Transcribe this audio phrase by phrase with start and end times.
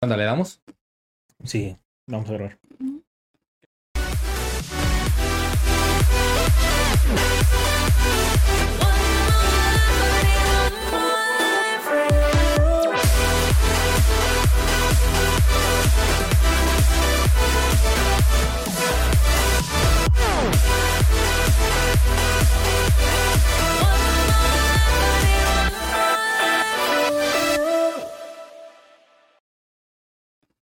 [0.00, 0.62] ¿Cuándo le damos?
[1.44, 1.76] Sí,
[2.06, 2.58] vamos a grabar.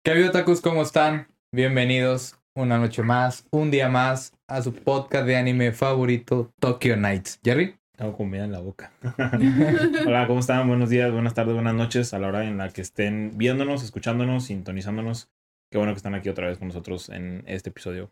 [0.06, 0.62] ¿Qué habido, tacos?
[0.62, 1.28] ¿Cómo están?
[1.52, 7.40] Bienvenidos una noche más, un día más a su podcast de anime favorito, Tokyo Nights.
[7.44, 8.94] Jerry, Tengo comida en la boca.
[10.06, 10.68] Hola, ¿cómo están?
[10.68, 14.46] Buenos días, buenas tardes, buenas noches a la hora en la que estén viéndonos, escuchándonos,
[14.46, 15.32] sintonizándonos.
[15.72, 18.12] Qué bueno que están aquí otra vez con nosotros en este episodio.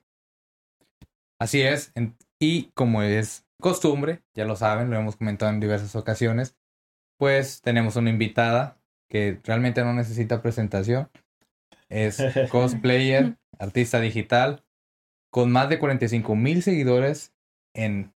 [1.40, 1.92] así es.
[1.96, 6.58] en- Y como es costumbre, ya lo saben, lo hemos comentado en diversas ocasiones,
[7.20, 8.80] pues tenemos una invitada
[9.10, 11.10] que realmente no necesita presentación.
[11.94, 12.18] Es
[12.50, 14.64] cosplayer, artista digital,
[15.32, 17.34] con más de 45 mil seguidores
[17.76, 18.12] en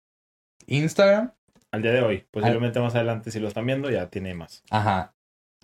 [0.66, 1.32] Instagram.
[1.72, 4.64] Al día de hoy, posiblemente más adelante, si lo están viendo, ya tiene más.
[4.72, 5.14] Ajá.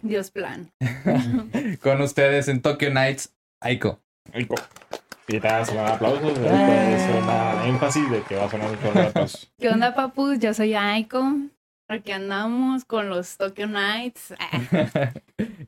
[0.03, 0.71] Dios plan.
[1.81, 3.99] con ustedes en Tokyo Nights, Aiko.
[4.31, 4.55] Rico.
[5.27, 6.49] Y te sonar aplausos, Ah.
[6.49, 9.51] ahorita suena énfasis de que va a sonar un aplausos.
[9.59, 10.39] ¿Qué onda, papus?
[10.39, 11.23] Yo soy Aiko.
[11.87, 14.33] Aquí andamos con los Tokyo Nights.
[14.39, 15.11] Ah,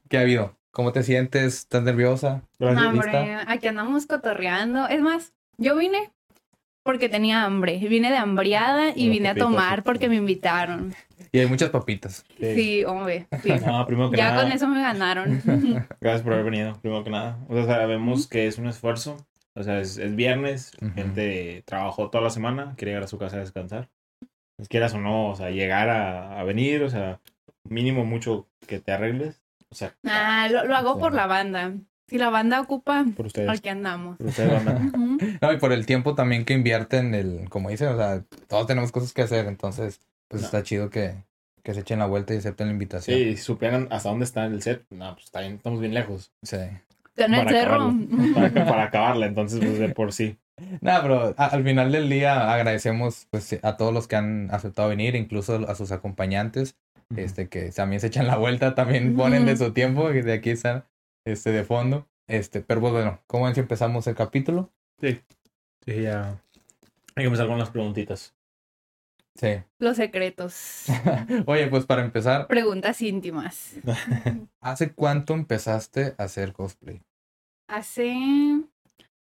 [0.10, 0.56] ¿Qué ha habido?
[0.76, 1.60] ¿Cómo te sientes?
[1.60, 2.42] ¿Estás nerviosa?
[2.60, 4.90] no, hombre, aquí andamos cotorreando.
[4.90, 6.12] Es más, yo vine
[6.84, 7.78] porque tenía hambre.
[7.78, 9.82] Vine de hambriada y Unas vine a papitas, tomar sí.
[9.86, 10.94] porque me invitaron.
[11.32, 12.26] Y hay muchas papitas.
[12.38, 12.56] Sí.
[12.56, 13.26] Sí, hombre.
[13.42, 13.54] sí.
[13.66, 15.42] No, primero que Ya nada, con eso me ganaron.
[16.02, 17.40] gracias por haber venido, primero que nada.
[17.48, 19.16] O sea, sabemos que es un esfuerzo.
[19.54, 20.92] O sea, es, es viernes, Ujú.
[20.94, 23.88] gente trabajó toda la semana, quiere llegar a su casa a descansar.
[24.68, 27.22] Quieras o no, o sea, llegar a, a venir, o sea,
[27.64, 29.42] mínimo mucho que te arregles.
[29.76, 31.74] O sea, Ah, lo, lo hago por la banda.
[32.08, 33.50] Si la banda ocupa, por ustedes.
[33.50, 34.18] aquí andamos.
[34.18, 34.90] Por ustedes, banda.
[35.42, 38.92] No, y por el tiempo también que invierten el, como dicen, o sea, todos tenemos
[38.92, 40.00] cosas que hacer, entonces,
[40.30, 40.46] pues No.
[40.46, 41.16] está chido que,
[41.64, 43.18] que se echen la vuelta y acepten la invitación.
[43.18, 46.32] Sí, si supieran hasta dónde está el set, no, pues está bien, estamos bien lejos.
[46.44, 46.58] Sí.
[47.18, 47.94] En el Para cerro.
[48.34, 50.38] Para, para acabarla, entonces, pues de por sí.
[50.82, 55.16] Nada, pero al final del día agradecemos pues a todos los que han aceptado venir,
[55.16, 56.78] incluso a sus acompañantes,
[57.16, 60.52] este que también se echan la vuelta, también ponen de su tiempo, y de aquí
[60.52, 60.86] están
[61.26, 62.08] este de fondo.
[62.28, 64.72] Este, pero pues, bueno, ¿cómo ven si empezamos el capítulo?
[65.00, 65.22] Sí,
[65.86, 66.42] ya.
[67.16, 68.34] Hay que empezar con las preguntitas.
[69.36, 69.62] Sí.
[69.80, 70.86] Los secretos.
[71.46, 73.74] Oye, pues para empezar, Preguntas íntimas.
[74.62, 77.02] ¿hace cuánto empezaste a hacer cosplay?
[77.68, 78.16] Hace,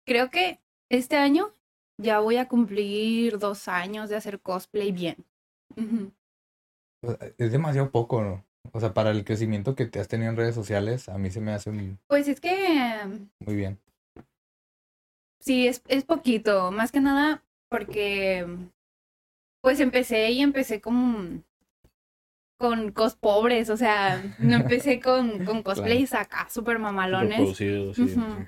[0.06, 1.52] creo que este año
[1.98, 5.18] ya voy a cumplir dos años de hacer cosplay bien.
[5.76, 6.12] Ujú.
[7.38, 8.46] Es demasiado poco, ¿no?
[8.72, 11.42] O sea, para el crecimiento que te has tenido en redes sociales, a mí se
[11.42, 13.02] me hace muy Pues es que
[13.40, 13.80] muy bien.
[15.40, 18.46] sí, es, es poquito, más que nada porque
[19.62, 21.44] pues empecé y empecé con,
[22.58, 27.38] con cos pobres, o sea, no empecé con, con cosplays acá, súper mamalones.
[27.38, 28.02] Producido, sí.
[28.04, 28.46] Ujú.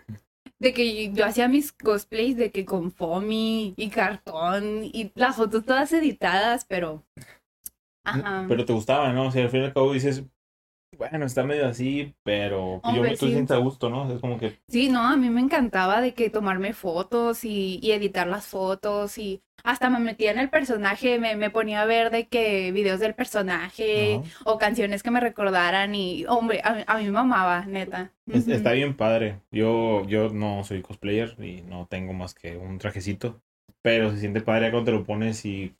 [0.60, 5.66] De que yo hacía mis cosplays de que con foamy y cartón y las fotos
[5.66, 7.04] todas editadas, pero...
[8.06, 8.46] Ajá.
[8.48, 9.28] Pero te gustaba, ¿no?
[9.28, 10.24] O sea, al fin y al cabo dices,
[10.98, 13.36] bueno, está medio así, pero pues, yo Hombre, tú sí.
[13.54, 14.04] a gusto, ¿no?
[14.04, 17.46] O sea, es como que Sí, no, a mí me encantaba de que tomarme fotos
[17.46, 21.84] y, y editar las fotos y hasta me metía en el personaje, me, me ponía
[21.84, 26.84] a ver de que videos del personaje o canciones que me recordaran y, hombre, a,
[26.88, 28.12] a mí me mamaba, neta.
[28.30, 29.42] es- está bien padre.
[29.52, 33.42] Yo, yo no soy cosplayer y no tengo más que un trajecito,
[33.82, 35.74] pero se siente padre cuando te lo pones y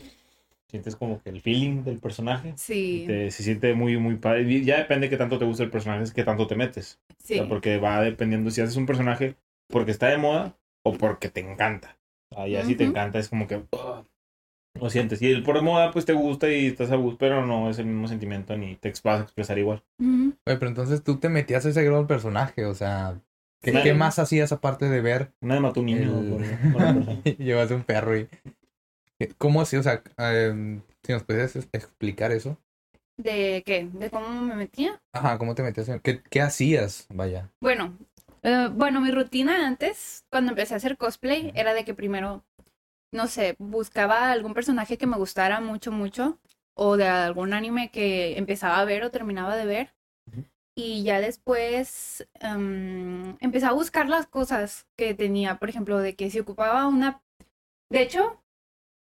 [0.70, 2.54] sientes como que el feeling del personaje.
[2.58, 4.44] Sí, Te- se siente muy, muy padre.
[4.44, 7.00] Y ya depende qué tanto te gusta el personaje, es qué tanto te metes.
[7.12, 7.36] O sí.
[7.36, 9.36] sea, porque va dependiendo si haces un personaje
[9.70, 11.98] porque está de moda o porque te encanta.
[12.36, 14.06] Ah, ya si te encanta es como que ugh,
[14.80, 15.22] lo sientes.
[15.22, 17.86] Y el por moda pues te gusta y estás a gusto, pero no es el
[17.86, 19.84] mismo sentimiento ni te vas a expresar igual.
[20.00, 23.20] Oye, pero entonces tú te metías a ese del personaje, o sea,
[23.62, 23.78] ¿qué, Sí.
[23.84, 25.32] qué más hacías aparte de ver?
[25.42, 26.20] Nadie mató un niño.
[26.20, 27.38] El-.
[27.38, 28.28] Llevas un perro y...
[29.38, 29.78] ¿Cómo así?
[29.78, 32.58] O sea, em, si nos puedes es- explicar eso.
[33.18, 33.90] ¿De qué?
[33.94, 35.02] ¿De cómo me metía?
[35.14, 35.90] Ajá, ¿cómo te metías?
[36.04, 37.08] ¿Qué, qué hacías?
[37.10, 37.52] Vaya.
[37.62, 37.98] Bueno,
[38.44, 42.46] eh, bueno, mi rutina antes, cuando empecé a hacer cosplay, era de que primero,
[43.14, 46.40] no sé, buscaba algún personaje que me gustara mucho, mucho,
[46.76, 49.96] o de algún anime que empezaba a ver o terminaba de ver.
[50.76, 56.30] Y ya después em, empecé a buscar las cosas que tenía, por ejemplo, de que
[56.32, 57.22] si ocupaba una...
[57.90, 58.44] De hecho,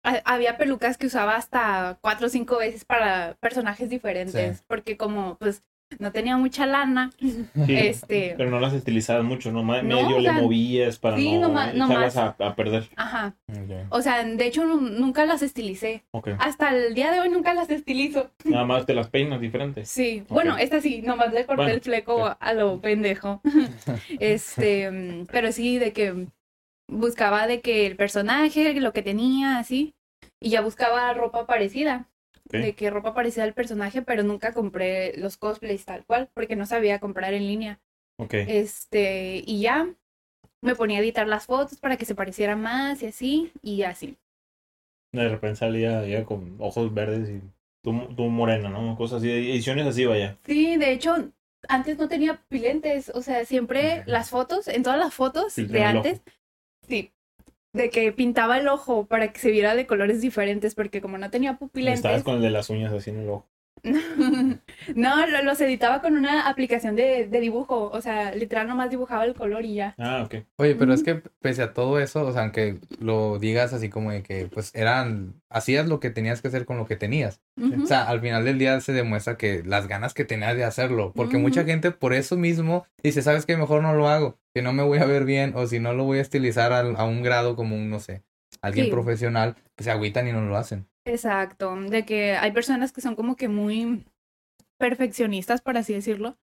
[0.02, 4.64] había pelucas que usaba hasta cuatro o cinco veces para personajes diferentes, Sí.
[4.66, 5.62] porque como, pues,
[5.98, 7.10] no tenía mucha lana.
[7.66, 9.62] Sí, Este, Pero no las estilizabas mucho, ¿no?
[9.62, 12.16] Ma- No, Medio o le sea, movías para sí, no nomás- echarlas nomás.
[12.40, 12.88] a, a perder.
[12.96, 13.34] ajá.
[13.90, 16.02] O sea, de hecho nu- nunca las estilicé.
[16.12, 16.30] Ok.
[16.38, 18.30] Hasta el día de hoy nunca las estilizo.
[18.44, 19.88] Nada más te las peinas diferentes.
[19.90, 23.42] Sí, bueno, esta sí, nomás le corté Bueno, el fleco a lo pendejo.
[24.18, 26.26] este, mm, pero sí, de que
[26.92, 29.94] buscaba de que el personaje, lo que tenía, así,
[30.40, 32.08] y ya buscaba ropa parecida.
[32.44, 36.66] De que ropa parecida al personaje, pero nunca compré los cosplays tal cual, porque no
[36.66, 37.80] sabía comprar en línea.
[38.18, 38.34] Ok.
[38.34, 39.88] Este, y ya
[40.60, 44.18] me ponía a editar las fotos para que se parecieran más y así, y así.
[45.12, 47.40] De repente salía ya con ojos verdes y
[47.82, 48.96] tú, tú morena, ¿no?
[48.96, 49.30] Cosas así.
[49.30, 50.36] Ediciones así, vaya.
[50.44, 51.30] Sí, de hecho,
[51.68, 55.76] antes no tenía pupilentes, o sea, siempre las fotos, en todas las fotos de el
[55.76, 55.86] ojo.
[55.98, 56.20] antes,
[56.86, 57.12] sí,
[57.72, 61.30] de que pintaba el ojo para que se viera de colores diferentes, porque como no
[61.30, 63.51] tenía Estabas pupilentes, con el de las uñas así en el ojo.
[64.94, 69.24] no, lo- los editaba con una aplicación de, de dibujo, o sea, literal nomás dibujaba
[69.24, 69.94] el color y ya.
[69.98, 70.44] Ah, ok.
[70.56, 74.12] Oye, pero es que pese a todo eso, o sea, aunque lo digas así como
[74.12, 77.40] de que, pues, eran, hacías lo que tenías que hacer con lo que tenías.
[77.82, 81.12] O sea, al final del día se demuestra que las ganas que tenías de hacerlo,
[81.14, 81.70] porque mucha Ujú.
[81.70, 83.56] gente por eso mismo dice, ¿sabes qué?
[83.56, 86.04] Mejor no lo hago, que no me voy a ver bien, o si no lo
[86.04, 88.22] voy a estilizar al- a, un grado como un, no sé,
[88.62, 88.90] alguien Sí.
[88.92, 90.86] profesional, que se agüitan y no lo hacen.
[91.04, 94.04] Exacto, de que hay personas que son como que muy
[94.78, 96.36] perfeccionistas, por así decirlo,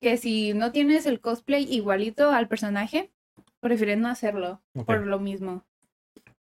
[0.00, 3.10] que si no tienes el cosplay igualito al personaje,
[3.60, 5.64] prefieren no hacerlo por lo mismo.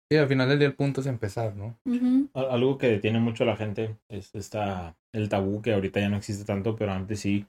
[0.09, 1.77] Y al final del día el punto es empezar, ¿no?
[2.33, 6.17] Algo que detiene mucho a la gente es esta, el tabú que ahorita ya no
[6.17, 7.45] existe tanto, pero antes sí,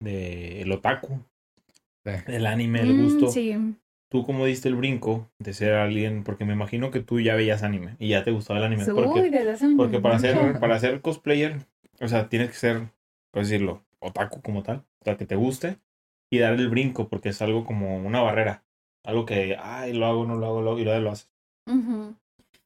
[0.00, 1.20] de el otaku,
[2.04, 2.12] Sí.
[2.28, 3.28] el anime, el Mm, gusto.
[3.28, 3.52] Sí,
[4.08, 6.22] ¿Tú cómo diste el brinco de ser alguien?
[6.22, 8.84] Porque me imagino que tú ya veías anime y ya te gustaba el anime.
[8.84, 11.66] Uy, Porque, desde hace porque para ser, para ser cosplayer,
[12.00, 12.90] o sea, tienes que ser,
[13.32, 15.78] por decirlo, otaku como tal, o sea, que te guste
[16.30, 18.64] y dar el brinco, porque es algo como una barrera.
[19.04, 21.30] Algo que, ay, lo hago, no lo hago, lo hago, y luego lo haces.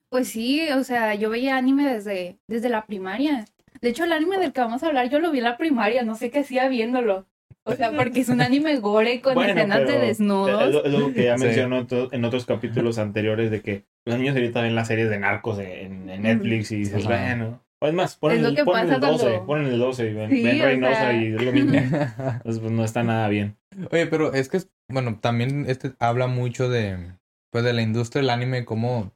[0.08, 3.46] Pues sí, o sea, yo veía anime desde, desde la primaria.
[3.80, 6.02] De hecho, el anime del que vamos a hablar, yo lo vi en la primaria,
[6.02, 7.26] no sé qué hacía viéndolo.
[7.64, 10.72] O sea, porque es un anime gore con Bueno, escenas de Es, desnudos.
[10.72, 11.44] lo- es lo que ya Sí.
[11.44, 15.10] mencionó en otro- en otros capítulos anteriores de que los niños ahorita ven las series
[15.10, 17.08] de narcos en, en Netflix y dices, Ajá.
[17.08, 17.62] bueno.
[17.82, 19.78] O es más, ponen, Es lo el, que ponen pasa el 12, cuando- ponen el
[19.78, 21.12] 12 y ven, Sí, ven Reynosa sea.
[21.14, 21.70] y es lo mismo.
[22.44, 23.56] Entonces, pues no está nada bien.
[23.90, 27.12] Oye, pero es que, es- bueno, también este habla mucho de,
[27.52, 29.12] pues, de la industria del anime, como,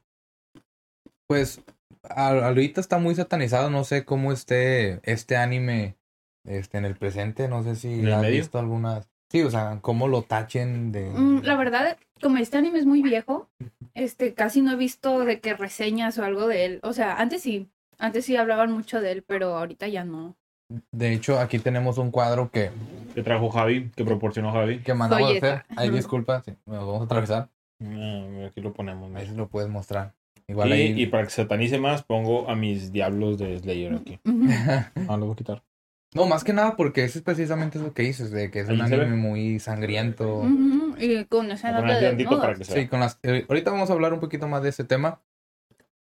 [1.27, 1.61] pues,
[2.03, 5.95] a- ahorita está muy satanizado, no sé cómo esté este anime,
[6.45, 8.37] este, en el presente, no sé si ¿En el has medio?
[8.37, 11.09] visto algunas, sí, o sea, cómo lo tachen de...
[11.09, 13.49] Mm, La verdad, como este anime es muy viejo,
[13.93, 16.79] este, casi no he visto de que reseñas o algo de él.
[16.83, 20.35] O sea, antes sí, antes sí hablaban mucho de él, pero ahorita ya no.
[20.91, 22.71] De hecho, aquí tenemos un cuadro que,
[23.13, 24.79] Que trajo Javi, que proporcionó Javi.
[24.79, 25.53] que mandamos a Joyeta.
[25.53, 25.65] hacer.
[25.77, 27.49] Ay, disculpa, sí, nos vamos a atravesar.
[27.83, 29.09] Ah, aquí lo ponemos.
[29.09, 29.21] mira.
[29.21, 30.13] Ahí lo puedes mostrar.
[30.47, 31.01] Igual Y, ahí...
[31.03, 34.19] y para que se satanice más, pongo a mis diablos de Slayer aquí.
[34.25, 34.45] Ujú.
[35.09, 35.63] Ah, lo voy a quitar.
[36.15, 38.81] No, más que nada porque eso es precisamente lo que dices, de que es un
[38.81, 40.39] anime muy sangriento.
[40.39, 42.57] Ujú, Y con Voy a escenas poner de para desnudos.
[42.57, 43.19] que se Sí, con las...
[43.23, 45.21] eh, ahorita vamos a hablar un poquito más de ese tema.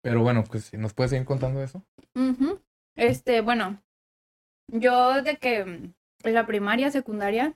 [0.01, 1.83] Pero bueno, pues si nos puedes seguir contando eso.
[2.15, 2.59] Ujú.
[2.95, 3.81] Este, bueno,
[4.67, 7.53] yo de que mm, en la primaria, secundaria,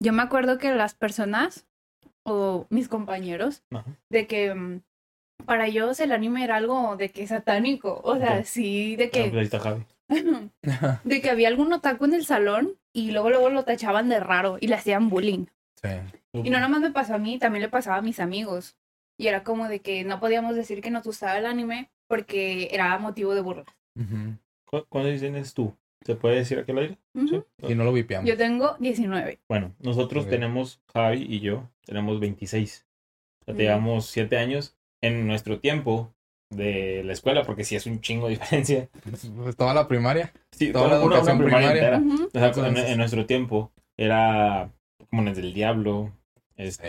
[0.00, 1.66] yo me acuerdo que las personas
[2.24, 3.62] o mis compañeros,
[4.10, 4.80] de que mm,
[5.46, 9.30] para ellos el anime era algo de que satánico, o sea, sí, de Ah, pues
[9.30, 9.86] que, ahí está Javi.
[10.08, 14.58] De que había algún otaku en el salón y luego luego lo tachaban de raro
[14.60, 15.46] y le hacían bullying.
[15.82, 15.88] sí.
[16.34, 18.76] Y no nada más me pasó a mí, también le pasaba a mis amigos.
[19.18, 22.96] Y era como de que no podíamos decir que nos gustaba el anime porque era
[22.98, 23.64] motivo de burla.
[24.66, 25.74] ¿Cu- ¿Cuántos tienes tú?
[26.04, 26.98] ¿Se puede decir aquí al aire?
[27.14, 27.44] Ujú.
[27.66, 28.28] Y no lo vipiamos.
[28.28, 29.40] Yo tengo 19.
[29.48, 30.30] Bueno, nosotros Ok.
[30.30, 32.86] tenemos, Javi y yo, tenemos 26.
[33.40, 33.66] O sea, te Mm.
[33.66, 36.12] llevamos 7 años en nuestro tiempo
[36.50, 38.88] de la escuela, porque sí es un chingo de diferencia.
[39.36, 40.32] Pues toda la primaria.
[40.52, 41.70] Sí, Toda la una- una educación primaria.
[41.70, 41.98] entera.
[41.98, 42.24] Ujú.
[42.24, 46.12] O sea, en, Entonces- en nuestro tiempo era Pokémon del Diablo,
[46.56, 46.88] este,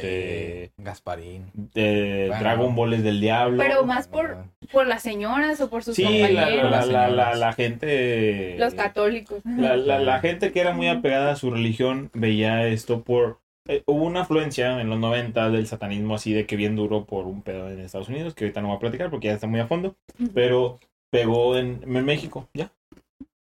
[0.64, 1.52] Eh, Gasparín.
[1.54, 2.42] de Bueno.
[2.44, 3.62] Dragon Ball es del Diablo.
[3.62, 6.72] Pero más por, por las señoras o por sus sí, la, compañeros.
[6.72, 7.40] la, la, la, señoras.
[7.40, 8.56] la gente...
[8.58, 9.42] Los católicos.
[9.46, 13.42] La, la, la gente que era muy apegada a su religión veía esto por...
[13.70, 17.26] eh, hubo una afluencia en los 90 del satanismo así de que bien duro por
[17.26, 19.60] un pedo en Estados Unidos, que ahorita no voy a platicar porque ya está muy
[19.60, 19.96] a fondo,
[20.34, 20.80] pero
[21.12, 22.72] pegó en, en México, ya.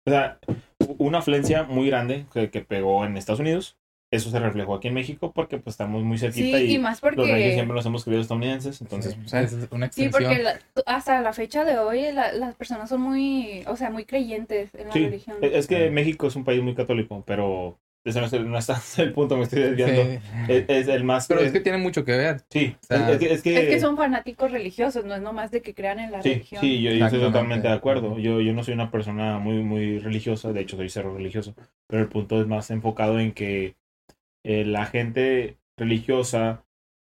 [0.05, 0.39] O sea,
[0.97, 3.77] una afluencia muy grande que, que pegó en Estados Unidos.
[4.11, 6.99] Eso se reflejó aquí en México porque pues estamos muy Sí, cerquita y y, más
[7.03, 7.53] los reyes porque...
[7.53, 9.13] siempre nos hemos creído estadounidenses, entonces...
[9.13, 10.11] Sí, o sea, es una Sí, extensión.
[10.11, 14.05] porque la- hasta la fecha de hoy la- las personas son muy, o sea, muy
[14.05, 15.37] creyentes en la Sí, religión.
[15.41, 15.91] es que Sí.
[15.91, 19.43] México es un país muy católico, pero no es el, no está el punto, me
[19.43, 20.01] estoy desviando.
[20.03, 20.19] Sí.
[20.47, 21.27] Es, es el más...
[21.27, 22.41] Pero es que tiene mucho que ver.
[22.49, 23.33] Sí, O sea, es, es que...
[23.33, 26.21] Es que, Es que son fanáticos religiosos, no es nomás de que crean en la
[26.21, 26.61] Sí, religión.
[26.61, 28.17] sí, yo, yo estoy totalmente de acuerdo.
[28.17, 31.55] Yo, yo no soy una persona muy, muy religiosa, de hecho soy cero religioso,
[31.87, 33.75] pero el punto es más enfocado en que
[34.43, 36.65] eh, la gente religiosa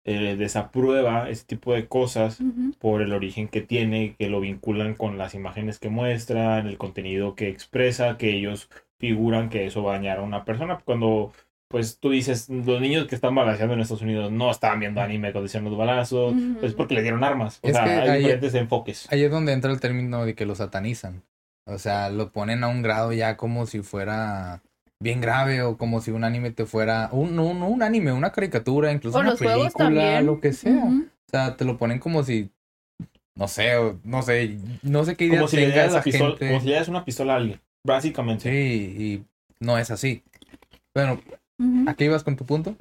[0.03, 2.39] eh, desaprueba ese tipo de cosas
[2.79, 7.35] por el origen que tiene, que lo vinculan con las imágenes que muestran, el contenido
[7.35, 8.69] que expresa, que ellos
[9.01, 10.79] figuran que eso va a dañar a una persona.
[10.85, 11.33] Cuando,
[11.67, 15.33] pues tú dices, los niños que están balaseando en Estados Unidos no estaban viendo anime
[15.33, 16.65] cuando hicieron los balazos, Ujú.
[16.65, 17.59] es porque le dieron armas.
[17.63, 19.11] O Es sea, que hay ahí- diferentes enfoques.
[19.11, 21.23] Ahí es donde entra el término de que lo satanizan.
[21.67, 24.61] O sea, lo ponen a un grado ya como si fuera
[25.01, 27.09] bien grave o como si un anime te fuera...
[27.11, 30.85] Un, no, no un anime, una caricatura, incluso O una película, lo que sea.
[30.85, 32.49] O sea, te lo ponen como si...
[33.35, 33.71] No sé,
[34.03, 36.47] no sé, no sé qué idea como si, le la pistola, gente.
[36.47, 38.49] como si le dieras una pistola a alguien, básicamente.
[38.49, 39.25] Sí, y
[39.63, 40.23] no es así.
[40.93, 41.19] Bueno,
[41.59, 41.89] Ujú.
[41.89, 42.75] ¿a qué ibas con tu punto?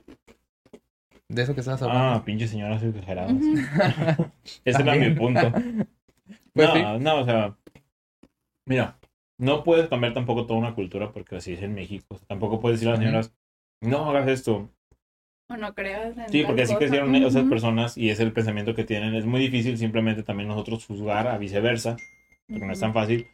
[1.28, 2.14] De eso que estabas hablando.
[2.16, 3.36] Ah, pinches señoras exageradas.
[4.64, 5.52] Ese era mi punto.
[6.52, 7.04] Pues no, sí.
[7.04, 7.56] no, o sea,
[8.66, 8.98] mira,
[9.38, 12.18] no puedes cambiar tampoco toda una cultura porque así es en México.
[12.26, 13.32] Tampoco puedes decir a las señoras,
[13.80, 14.68] no hagas esto.
[15.48, 16.78] O no creas en Sí, porque así cosa.
[16.86, 19.14] crecieron esas personas y es el pensamiento que tienen.
[19.14, 21.96] Es muy difícil simplemente también nosotros juzgar a viceversa,
[22.48, 23.26] porque no es tan fácil.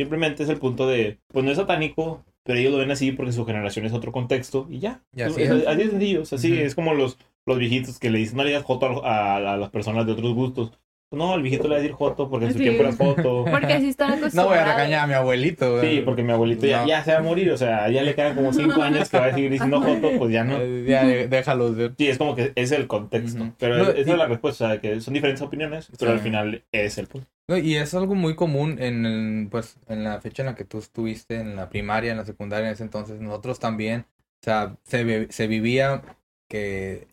[0.00, 3.32] Simplemente es el punto de, pues no es satánico, pero ellos lo ven así porque
[3.32, 5.02] su generación es otro contexto y ya.
[5.14, 5.66] Y así Es- es.
[5.66, 6.22] así de sencillo.
[6.22, 6.62] O sea, sí, Ujú.
[6.62, 9.56] es como los, los viejitos que le dicen, no le digas joto a, a- a
[9.58, 10.72] las personas de otros gustos.
[11.12, 12.62] No, el viejito le va a decir joto porque en su Sí.
[12.64, 13.44] tiempo era joto.
[13.50, 14.34] Porque así están acostumbrados.
[14.36, 15.80] No voy a regañar a mi abuelito.
[15.80, 16.86] Sí, porque mi abuelito ya, No.
[16.86, 19.26] ya se va a morir, o sea, ya le quedan como cinco años que va
[19.26, 20.56] a seguir diciendo joto, pues ya no.
[20.60, 21.72] Eh, ya, déjalo.
[21.72, 23.44] de- Sí, es como que es el contexto.
[23.58, 26.16] Pero No, esa y- es la respuesta, o sea, que son diferentes opiniones, pero Sí.
[26.18, 27.26] al final es el punto.
[27.50, 30.64] No, y es algo muy común en, el- pues, en la fecha en la que
[30.64, 34.06] tú estuviste, en la primaria, en la secundaria, en ese entonces, nosotros también,
[34.40, 36.02] o sea, se, ve- se vivía
[36.48, 37.08] que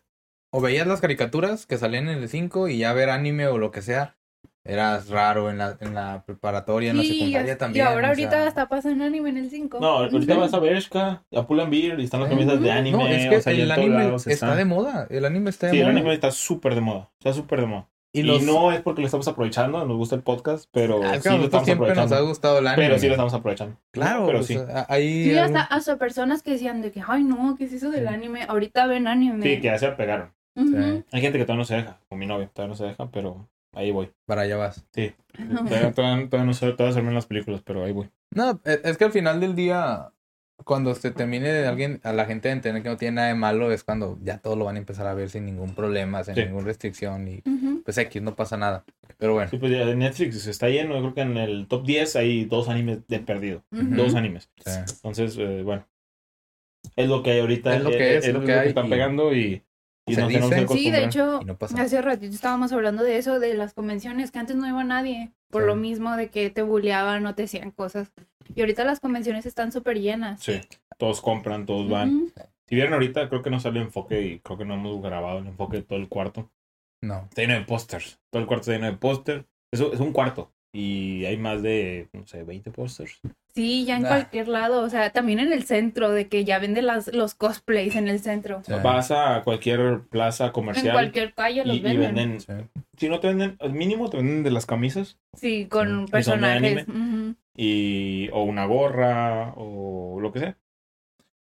[0.53, 3.71] o veías las caricaturas que salían en el 5 y ya ver anime o lo
[3.71, 4.15] que sea,
[4.63, 7.87] eras raro en la, en la preparatoria, en la Sí, secundaria y también.
[7.87, 9.79] ahora o ahorita sea, hasta pasan anime en el 5.
[9.79, 12.97] No, ahorita vas a Bershka, a Pull and Beer y están las camisas de anime.
[12.97, 15.73] No, es que o sea, y el anime está de moda, el anime está de
[15.73, 15.97] Sí, el moda.
[15.97, 17.89] anime está súper de moda, está súper de moda.
[18.13, 21.43] Y no es porque lo estamos aprovechando, nos gusta el podcast, pero Ah, sí lo
[21.45, 22.27] estamos siempre nos ha aprovechando.
[22.27, 22.87] gustado el anime.
[22.87, 23.77] Pero sí lo estamos aprovechando.
[23.91, 24.57] Claro, pero sí.
[24.87, 28.07] ahí Sí, hasta, hasta personas que decían de que, ay, no, ¿qué es eso del
[28.07, 28.13] Sí.
[28.13, 28.43] anime?
[28.47, 29.43] Ahorita ven anime.
[29.43, 30.33] Sí, que ya se apegaron.
[30.55, 33.11] Sí, Hay gente que todavía no se deja, como mi novia, todavía no se deja,
[33.11, 34.09] pero ahí voy.
[34.25, 34.83] para allá vas.
[35.37, 38.09] Todavía, todavía- todavía no sé, todavía se ven las películas, pero ahí voy.
[38.31, 40.11] No, e- es que al final del día,
[40.65, 43.35] cuando se termine de alguien, a la gente de entender que no tiene nada de
[43.35, 46.35] malo, es cuando ya todos lo van a empezar a ver sin ningún problema, sin
[46.35, 46.41] Sí.
[46.45, 47.41] ninguna restricción y
[47.85, 48.83] pues X, no pasa nada.
[49.17, 52.15] Pero bueno, Sí, pues ya Netflix está lleno, yo creo que en el top 10
[52.15, 53.63] hay dos animes de perdido.
[53.71, 54.49] Dos animes.
[54.65, 54.71] sí.
[54.95, 55.85] Entonces, eh, bueno.
[56.95, 57.75] Es lo que hay ahorita.
[57.75, 59.63] Es lo que eh, es, es lo que están y- pegando y,
[60.05, 60.67] y se que dice.
[60.69, 61.85] Sí, de hecho, y no pasa nada.
[61.85, 65.63] hace ratito estábamos hablando de eso, de las convenciones, que antes no iba nadie, por
[65.63, 65.67] Sí.
[65.67, 68.11] lo mismo de que te bulleaban o te decían cosas.
[68.55, 70.41] Y ahorita las convenciones están súper llenas.
[70.41, 70.61] Sí,
[70.97, 72.31] todos compran, todos van.
[72.67, 75.47] Si vieron ahorita, creo que no sale enfoque y creo que no hemos grabado el
[75.47, 76.49] enfoque de todo el cuarto.
[77.01, 77.23] No.
[77.29, 78.19] Está lleno de pósters.
[78.29, 79.45] Todo el cuarto está lleno de pósters.
[79.71, 80.51] Eso es un cuarto.
[80.73, 83.19] Y hay más de, no sé, 20 pósters.
[83.55, 84.09] Sí, ya en Ah.
[84.09, 87.95] cualquier lado, o sea, también en el centro, de que ya venden las, los cosplays
[87.95, 88.61] en el centro.
[88.63, 88.73] Sí.
[88.83, 92.15] Vas a cualquier plaza En comercial cualquier calle los y, y venden.
[92.15, 92.39] venden.
[92.41, 92.53] Sí.
[92.97, 95.17] Si no te venden, al mínimo te venden de las camisas.
[95.33, 95.65] Sí, Sí.
[95.67, 96.85] con personajes.
[97.55, 100.57] Y o una gorra o lo que sea.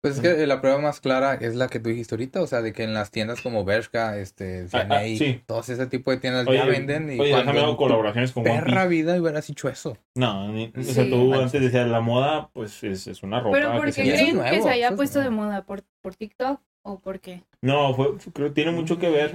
[0.04, 2.60] Pues es que la prueba más clara es la que tú dijiste ahorita, o sea,
[2.60, 5.40] de que en las tiendas como Bershka, este, Ah, ah, CNA, sí.
[5.46, 8.42] todos ese tipo de tiendas Oye, ya venden y oye, déjame cuando hago colaboraciones con
[8.46, 8.88] One perra Piece.
[8.88, 9.96] vida hubieras hecho eso.
[10.14, 11.10] No, ni- o sea, Sí.
[11.10, 13.56] tú antes decías la moda, pues es, es una ropa.
[13.56, 15.42] Pero ¿por qué creen llama- que nuevo, se haya puesto de nuevo.
[15.44, 15.64] moda?
[15.64, 17.42] ¿Por, ¿Por TikTok o por qué?
[17.62, 19.34] No, fue, fue- creo que tiene mucho que ver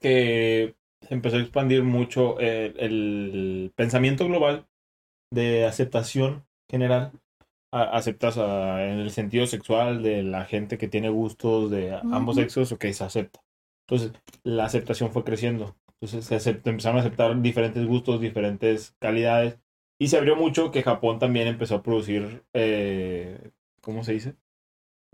[0.00, 0.74] que
[1.06, 4.66] se empezó a expandir mucho el, el pensamiento global
[5.30, 7.12] de aceptación general.
[7.72, 12.72] Aceptas a- en el sentido sexual de la gente que tiene gustos de ambos sexos,
[12.72, 13.42] ok, se acepta.
[13.88, 14.12] Entonces,
[14.44, 15.76] la aceptación fue creciendo.
[16.00, 19.58] Entonces, se empezaron a aceptar diferentes gustos, diferentes calidades.
[19.98, 24.34] Y se abrió mucho que Japón también empezó a producir, eh, ¿cómo se dice?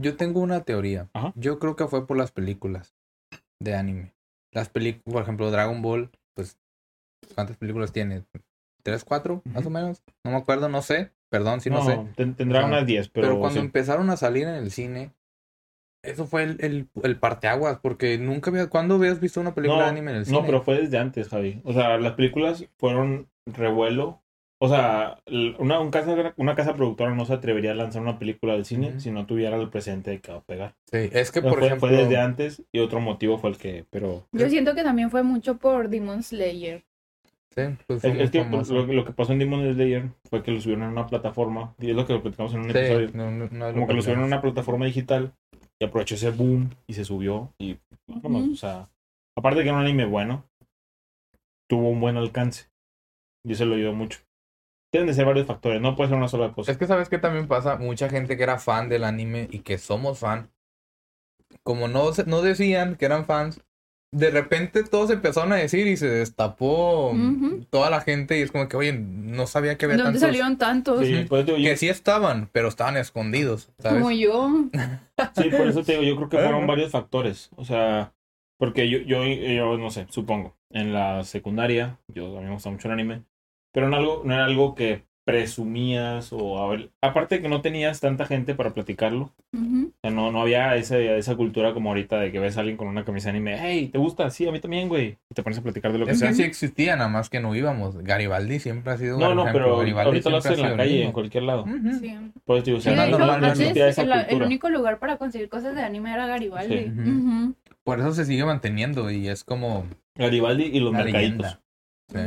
[0.00, 1.08] Yo tengo una teoría.
[1.12, 1.32] Ajá.
[1.36, 2.94] Yo creo que fue por las películas
[3.60, 4.12] de anime.
[4.52, 6.58] Las películas, por ejemplo, Dragon Ball, pues,
[7.34, 8.24] ¿cuántas películas tiene?
[8.82, 10.02] ¿Tres, cuatro, más o menos?
[10.24, 11.12] No me acuerdo, no sé.
[11.32, 11.98] Perdón si no, sé.
[12.16, 13.66] ten- tendrá unas 10, pero, Pero, cuando sí.
[13.66, 15.10] empezaron a salir en el cine,
[16.02, 18.68] eso fue el, el, el parteaguas, porque nunca había...
[18.68, 20.40] ¿Cuándo habías visto una película No, de anime en el cine?
[20.40, 21.60] No, pero fue desde antes, Javi.
[21.64, 24.20] O sea, las películas fueron revuelo
[24.60, 25.18] O sea,
[25.58, 29.00] una, un casa, una casa productora no se atrevería a lanzar una película del cine
[29.00, 30.74] si no tuviera el presente de que va a pegar.
[30.90, 31.88] Sí, es que por fue, ejemplo...
[31.88, 35.22] fue desde antes y otro motivo fue el que, pero Yo siento que también fue
[35.22, 36.84] mucho por Demon Slayer.
[37.54, 40.60] Sí, pues es, es que lo, lo que pasó en Demon Slayer fue que lo
[40.60, 43.10] subieron en una plataforma y es lo que lo platicamos en un Sí, episodio.
[43.14, 44.26] no, no, no es Como que lo subieron en platicamos.
[44.26, 45.34] una plataforma digital
[45.78, 48.88] y aprovechó ese boom y se subió y vámonos, o sea,
[49.36, 50.44] aparte de que era un anime bueno,
[51.68, 52.70] tuvo un buen alcance
[53.44, 54.20] y eso lo ayudó mucho.
[54.92, 56.72] Tienen de ser varios factores, no puede ser una sola cosa.
[56.72, 59.78] Es que sabes que también pasa, mucha gente que era fan del anime y que
[59.78, 60.50] somos fan,
[61.62, 63.60] como no, se- no decían que eran fans,
[64.12, 67.16] de repente todos empezaron a decir y se destapó
[67.70, 70.58] toda la gente y es como que, oye, no sabía que había ¿Dónde tantos salieron
[70.58, 71.06] tantos?
[71.06, 73.98] Sí, por eso te digo, yo- que sí estaban, pero estaban escondidos, ¿sabes?
[74.02, 74.50] Como yo.
[75.34, 77.50] Sí, por eso te digo, yo creo que fueron varios factores.
[77.56, 78.12] O sea,
[78.58, 82.70] porque yo, yo, yo no sé, supongo, en la secundaria, yo a mí me gusta
[82.70, 83.22] mucho el anime,
[83.72, 87.60] pero no, algo, no era algo que presumías o a ver, aparte de que no
[87.60, 89.88] tenías tanta gente para platicarlo, Ujú.
[89.88, 92.76] o sea, no, no había ese, esa cultura como ahorita de que ves a alguien
[92.76, 94.30] con una camisa de anime, hey, ¿te gusta?
[94.30, 95.18] Sí, a mí también, güey.
[95.30, 96.28] Y te pones a platicar de lo que Es sea.
[96.28, 97.96] que sí existía, nada más que no íbamos.
[97.98, 99.64] Garibaldi siempre ha sido No, un no, ejemplo.
[99.64, 101.64] pero Garibaldi ahorita lo haces en la calle, en cualquier lado.
[102.00, 102.14] Sí.
[102.44, 104.02] Por eso te digo, o Sí, sea, de no, hecho, no, no antes existía esa
[104.02, 106.78] el, el único lugar para conseguir cosas de anime era Garibaldi.
[106.78, 107.54] Sí.
[107.84, 109.86] Por eso se sigue manteniendo y es como
[110.16, 111.58] Garibaldi y los mercaditos.
[112.08, 112.18] Sí.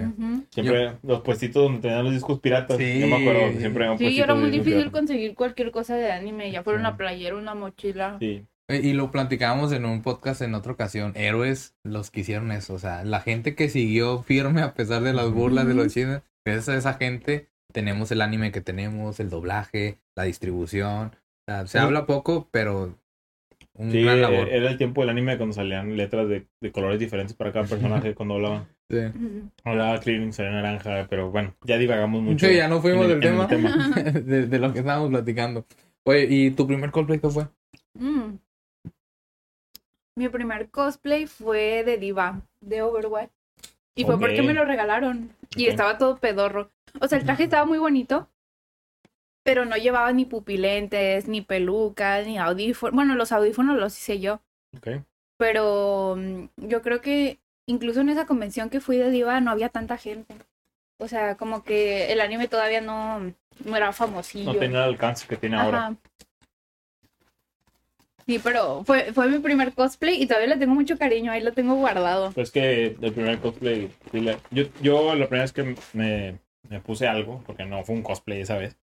[0.51, 2.77] Siempre los puestitos donde tenían los discos piratas.
[2.77, 2.99] Sí.
[3.01, 4.91] Yo me acuerdo que siempre había Sí, era muy difícil piratas.
[4.93, 6.81] conseguir cualquier cosa de anime, ya fuera Sí.
[6.81, 8.17] una playera, una mochila.
[8.19, 8.45] Sí.
[8.67, 11.11] Y lo platicábamos en un podcast en otra ocasión.
[11.15, 12.73] Héroes los que hicieron eso.
[12.73, 16.23] O sea, la gente que siguió firme a pesar de las burlas de los chinos.
[16.43, 21.07] Gracias a esa gente tenemos el anime que tenemos, el doblaje, la distribución.
[21.47, 21.83] O sea, se Sí.
[21.83, 22.97] habla poco, pero
[23.77, 24.47] un Sí, gran labor.
[24.49, 28.15] era el tiempo del anime cuando salían letras de, de colores diferentes para cada personaje
[28.15, 28.67] cuando hablaban.
[28.89, 28.99] Sí.
[29.63, 32.47] Hablaba Krillin, salía naranja, pero bueno, ya divagamos mucho.
[32.47, 35.65] Sí, ya no fuimos del tema, de, de lo que estábamos platicando.
[36.03, 37.47] Oye, ¿y tu primer cosplay qué fue?
[37.95, 38.37] Mm.
[40.17, 43.31] Mi primer cosplay fue de diva, de Overwatch.
[43.95, 45.31] Y fue porque me lo regalaron.
[45.55, 46.69] Y estaba todo pedorro.
[46.99, 48.29] O sea, el traje estaba muy bonito.
[49.43, 52.95] Pero no llevaba ni pupilentes, ni pelucas, ni audífonos.
[52.95, 54.41] Bueno, los audífonos los hice yo.
[54.75, 54.87] Ok.
[55.37, 59.69] Pero mm, yo creo que incluso en esa convención que fui de diva no había
[59.69, 60.35] tanta gente.
[60.97, 64.53] O sea, como que el anime todavía no, no era famosillo.
[64.53, 65.95] No tenía el alcance que tiene ahora.
[68.25, 71.53] Sí, pero fue, fue mi primer cosplay y todavía le tengo mucho cariño, ahí lo
[71.53, 72.31] tengo guardado.
[72.31, 73.91] Pues que el primer cosplay.
[74.49, 78.41] Yo, yo la primera vez que me, me puse algo, porque no fue un cosplay
[78.41, 78.77] esa vez,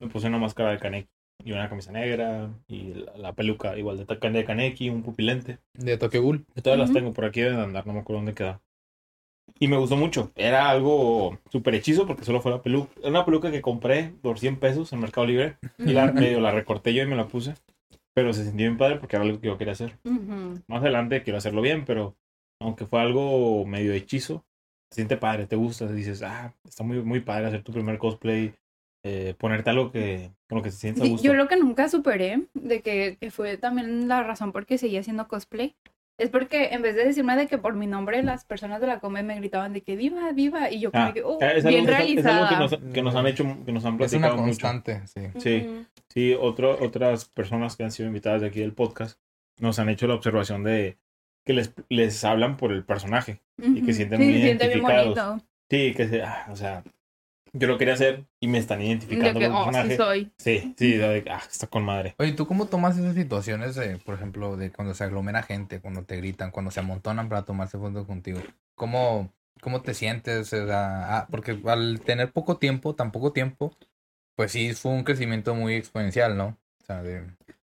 [0.00, 3.96] me puse una máscara de Kaneki y una camisa negra y la, la peluca igual
[3.96, 5.58] de, de Kaneki, un pupilente.
[5.74, 6.44] De Tokyo Ghoul.
[6.54, 6.98] Que Todas las Ujú.
[6.98, 8.60] tengo por aquí deben de andar, no me acuerdo dónde queda.
[9.58, 10.30] Y me gustó mucho.
[10.36, 12.92] Era algo súper hechizo porque solo fue la peluca.
[13.00, 15.56] Era una peluca que compré por 100 pesos en Mercado Libre.
[15.78, 17.54] Y la, medio la recorté yo y me la puse.
[18.14, 19.98] Pero se sintió bien padre porque era algo que yo quería hacer.
[20.04, 20.60] Ujú.
[20.68, 22.16] Más adelante quiero hacerlo bien, pero
[22.60, 24.44] aunque fue algo medio hechizo,
[24.90, 28.54] se siente padre, te gusta, dices, ah, está muy, muy padre hacer tu primer cosplay,
[29.04, 31.26] eh, ponerte algo que, con lo que te sientas a Sí, gusto.
[31.26, 35.00] yo lo que nunca superé, de que, que fue también la razón por qué seguía
[35.00, 35.76] haciendo cosplay,
[36.18, 38.98] es porque en vez de decirme de que por mi nombre las personas de la
[38.98, 41.68] come me gritaban de que viva, viva, y yo como Ah, que, oh, es algo,
[41.68, 42.48] bien es algo- es realizada.
[42.48, 44.44] algo que, nos, que nos han hecho, que nos han Es una platicado mucho.
[44.46, 45.20] constante, sí.
[45.38, 45.66] Sí.
[45.68, 45.84] Ujú.
[46.08, 49.20] Sí, otro, otras personas que han sido invitadas de aquí del podcast
[49.60, 50.98] nos han hecho la observación de
[51.46, 53.40] que les, les hablan por el personaje.
[53.60, 55.16] y que sienten Sí, muy se siente bien identificados.
[55.18, 55.44] bonito.
[55.70, 56.82] Sí, que se, ah, o sea,
[57.58, 59.96] yo lo quería hacer y me están De identificando que, con el oh, sí personaje.
[59.96, 60.32] soy.
[60.38, 62.14] Sí, sí, de, ah, está con madre.
[62.18, 66.04] Oye, ¿tú cómo tomas esas situaciones, de, por ejemplo, de cuando se aglomera gente, cuando
[66.04, 68.40] te gritan, cuando se amontonan para tomarse fotos contigo?
[68.74, 70.52] ¿Cómo, cómo te sientes?
[70.52, 73.74] O sea, ah, porque al tener poco tiempo, tan poco tiempo,
[74.36, 76.56] pues sí fue un crecimiento muy exponencial, ¿no?
[76.82, 77.24] O sea, de,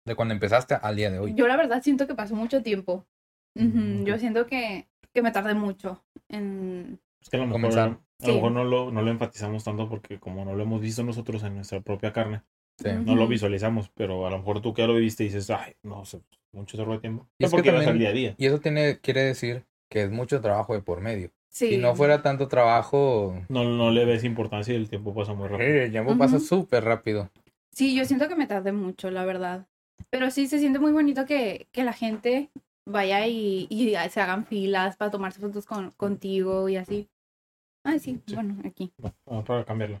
[0.04, 1.34] de cuando empezaste al día de hoy.
[1.34, 3.06] Yo la verdad siento que pasó mucho tiempo.
[3.54, 6.98] Mm, Yo siento que, que me tardé mucho en...
[7.26, 7.88] Es que a lo mejor, Comenzar.
[7.88, 8.32] a lo Sí.
[8.32, 11.56] mejor no, lo, no lo enfatizamos tanto porque como no lo hemos visto nosotros en
[11.56, 12.42] nuestra propia carne,
[12.78, 12.90] Sí.
[13.04, 15.72] No lo visualizamos, pero a lo mejor tú que ya lo viviste y dices, ay,
[15.82, 16.20] no sé,
[16.52, 17.26] mucho sorbo de tiempo.
[17.38, 18.34] Y Es es que porque también- día a día.
[18.36, 21.30] Y eso tiene, quiere decir que es mucho trabajo de por medio.
[21.50, 21.70] Sí.
[21.70, 25.48] Si no fuera tanto trabajo, No, no le ves importancia y el tiempo pasa muy
[25.48, 25.70] rápido.
[25.70, 27.30] el tiempo pasa súper rápido.
[27.72, 29.66] Sí, yo siento que me tardé mucho, la verdad.
[30.10, 32.50] Pero sí, se siente muy bonito que, que la gente
[32.86, 37.08] vaya y, y se hagan filas para tomarse fotos con, contigo y así.
[37.86, 38.34] Ay, sí, Sí.
[38.34, 40.00] bueno, aquí, Bueno, vamos para cambiarlo.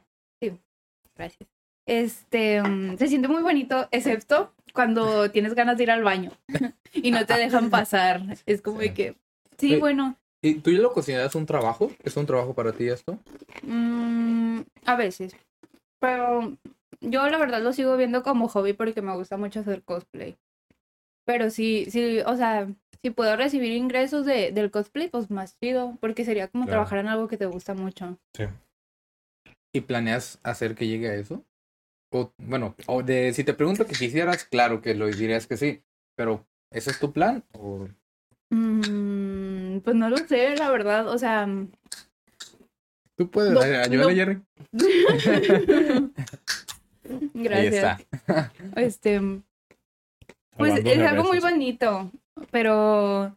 [1.14, 1.48] gracias.
[1.86, 6.32] Este, mm, se siente muy bonito, excepto cuando tienes ganas de ir al baño
[6.92, 8.22] y no te dejan pasar.
[8.44, 8.88] Es como Sí.
[8.88, 9.16] de que,
[9.58, 11.90] sí, Oye, bueno, ¿Y tú ya lo consideras un trabajo?
[12.04, 13.18] ¿Es un trabajo para ti esto?
[13.62, 15.34] mm, A veces.
[15.98, 16.56] Pero
[17.00, 20.36] yo la verdad lo sigo viendo como hobby porque me gusta mucho hacer cosplay.
[21.26, 22.68] Pero sí, sí, o sea,
[23.02, 26.76] si puedo recibir ingresos de, del cosplay, pues más chido, porque sería como Claro.
[26.78, 28.16] trabajar en algo que te gusta mucho.
[29.74, 31.44] ¿Y planeas hacer que llegue a eso?
[32.12, 35.82] O, bueno, o de, si te pregunto que quisieras, claro que lo dirías que sí,
[36.16, 37.42] pero ¿ese es tu plan?
[37.52, 37.88] O...
[38.50, 41.48] Mm, pues no lo sé, la verdad, o sea...
[43.16, 44.14] Tú puedes No, ay- ayúdale, no.
[44.14, 44.42] Jerry.
[47.34, 47.74] Ahí Gracias.
[47.74, 48.52] está.
[48.76, 49.20] Este,
[50.58, 52.10] pues es algo muy bonito,
[52.50, 53.36] pero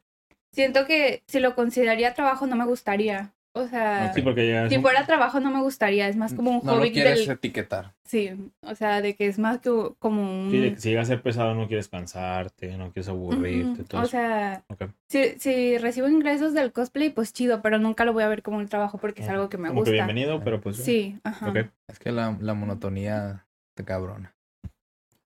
[0.54, 3.32] siento que si lo consideraría trabajo no me gustaría.
[3.54, 6.34] O sea, Sí, porque ya es si un- fuera trabajo no me gustaría, es más
[6.34, 7.32] como un No lo hobby quieres del...
[7.32, 7.94] etiquetar.
[8.06, 8.30] Sí,
[8.62, 10.52] o sea, de que es más que como un...
[10.52, 13.84] Sí, de que si llega a ser pesado no quieres cansarte, no quieres aburrirte.
[13.86, 14.64] Todo O sea,
[15.10, 18.58] si, si recibo ingresos del cosplay, pues chido, pero nunca lo voy a ver como
[18.58, 20.06] un trabajo porque es algo que me Como que gusta.
[20.06, 20.78] bienvenido, pero pues.
[20.78, 21.50] Sí, ajá.
[21.50, 21.58] Ok.
[21.88, 24.36] Es que la, la monotonía te cabrona.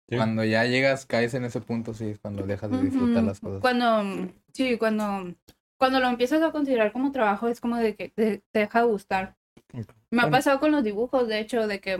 [0.09, 0.17] Sí.
[0.17, 3.61] Cuando ya llegas, caes en ese punto, sí, es cuando dejas de disfrutar las cosas.
[3.61, 5.33] Cuando, sí, cuando,
[5.77, 8.87] cuando lo empiezas a considerar como trabajo, es como de que te, te deja de
[8.87, 9.35] gustar.
[10.11, 11.93] Me ha pasado con los dibujos, de hecho, de que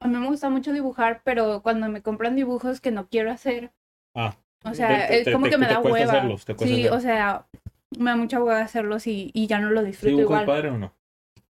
[0.00, 3.72] a mí me gusta mucho dibujar, pero cuando me compran dibujos que no quiero hacer,
[4.14, 6.12] Ah, o sea, Te- te- es como te- que me te da hueva.
[6.14, 6.98] hacerlos, te cuesta sí, hacerlos.
[6.98, 7.46] o sea,
[7.98, 10.46] me da mucha hueva hacerlos y, y ya no lo ¿sí disfruto dibujas igual.
[10.46, 10.94] padre o no?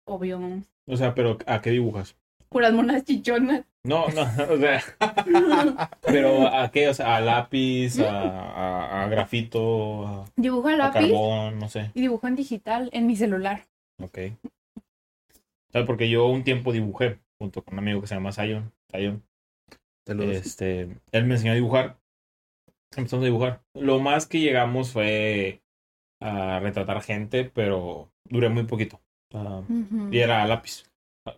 [0.05, 0.41] Obvio.
[0.87, 2.17] O sea, pero ¿a qué dibujas?
[2.51, 3.65] Puras monas chichonas.
[3.85, 4.83] No, no, o sea,
[6.03, 6.89] pero ¿a qué?
[6.89, 11.69] O sea, a lápiz, a, a, a grafito, a, Dibujo a a lápiz carbón, no
[11.69, 11.91] sé.
[11.95, 13.67] y dibujo en digital en mi celular.
[14.03, 14.19] Ok.
[15.73, 15.87] ¿Sabes?
[15.87, 18.31] Porque yo un tiempo dibujé junto con un amigo que se llama.
[18.33, 21.99] Te lo Este, él me enseñó a dibujar.
[22.97, 23.63] Empezamos a dibujar.
[23.75, 25.63] Lo más que llegamos fue
[26.21, 29.01] a retratar gente, pero duré muy poquito.
[29.35, 29.63] Ah,
[30.11, 30.85] y era a lápiz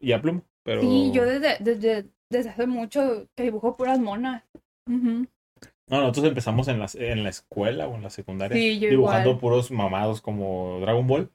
[0.01, 0.43] y a pluma.
[0.71, 4.45] Pero Sí, yo desde, desde, desde hace mucho que dibujo puras monas.
[4.87, 9.41] No, nosotros empezamos en la, en la escuela o en la secundaria Sí, dibujando igual.
[9.41, 11.33] puros mamados como Dragon Ball.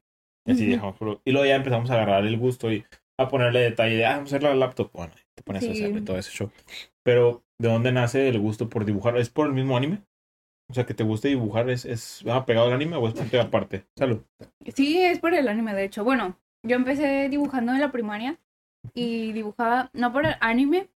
[0.48, 0.72] Y así Ujú.
[0.72, 2.86] dejamos puro- Y luego ya empezamos a agarrar el gusto y
[3.20, 4.90] a ponerle detalle de, ah, vamos a hacer la laptop.
[4.94, 6.50] Bueno, te pones a hacerle todo ese show.
[7.04, 9.18] Pero, ¿de dónde nace el gusto por dibujar?
[9.18, 10.02] ¿Es por el mismo anime?
[10.72, 13.36] O sea, que te guste dibujar, ¿es, es ah, pegado al anime o es y
[13.36, 13.84] aparte?
[13.98, 14.22] Salud.
[14.74, 16.06] Sí, es por el anime, de hecho.
[16.06, 18.40] Bueno, yo empecé dibujando en la primaria
[18.94, 20.90] y dibujaba, no por el anime,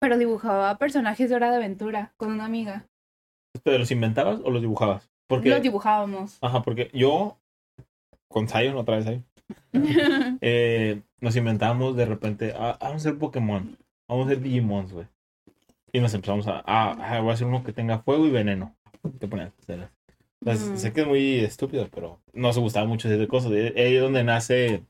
[0.00, 2.86] pero dibujaba personajes de Hora de Aventura con una amiga.
[3.62, 5.10] ¿Te los inventabas o los dibujabas?
[5.26, 6.38] Porque, Los dibujábamos.
[6.40, 7.38] ajá, porque yo,
[8.28, 9.22] con Zion, otra vez ahí,
[10.40, 13.76] eh, nos inventamos de repente, ah, vamos a hacer Pokémon,
[14.08, 15.06] vamos a hacer Digimons, güey.
[15.92, 18.74] Y nos empezamos a, ah, ah, voy a hacer uno que tenga fuego y veneno.
[19.18, 19.90] Te ponías, Entonces,
[20.70, 20.76] Mm.
[20.76, 23.50] Sé que es muy estúpido, pero no se gustaba mucho ese cosas.
[23.50, 24.84] De- Ahí es donde nace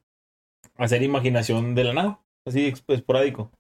[0.78, 3.50] hacer imaginación de la nada, así esporádico.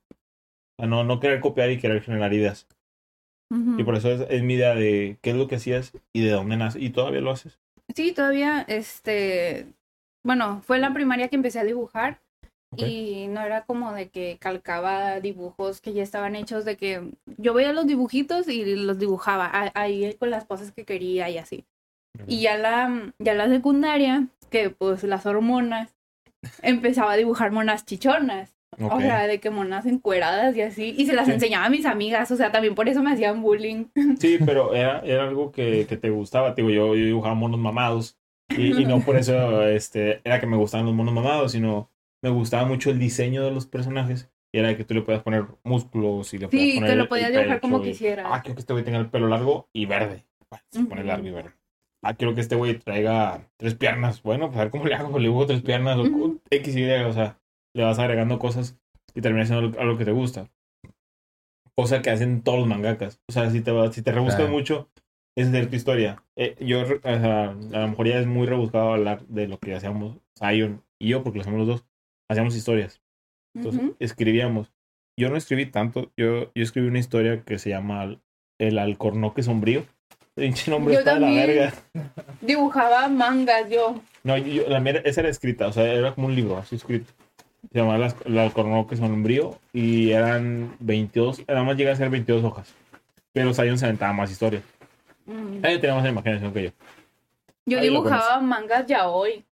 [0.78, 2.66] Sea, no, no querer copiar y querer generar ideas.
[3.78, 6.30] Y por eso es, es mi idea de qué es lo que hacías y de
[6.32, 6.80] dónde nace.
[6.80, 7.58] Y todavía lo haces.
[7.94, 9.66] Sí, todavía, este,
[10.24, 12.20] bueno, fue en la primaria que empecé a dibujar
[12.74, 12.82] Ok.
[12.82, 17.54] y no era como de que calcaba dibujos que ya estaban hechos, de que yo
[17.54, 21.64] veía los dibujitos y los dibujaba a- ahí con las poses que quería y así.
[22.26, 25.94] Y ya la, ya la secundaria, que pues las hormonas,
[26.62, 28.54] empezaba a dibujar monas chichonas.
[28.80, 30.94] O sea, de que monas encueradas y así.
[30.96, 31.32] Y se las Sí.
[31.32, 32.30] enseñaba a mis amigas.
[32.30, 33.86] O sea, también por eso me hacían bullying.
[34.20, 36.52] Sí, pero era, era algo que, que te gustaba.
[36.54, 38.18] Digo, yo, yo dibujaba monos mamados.
[38.56, 41.90] Y, y no por eso este, era que me gustaban los monos mamados, sino
[42.22, 44.30] me gustaba mucho el diseño de los personajes.
[44.52, 47.08] Y era que tú le podías poner músculos y le podías Sí, poner te lo
[47.08, 48.26] podías dibujar como y, quisieras.
[48.30, 50.24] Ah, quiero que este güey tenga el pelo largo y verde.
[50.50, 51.50] Bueno, se pone largo y verde.
[52.02, 54.22] Ah, quiero que este güey traiga tres piernas.
[54.22, 55.18] Bueno, pues a ver cómo le hago.
[55.18, 56.36] Le dibujo tres piernas o.
[56.50, 56.90] X y Y.
[57.04, 57.38] O sea,
[57.74, 58.78] le vas agregando cosas
[59.14, 60.48] y termina siendo algo que te gusta.
[61.74, 63.20] Cosa que hacen todos los mangakas.
[63.28, 64.52] O sea, si te, si te rebuscas Claro.
[64.52, 64.90] mucho,
[65.36, 66.22] esa es tu historia.
[66.36, 69.74] Eh, yo, o sea, a lo mejor ya es muy rebuscado hablar de lo que
[69.74, 71.86] hacíamos Zion y yo, porque lo hacemos los dos.
[72.28, 73.00] Hacíamos historias.
[73.56, 73.96] Entonces, Ujú.
[74.00, 74.72] escribíamos.
[75.18, 76.12] Yo no escribí tanto.
[76.16, 78.20] Yo, yo escribí una historia que se llama
[78.58, 79.84] El Alcornoque Sombrío.
[80.38, 81.72] Pinche nombre Yo está de la verga.
[82.40, 84.00] Dibujaba mangas yo.
[84.22, 86.76] No, yo, la mía era- esa era escrita, o sea, era como un libro, así
[86.76, 87.12] escrito.
[87.72, 92.44] Se llamaba Las- El Alcornoque Sombrío y eran 22, nada más llega a ser 22
[92.44, 92.72] hojas.
[93.32, 94.62] Pero Zion se aventaba más historias.
[95.26, 95.64] Mm.
[95.64, 96.70] Ahí tenía más imaginación que yo.
[97.66, 99.44] Yo Ahí dibujaba mangas ya hoy.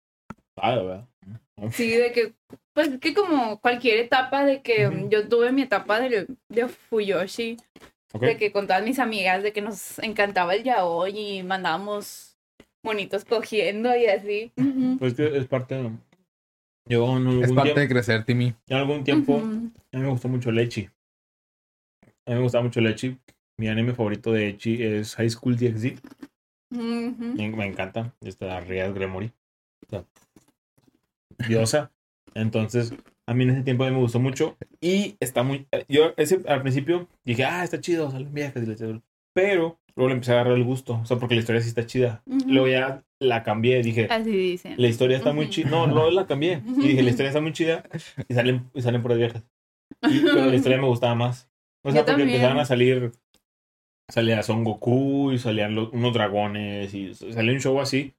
[0.57, 1.05] Ah, verdad.
[1.73, 2.35] Sí, de que,
[2.75, 7.57] pues que como cualquier etapa de que yo tuve mi etapa de, de Fuyoshi,
[8.13, 12.37] De que con todas mis amigas, de que nos encantaba el yaoi y mandábamos
[12.83, 14.53] monitos cogiendo y así.
[14.57, 14.99] Ujú.
[14.99, 15.91] Pues que es parte de,
[16.89, 18.55] Yo en algún, Es parte tiempo, de crecer, Timmy.
[18.69, 20.89] en algún tiempo, a mí me gustó mucho Lechi.
[22.27, 23.19] A mí me gustaba mucho Lechi.
[23.59, 25.99] Mi anime favorito de Echi es High School DxD.
[26.71, 27.35] Ujú.
[27.37, 28.15] Me, me encanta.
[28.21, 29.33] Esta Riyad Gremory.
[29.87, 30.05] O sea,
[31.49, 31.91] diosa.
[32.35, 32.93] Entonces,
[33.27, 34.57] a mí en ese tiempo a mí me gustó mucho.
[34.81, 35.67] Y está muy.
[35.89, 39.01] Yo ese, al principio dije, ah, está chido, salen viejas y la.
[39.35, 41.01] Pero luego le empecé a agarrar el gusto.
[41.03, 42.23] O sea, porque la historia sí está chida.
[42.27, 42.49] Ujú.
[42.49, 43.83] Luego ya la cambié.
[43.83, 44.75] Dije, Así dicen.
[44.79, 45.53] la historia está muy Ujú.
[45.55, 45.71] chida.
[45.71, 46.63] No, no la cambié.
[46.67, 47.85] Y dije, la historia está muy chida.
[48.29, 49.43] Y salen, y salen puras viejas.
[50.09, 51.49] Y- pero la historia me gustaba más.
[51.85, 52.29] O sea, Yo porque también.
[52.31, 53.13] empezaban a salir.
[54.09, 58.15] Salía Son Goku y salían los- unos dragones y salió un show así.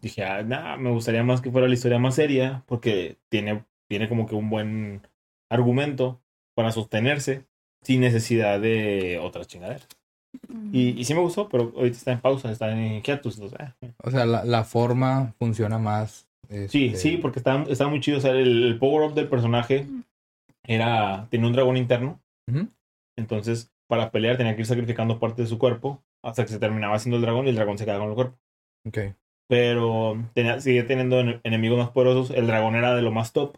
[0.00, 4.08] Dije, ah, nah, me gustaría más que fuera la historia más seria porque tiene, tiene
[4.08, 5.02] como que un buen
[5.50, 6.20] argumento
[6.54, 7.44] para sostenerse
[7.82, 9.88] sin necesidad de otras chingaderas.
[10.72, 13.40] Y, y sí me gustó, pero ahorita está en pausa, está en hiatus.
[13.58, 13.74] ah,
[14.04, 16.28] O sea, la, la forma funciona más.
[16.68, 18.18] Sí, este, sí, porque estaba, estaba muy chido.
[18.18, 19.86] O sea, el, el power-up del personaje
[20.64, 21.26] era.
[21.30, 22.20] Tenía un dragón interno.
[23.16, 26.94] Entonces, para pelear tenía que ir sacrificando parte de su cuerpo hasta que se terminaba
[26.94, 28.38] haciendo el dragón y el dragón se quedaba con el cuerpo.
[28.86, 28.98] Ok.
[29.48, 32.30] Pero tenía, seguía teniendo ene- enemigos más poderosos.
[32.36, 33.56] El dragón era de lo más top.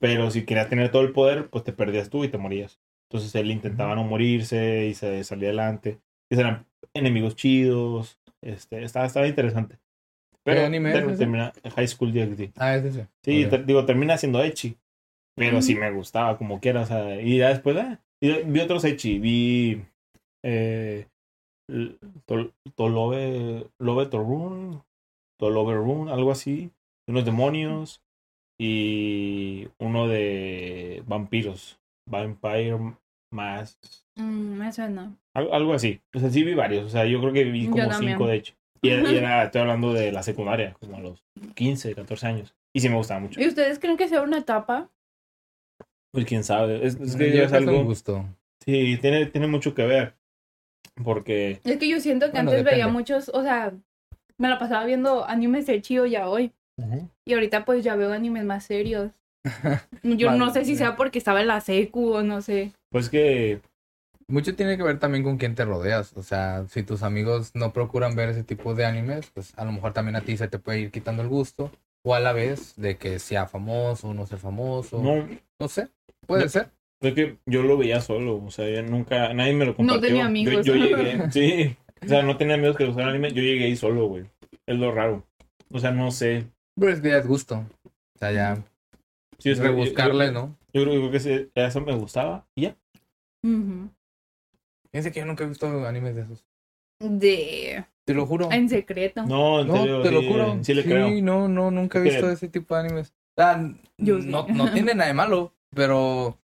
[0.00, 2.80] Pero si querías tener todo el poder, pues te perdías tú y te morías.
[3.08, 5.98] Entonces él intentaba no morirse y se salía adelante.
[6.30, 8.18] Y eran enemigos chidos.
[8.42, 9.78] Este, estaba, estaba interesante.
[10.42, 11.18] Pero ¿Qué anime ter- es ese?
[11.18, 12.52] termina High School DxD.
[12.56, 13.08] Ah, es ese.
[13.24, 13.50] Sí, Ok.
[13.50, 14.76] te- digo, termina siendo Echi.
[15.36, 16.82] Pero sí me gustaba como quiera.
[16.82, 19.18] O sea, y ya después, eh, y vi otros Echi.
[19.18, 19.82] Vi
[20.44, 21.06] eh,
[22.26, 24.82] Tol- Tolobe, Lobe Torun,
[25.38, 26.70] Tolobe Run, algo así.
[27.08, 28.02] Unos demonios.
[28.62, 31.78] Y uno de vampiros.
[32.06, 32.76] Vampire
[33.32, 33.78] Mass.
[34.16, 35.16] Mm, me suena.
[35.32, 35.98] Algo, algo así.
[36.14, 36.84] O sea, sí vi varios.
[36.84, 38.54] O sea, yo creo que vi Yo como cinco de Echi.
[38.82, 42.54] Y era, y era- estoy hablando de la secundaria, como a los 15, 14 años.
[42.74, 43.40] Y sí me gustaba mucho.
[43.40, 44.90] ¿Y ustedes creen que sea una etapa?
[46.12, 46.84] Pues quién sabe.
[46.84, 47.82] Es, es Yo que ya es algo.
[47.84, 48.26] gusto.
[48.62, 50.16] Sí, tiene, tiene mucho que ver.
[51.02, 51.60] Porque.
[51.64, 53.72] Es que yo siento que Bueno, antes veía muchos, o sea,
[54.36, 56.52] me la pasaba viendo animes de chido ya hoy.
[57.24, 59.10] Y ahorita pues ya veo animes más serios.
[60.02, 62.72] Yo no sé si sea porque estaba en la secu o no sé.
[62.90, 63.60] Pues que.
[64.28, 66.16] Mucho tiene que ver también con quién te rodeas.
[66.16, 69.72] O sea, si tus amigos no procuran ver ese tipo de animes, pues a lo
[69.72, 71.72] mejor también a ti se te puede ir quitando el gusto.
[72.04, 75.02] O a la vez de que sea famoso o no sea famoso.
[75.02, 75.88] No, No, sé.
[76.26, 76.48] Puede No.
[76.48, 76.70] ser.
[77.02, 78.36] es que yo lo veía solo.
[78.44, 79.34] O sea, yo nunca.
[79.34, 80.00] Nadie me lo compartió.
[80.08, 80.64] tenía Yo- amigos.
[80.66, 81.30] Yo, llegué.
[81.32, 81.76] Sí.
[82.04, 83.32] O sea, no tenía amigos que usaran anime.
[83.32, 84.24] Yo llegué ahí solo, güey.
[84.66, 85.26] Es lo raro.
[85.72, 86.46] O sea, no sé.
[86.80, 87.64] Pero es que ya es gusto.
[87.84, 88.56] O sea, ya
[89.38, 90.56] Sí, yo- rebuscarle, yo, ¿no?
[90.72, 92.46] Yo creo, yo creo que eso me gustaba.
[92.54, 92.76] Y ya.
[94.92, 96.44] Fíjense que yo nunca he visto animes de esos.
[97.00, 97.84] De...
[98.04, 98.50] Te lo juro.
[98.50, 99.24] En secreto.
[99.24, 100.58] No, en No, serio, te lo juro.
[100.64, 101.10] Sí, le creo.
[101.22, 103.12] no, no, nunca he Es visto ese tipo de animes.
[103.36, 104.28] O sea, Yo sí.
[104.28, 106.36] no, no tiene nada de malo, pero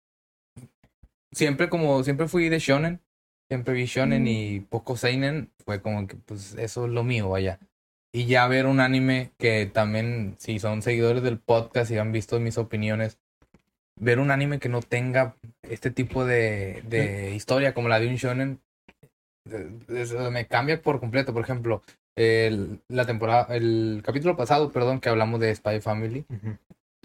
[1.32, 3.00] siempre como, siempre fui de shonen.
[3.48, 4.28] Siempre vi shonen Mm.
[4.28, 5.50] y poco seinen.
[5.64, 7.58] Fue como que, pues, eso es lo mío, vaya.
[8.16, 12.40] Y ya ver un anime que también, si son seguidores del podcast y han visto
[12.40, 13.18] mis opiniones,
[14.00, 18.14] ver un anime que no tenga este tipo de, de historia como la de un
[18.16, 18.60] shonen,
[19.50, 21.34] eh, es- me cambia por completo.
[21.34, 21.82] Por ejemplo,
[22.16, 26.56] el, la temporada, el capítulo pasado, perdón, que hablamos de Spy Family, Ujú.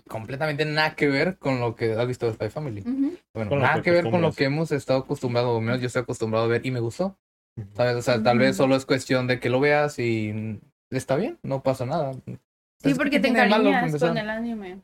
[0.08, 2.82] completamente nada que ver con lo que has visto de Spy Family.
[2.82, 3.18] Ujú.
[3.34, 5.82] Bueno, Con lo nada que que ver con lo que hemos estado acostumbrados, o menos
[5.82, 7.18] yo estoy acostumbrado a ver y me gustó.
[7.58, 7.68] Ujú.
[7.76, 7.96] ¿Sabes?
[7.98, 11.40] O sea, tal vez solo es cuestión de que lo veas y mm, está bien,
[11.44, 12.14] no pasa nada.
[12.14, 14.80] Sí, Es porque que te encariñas con el anime.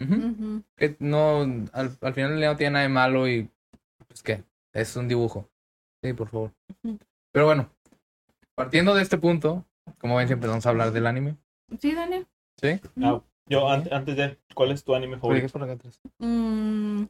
[0.76, 1.42] Que no,
[1.74, 3.50] al, al final no tiene nada de malo y
[4.08, 4.44] pues qué,
[4.74, 5.50] es un dibujo.
[6.04, 6.52] Sí, por favor.
[7.32, 7.70] Pero bueno,
[8.56, 9.66] partiendo de este punto,
[9.98, 11.36] como ven, siempre vamos a hablar del anime.
[11.80, 12.26] Sí, Dani.
[12.62, 12.80] ¿Sí?
[13.02, 14.38] Ah, yo, an- antes de.
[14.54, 15.46] ¿Cuál es tu anime Oye, ¿qué favorito?
[15.48, 16.02] es por acá atrás?
[16.20, 17.04] Mm,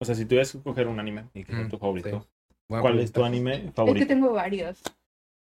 [0.00, 2.26] O sea, si tuvieras que escoger un anime y que Mm, tu favorito, sí.
[2.68, 4.06] ¿cuál es tu anime es que favorito?
[4.06, 4.82] tengo varios.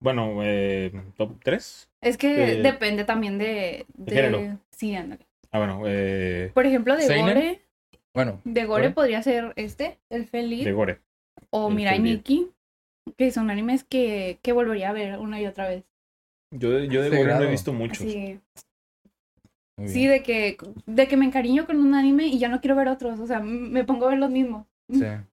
[0.02, 1.90] Bueno, eh, top 3.
[2.02, 3.86] Es que Eh, depende también de...
[3.94, 4.60] de género.
[4.72, 5.26] Sí, ándale.
[5.52, 7.36] Ah, bueno, eh, Por ejemplo, de ¿Seinen?
[7.36, 7.62] Gore.
[8.14, 8.94] Bueno, De Gore ¿Gore?
[8.94, 10.64] podría ser este, el Feliz.
[10.66, 11.00] de Gore.
[11.50, 12.00] o el Mirai.
[12.00, 12.52] Nikki.
[13.18, 15.84] Que son animes que, que volvería a ver una y otra vez.
[16.52, 17.98] Yo, de- yo de Sí, Gore no he visto muchos.
[17.98, 18.42] Sí, bien.
[20.12, 23.20] de que, de que me encariño con un anime y ya no quiero ver otros.
[23.20, 24.66] O sea, me pongo a ver los mismos.
[24.90, 25.04] Sí.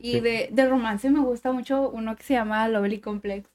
[0.00, 0.20] Y Sí.
[0.20, 3.50] de, de romance me gusta mucho uno que se llama Lovely Complex.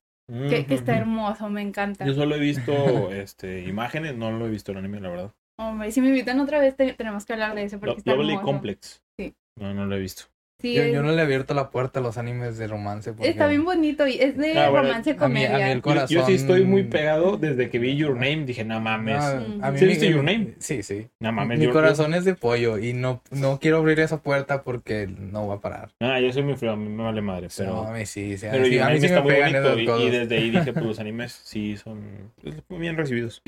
[0.50, 2.06] Que, que está hermoso, me encanta.
[2.06, 5.32] Yo solo he visto este, imágenes, no lo he visto el anime, la verdad.
[5.60, 8.12] Hombre, si me invitan otra vez, te- tenemos que hablar de ese porque Lo- está
[8.12, 8.46] Lovely hermoso.
[8.46, 9.04] Complex.
[9.20, 9.36] Sí.
[9.60, 10.24] No, no lo he visto.
[10.64, 13.12] Sí, Yo, es- yo no le he abierto la puerta a los animes de romance.
[13.12, 15.56] Porque está bien bonito y es de Ah, bueno, romance a mí- comedia.
[15.58, 18.46] a mí el Yo, yo sí estoy muy pegado desde que vi Your Name.
[18.46, 19.18] Dije, no mames.
[19.22, 19.62] No, Mm.
[19.66, 20.54] a mí ¿Sí mi- viste Your Name?
[20.60, 21.10] Sí, sí.
[21.20, 21.60] No mames.
[21.60, 25.48] Mi Your- corazón es de pollo y no, no quiero abrir esa puerta porque no
[25.48, 25.90] va a parar.
[26.00, 27.50] Ah, yo soy muy frío, a mí me vale madre.
[27.58, 29.32] Pero, No, a mí sí, sí, pero sí, Your a mí Name sí está me
[29.34, 29.42] muy
[29.86, 30.00] bonito.
[30.00, 33.42] Y, desde ahí dije, pues los animes sí son pues, muy bien recibidos.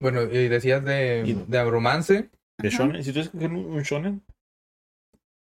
[0.00, 2.28] Bueno, y decías de, Y- de romance.
[2.60, 3.04] De shonen.
[3.04, 4.20] Si tú escoges un, un shonen,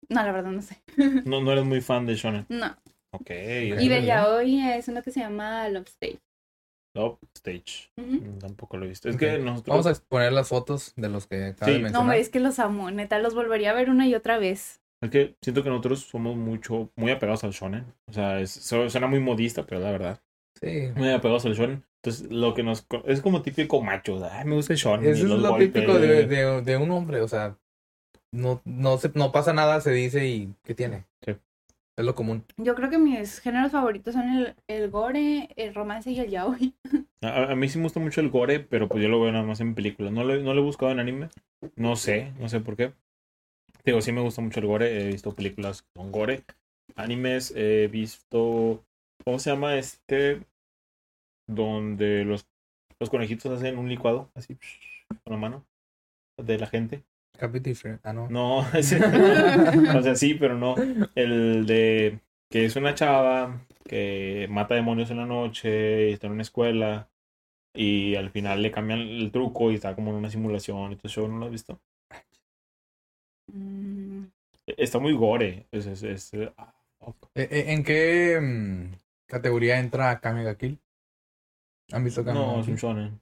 [0.09, 0.77] No, la verdad no sé.
[1.25, 2.45] no, no eres muy fan de shonen.
[2.49, 2.75] No.
[3.13, 3.29] Ok.
[3.29, 6.19] Y de yaoi es uno que se llama Love Stage.
[6.95, 7.89] Love Stage.
[7.97, 9.09] Mm, Tampoco lo he visto.
[9.09, 9.83] Es que nosotros...
[9.83, 11.71] Vamos a poner las fotos de los que acabas Sí.
[11.73, 12.01] de No, No, mencionar.
[12.01, 14.81] hombre, es que los amo, neta, los volvería a ver una y otra vez.
[15.01, 17.85] Es que siento que nosotros somos mucho, muy apegados al shonen.
[18.07, 20.21] O sea, es, su- suena muy modista, pero la verdad.
[20.61, 20.89] Sí.
[20.95, 21.83] Muy apegados al shonen.
[22.03, 22.85] Entonces, lo que nos...
[23.05, 24.15] Es como típico macho.
[24.15, 25.05] o sea, Ay, me gusta el shonen.
[25.07, 25.73] y Eso es los lo golpes.
[25.73, 27.57] típico de, de, de un hombre, o sea,
[28.33, 31.05] no, no, se, no pasa nada, se dice y ¿qué tiene?
[31.25, 31.35] Sí.
[31.95, 32.43] Es lo común.
[32.57, 36.73] Yo creo que mis géneros favoritos son el, el gore, el romance y el yaoi.
[37.21, 39.45] A, a mí sí me gusta mucho el gore, pero pues yo lo veo nada
[39.45, 40.11] más en películas.
[40.11, 41.29] No lo, no lo he buscado en anime.
[41.75, 42.93] No sé, no sé por qué.
[43.85, 45.03] Digo, sí me gusta mucho el gore.
[45.03, 46.43] He visto películas con gore.
[46.95, 48.83] Animes, he visto...
[49.23, 50.41] ¿Cómo se llama este?
[51.47, 52.47] Donde los,
[52.99, 54.57] los conejitos hacen un licuado, así,
[55.23, 55.65] con la mano,
[56.41, 57.03] de la gente.
[57.39, 58.01] Happy Different.
[58.03, 58.27] Ah, no.
[58.29, 58.97] No, ese...
[59.97, 60.75] o sea, sí, pero no.
[61.15, 62.19] El de
[62.49, 67.09] que es una chava que mata demonios en la noche y está en una escuela
[67.73, 71.07] y al final le cambian el truco y está como en una simulación y todo
[71.09, 71.81] eso, ¿no lo has visto?
[73.51, 74.25] Mm,
[74.65, 75.67] Está muy gore.
[75.71, 76.73] Es, es, es, ah.
[77.35, 78.95] Eh, eh, ¿En qué mm,
[79.27, 80.79] categoría entra Kame ga Kill?
[81.93, 82.77] ¿Han visto Kame No, ga es un Kill?
[82.77, 83.21] shonen.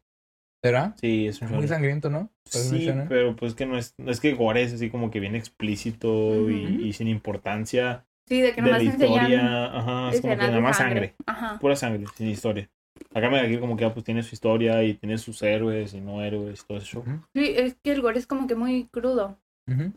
[0.64, 0.96] ¿Será?
[1.00, 2.30] Sí, es un Es muy sangriento, ¿no?
[2.46, 6.50] Sí, pero pues que no es, es que gore es así como que bien explícito
[6.52, 9.66] y, y sin importancia Sí, de que de la nomás historia.
[9.66, 11.16] Ajá, es como que nada más sangre.
[11.26, 11.60] Ajá.
[11.60, 12.70] pura sangre, sin historia.
[13.14, 16.02] Acá me aquí como que ah, pues tiene su historia y tiene sus héroes y
[16.02, 17.04] no héroes, todo eso.
[17.34, 19.38] Sí, es que el gore es como que muy crudo.
[19.68, 19.94] Ujú,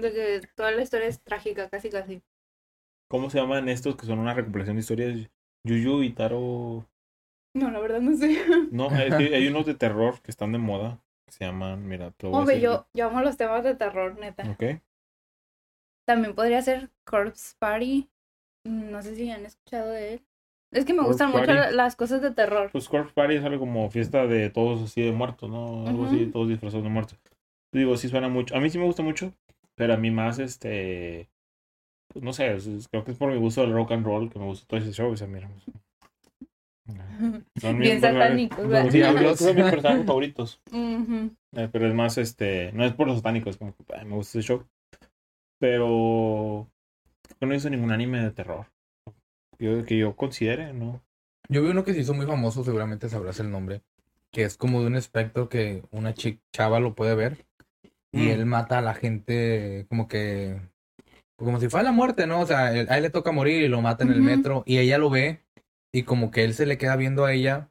[0.00, 2.22] De que toda la historia es trágica, casi casi.
[3.08, 5.30] ¿Cómo se llaman estos que son una recopilación de historias?
[5.64, 6.86] Yuyu y Taro.
[7.56, 8.36] No, la verdad no sé.
[8.70, 10.98] No, hay unos de terror que están de moda.
[11.26, 14.48] Que se llaman, mira, a Hombre, yo, yo amo los temas de terror, neta.
[14.50, 14.80] Ok.
[16.06, 18.08] También podría ser Corpse Party.
[18.64, 20.22] Mm, No sé si han escuchado de él.
[20.72, 21.74] Es que me Corpse gustan mucho Party.
[21.74, 22.70] las cosas de terror.
[22.70, 25.86] Pues Corpse Party es algo como fiesta de todos así de muertos, ¿no?
[25.86, 26.32] Algo así, Ujú.
[26.32, 27.18] todos disfrazados de muertos.
[27.72, 28.54] Digo, sí suena mucho.
[28.54, 29.32] A mí sí me gusta mucho,
[29.74, 31.28] pero a mí más, este.
[32.08, 32.56] Pues no sé,
[32.90, 34.92] creo que es por mi gusto del rock and roll que me gusta todo ese
[34.92, 35.10] show.
[35.10, 35.50] O sea, mira.
[37.60, 38.90] Son mis- Bien satánicos, son- ¿verdad?
[38.90, 40.60] Sí, los- son mis personajes favoritos.
[40.72, 44.38] Eh, pero es más, este, no es por los satánicos, como que ay, me gusta
[44.38, 44.64] ese show.
[45.58, 46.68] Pero
[47.40, 48.66] no hizo ningún anime de terror.
[49.58, 51.02] Yo, que yo considere, ¿no?
[51.48, 53.82] Yo vi uno que se hizo muy famoso, seguramente sabrás el nombre,
[54.32, 57.46] que es como de un espectro que una chica chava lo puede ver
[58.12, 58.28] y Mm.
[58.28, 60.60] él mata a la gente como que
[61.36, 62.40] como si fuera la muerte, ¿no?
[62.40, 64.78] O sea, él- a él le toca morir y lo mata en el metro y
[64.78, 65.40] ella lo ve
[65.96, 67.70] y como que él se le queda viendo a ella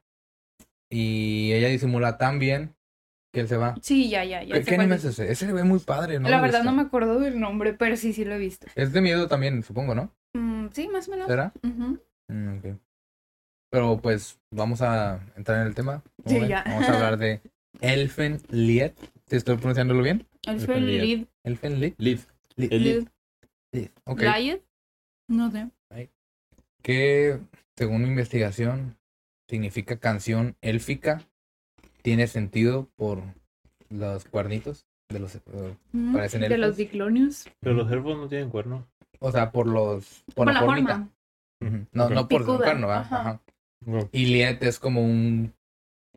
[0.90, 2.76] y ella disimula tan bien
[3.32, 3.76] que él se va.
[3.80, 4.64] Sí, ya, ya, ya.
[4.64, 5.04] ¿Qué, anime es.
[5.06, 5.32] es ese?
[5.32, 6.28] Ese se ve muy padre, ¿no?
[6.28, 6.72] La verdad visto.
[6.72, 8.66] no me acuerdo del nombre, pero sí, sí lo he visto.
[8.74, 10.12] Es de miedo también, supongo, ¿no?
[10.34, 11.28] Mm, sí, más o menos.
[11.28, 11.54] ¿Será?
[12.28, 12.78] Mm.
[13.70, 16.02] Pero pues vamos a entrar en el tema.
[16.24, 16.50] ¿cómo Sí, ven?
[16.50, 16.64] ya.
[16.66, 17.42] Vamos a hablar de
[17.82, 18.94] Elfen Lied.
[19.26, 20.26] ¿Te estoy pronunciándolo bien?
[20.48, 21.28] El El fue el Lied.
[21.44, 21.94] Elfen Lied.
[22.00, 22.20] Lied.
[22.56, 23.06] Lied.
[23.72, 24.60] Lied.
[25.28, 25.70] No sé.
[26.82, 27.40] Que
[27.78, 28.98] según mi investigación
[29.50, 31.22] significa canción élfica.
[32.02, 33.22] Tiene sentido por
[33.90, 35.36] los cuernitos de los...
[35.36, 35.76] Ujú.
[36.14, 36.60] Parecen De elfos.
[36.60, 37.50] los diclonios.
[37.62, 38.88] Pero los elfos no tienen cuerno.
[39.20, 40.24] o sea, por los...
[40.36, 40.94] Por, Por la formita.
[41.62, 41.88] forma.
[41.94, 43.00] No, no por un Picuda, cuerno, ¿va?
[43.00, 43.20] ajá.
[43.22, 43.42] Ajá.
[43.86, 44.10] No.
[44.14, 45.54] Es como un...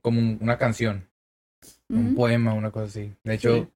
[0.03, 1.09] Como un- una canción.
[1.89, 3.15] un poema, una cosa así.
[3.25, 3.69] De hecho, Sí.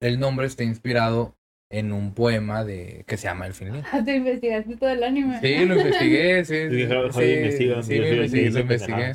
[0.00, 1.34] el nombre está inspirado
[1.70, 3.84] en un poema de que se llama El Fin Lied.
[3.92, 5.40] Ah, ¿Te investigaste todo el anime?
[5.40, 6.54] Sí, lo investigué, sí.
[6.54, 9.12] Sí, sí, sí, lo el investigué.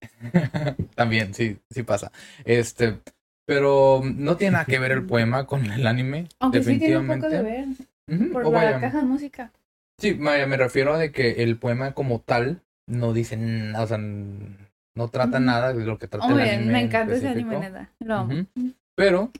[0.94, 2.10] También, sí, sí pasa.
[2.44, 2.98] Este,
[3.46, 7.08] pero no tiene nada que ver el poema con el anime, Aunque sí tiene un
[7.08, 7.26] definitivamente.
[7.26, 7.66] poco de ver.
[8.08, 9.52] Ujú, Por o la vaya, caja de música.
[9.98, 13.86] Sí, vaya, me refiero a de que el poema como tal no dice nada, o
[13.86, 15.46] sea, no trata Ujú.
[15.46, 16.72] nada de lo que trata el Oye, anime.
[16.72, 17.56] me en encanta ese específico.
[17.56, 17.90] anime, neta.
[18.00, 18.34] Lo amo.
[18.56, 18.72] Ujú.
[18.96, 19.30] Pero,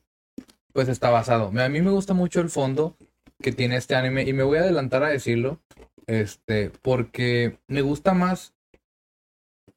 [0.72, 1.52] pues está basado.
[1.58, 2.96] A mí me gusta mucho el fondo
[3.40, 5.60] que tiene este anime y me voy a adelantar a decirlo,
[6.06, 8.54] este, porque me gusta más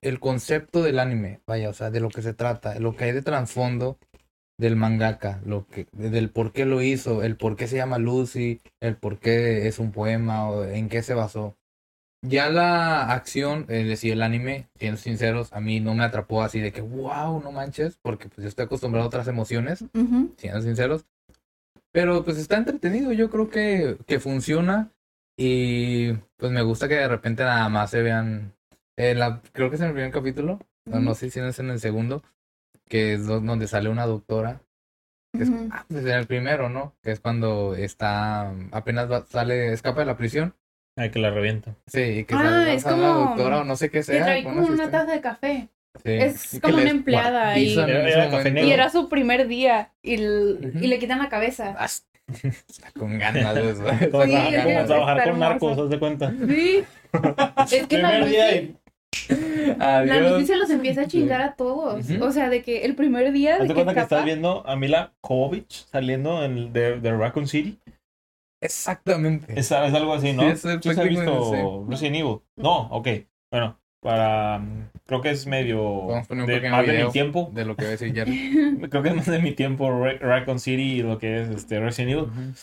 [0.02, 3.12] el concepto del anime, vaya, o sea, de lo que se trata, lo que hay
[3.14, 3.98] de trasfondo
[4.58, 8.62] del mangaka, lo que, del por qué lo hizo, el por qué se llama Lucy,
[8.82, 11.58] el por qué es un poema o en qué se basó.
[12.26, 16.60] Ya la acción, es decir, el anime, siendo sinceros, a mí no me atrapó así
[16.62, 19.84] de que, wow, no manches, porque pues yo estoy acostumbrado a otras emociones,
[20.38, 21.06] siendo sinceros.
[21.92, 24.92] Pero pues está entretenido, yo creo que, que funciona
[25.38, 28.54] y pues me gusta que de repente nada más se vean,
[28.96, 31.80] la, creo que es en el primer capítulo, no, no sé si es en el
[31.80, 32.24] segundo,
[32.88, 34.62] que es do- donde sale una doctora,
[35.36, 36.96] que es, ah, pues en el primero, ¿no?
[37.02, 40.56] Que es cuando está, apenas va- sale, escapa de la prisión.
[40.96, 41.76] Ay, que la revienta.
[41.88, 44.24] Sí, y que Ah, es sale la como- doctora o no sé qué Que sea.
[44.26, 44.98] trae con como una asistente.
[44.98, 45.68] taza de café.
[46.04, 47.76] Sí, es y que como una empleada y-.
[47.76, 50.80] Y era su primer día y, l- Ujú.
[50.82, 51.76] y le quitan la cabeza.
[52.44, 53.84] Está con ganas de eso.
[54.12, 56.34] Como, Sí, es que como trabajar con narcos, haz de cuenta.
[56.48, 56.84] Sí.
[57.72, 58.76] es que la y
[59.78, 62.10] la se los empieza a chingar a todos.
[62.10, 62.24] Ujú.
[62.26, 64.68] O sea, de que el primer día haz de de que cuenta que estás viendo
[64.68, 67.78] a Mila Jovovich saliendo en, el- de, de Raccoon City.
[68.64, 69.54] Exactamente.
[69.60, 70.44] Es, es algo así, ¿no?
[70.44, 72.38] Sí, es ¿Sí se ha prácticamente, visto Resident Evil?
[72.56, 73.08] No, ok.
[73.52, 74.60] Bueno, para...
[74.60, 76.08] mm, Creo que es medio...
[76.08, 77.52] Vamos a poner un de- más de mi tiempo.
[77.54, 78.14] de lo que va a decir.
[78.90, 81.80] Creo que es más de mi tiempo Ra- Raccoon City y lo que es este
[81.80, 82.24] Resident Evil.
[82.26, 82.54] Es una-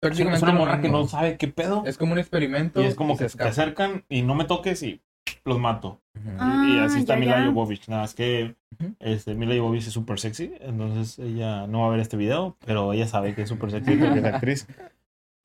[0.00, 1.82] Prácticamente es una morra que no sabe qué pedo.
[1.86, 2.82] Es como un experimento.
[2.82, 3.50] Y es como se que se escapa.
[3.50, 5.00] acercan y no me toques y
[5.44, 6.00] los mato.
[6.16, 6.36] Ujú.
[6.38, 7.46] Ah, y así está ya, Mila ya.
[7.46, 7.88] Jovovich.
[7.88, 8.94] Nada, es que Ujú.
[9.00, 10.52] este, Mila Jovovich es súper sexy.
[10.60, 13.96] Entonces ella no va a ver este video, pero ella sabe que es súper sexy
[13.96, 14.66] porque es actriz.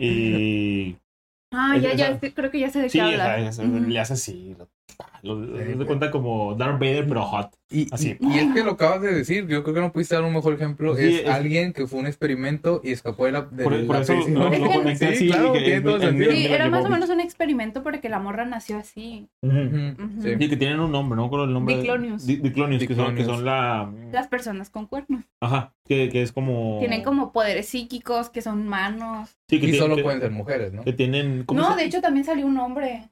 [0.06, 0.98] Y
[1.54, 4.56] Ah, ya, ya, creo que ya sé de sí, o sea, se- le hace así.
[4.58, 4.70] Lo,
[5.24, 5.88] lo- Sí, de güey.
[5.88, 7.52] cuenta como Darth Vader, pero hot.
[7.70, 8.18] Y, Así.
[8.20, 10.34] y, y es que lo acabas de decir, yo creo que no pudiste dar un
[10.34, 10.96] mejor ejemplo.
[10.96, 13.96] Sí, es, es- alguien que fue un experimento y escapó de la, de Por, por
[13.96, 15.28] la eso lo conecté Sí, así.
[15.28, 16.32] claro, que todo es sentido.
[16.32, 19.28] Sí, era más o menos un experimento porque la morra nació así.
[19.42, 20.38] Sí.
[20.38, 21.78] Sí, que tienen un nombre, no con el nombre.
[21.78, 22.26] Diclonius.
[22.26, 23.36] Di- Diclonius, que son, que Diclonius.
[23.38, 23.92] son la.
[24.12, 25.24] Las personas con cuernos.
[25.40, 26.78] Ajá, que, que es como.
[26.80, 29.30] Tienen como poderes psíquicos, que son manos.
[29.48, 30.84] Sí, que Y tienen- solo que- pueden ser mujeres, ¿no?
[30.84, 31.44] Que tienen.
[31.46, 33.04] ¿cómo No, de hecho también salió un hombre.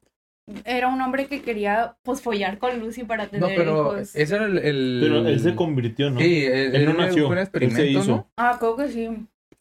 [0.65, 4.15] Era un hombre que quería pues follar con Lucy para No, tener pero hijos.
[4.15, 4.57] ese era el...
[4.59, 6.19] el- Pero él se convirtió, ¿no?
[6.19, 8.11] Sí, él, Él no nació, un él se experimento, hizo.
[8.11, 8.27] ¿no?
[8.37, 9.07] Ah, creo que sí.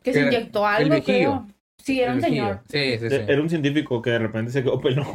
[0.03, 1.47] Que Que se inyectó algo, creo.
[1.83, 2.61] Sí, era El un señor.
[2.69, 3.15] Sí, sí, sí.
[3.27, 5.07] Era un científico que de repente se quedó pelón.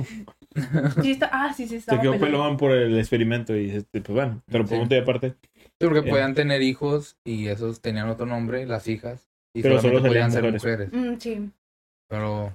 [1.02, 1.30] Sí, está...
[1.34, 2.28] Ah, sí, sí, Se estaba quedó pelón.
[2.28, 4.80] pelón por el experimento y este, pues bueno, pero por Sí.
[4.80, 5.36] punto de aparte.
[5.44, 6.12] Sí, porque Eh.
[6.12, 9.28] podían tener hijos y esos tenían otro nombre, las hijas.
[9.56, 10.92] Y Pero solamente solo podían ser mujeres.
[10.94, 11.12] mujeres.
[11.16, 11.50] Mm, sí.
[12.08, 12.54] Pero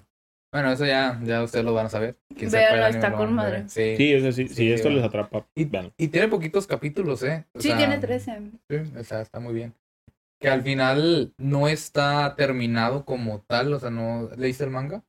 [0.53, 2.17] bueno, eso ya, ya ustedes lo van a saber.
[2.35, 3.69] Quien está con madre.
[3.69, 3.97] Sí.
[3.97, 5.93] Sí, eso sí, Sí, esto les atrapa, Y, véanlo.
[5.99, 7.45] y tiene poquitos capítulos, ¿eh?
[7.53, 8.41] O Sí, sea, tiene 13.
[8.69, 9.75] Sí, o sea, está muy bien.
[10.41, 14.31] Que al final no está terminado como tal, o sea, no...
[14.37, 15.03] ¿Leíste el manga?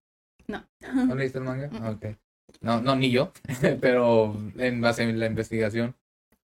[0.47, 0.65] No.
[1.05, 1.69] ¿No leíste el manga?
[1.91, 2.17] Ok.
[2.61, 3.31] No, no, ni yo,
[3.79, 5.95] pero en base a la investigación,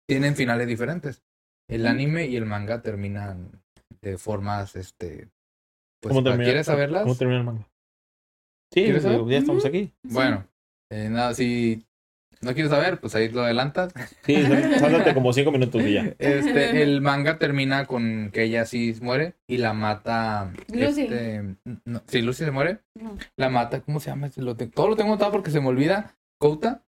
[0.07, 1.21] tienen finales diferentes.
[1.69, 1.87] El Mm.
[1.87, 3.51] anime y el manga terminan
[4.01, 5.27] de formas, este...
[6.01, 6.45] Pues, ¿Cómo termina?
[6.45, 7.03] ¿quieres saberlas?
[7.03, 7.67] ¿Cómo termina el manga?
[8.73, 9.91] Sí, ya estamos aquí.
[10.03, 10.47] Bueno,
[10.91, 11.85] eh, nada, si
[12.41, 13.93] no quieres saber, pues ahí lo adelantas.
[14.25, 14.35] Sí,
[14.79, 16.15] sáltate como cinco minutos y ya.
[16.19, 20.53] Este, el manga termina con que ella sí muere y la mata.
[20.73, 21.01] Lucy.
[21.03, 21.55] Este,
[21.85, 22.79] no, sí, Lucy se muere.
[22.95, 23.17] No.
[23.37, 24.29] La mata, ¿cómo se llama?
[24.37, 26.15] Lo te- todo lo tengo notado porque se me olvida.
[26.39, 26.83] Kouta.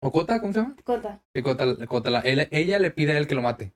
[0.00, 0.40] ¿O Kota?
[0.40, 0.76] ¿Cómo se llama?
[0.84, 1.20] Cota.
[1.34, 3.72] Sí, Kota, Kota, la- él- ella le pide a él que lo mate.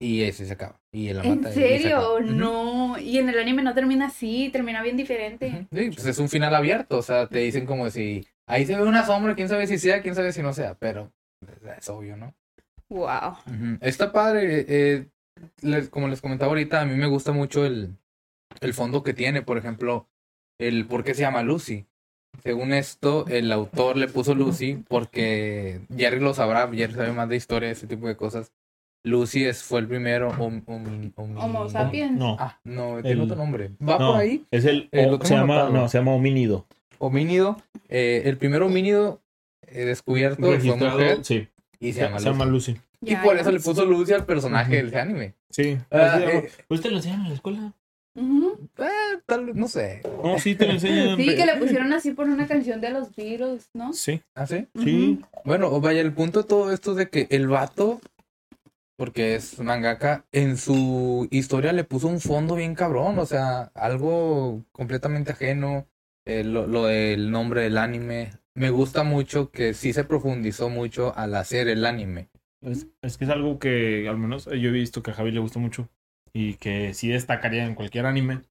[0.00, 0.80] Y ese se acaba.
[0.92, 1.50] Y él la ¿En mata.
[1.50, 2.20] y se serio?
[2.20, 2.83] No.
[3.04, 5.66] Y en el anime no termina así, termina bien diferente.
[5.72, 6.98] Sí, pues es un final abierto.
[6.98, 8.26] O sea, te dicen como si.
[8.46, 10.74] Ahí se ve una sombra, quién sabe si sea, quién sabe si no sea.
[10.74, 12.34] Pero pues, es obvio, ¿no?
[12.88, 13.36] Wow.
[13.80, 14.64] Está padre.
[14.68, 15.06] eh,
[15.62, 17.96] les- como les comentaba ahorita, a mí me gusta mucho el,
[18.60, 19.42] el fondo que tiene.
[19.42, 20.08] Por ejemplo,
[20.58, 21.86] el por qué se llama Lucy.
[22.42, 27.36] Según esto, el autor le puso Lucy porque Jerry lo sabrá, Jerry sabe más de
[27.36, 28.52] historia, ese tipo de cosas.
[29.04, 30.62] Lucy es, fue el primero hom-
[31.16, 32.18] Homo sapiens.
[32.18, 33.70] No, Ah, no, tiene El- otro nombre.
[33.86, 34.44] Va no, por ahí.
[34.50, 34.88] es el.
[34.92, 36.66] Eh, o- tengo se llama, no, se llama homínido.
[36.98, 37.56] Homínido.
[37.90, 39.20] eh, el primer homínido
[39.66, 41.48] eh, descubierto fue Registrado, mujer sí.
[41.80, 42.72] y se Se, llama se llama Lucy.
[42.72, 43.12] Lucy.
[43.12, 44.90] Y por eso le puso Lucy al personaje Ujú.
[44.90, 45.34] del anime.
[45.50, 45.76] Sí.
[45.90, 47.72] Ah, Así- eh, ¿Pues lo enseñan en la escuela?
[48.16, 48.58] Ujú.
[48.78, 50.00] eh, tal vez, no sé.
[50.22, 51.16] No, sí, te lo enseñan.
[51.18, 53.92] Sí, que le pusieron así por una canción de los Beatles, ¿no?
[53.92, 54.66] Sí, ¿Ah, sí?
[54.82, 55.20] sí.
[55.44, 58.00] Bueno, o vaya, el punto de todo esto es de que el vato,
[58.96, 64.64] porque es mangaka, en su historia le puso un fondo bien cabrón, o sea, algo
[64.72, 65.88] completamente ajeno,
[66.24, 68.32] eh, lo, lo del nombre del anime.
[68.54, 72.28] Me gusta mucho que sí se profundizó mucho al hacer el anime.
[72.62, 75.40] Es, es que es algo que al menos yo he visto que a Javi le
[75.40, 75.88] gusta mucho
[76.32, 78.42] y que sí destacaría en cualquier anime.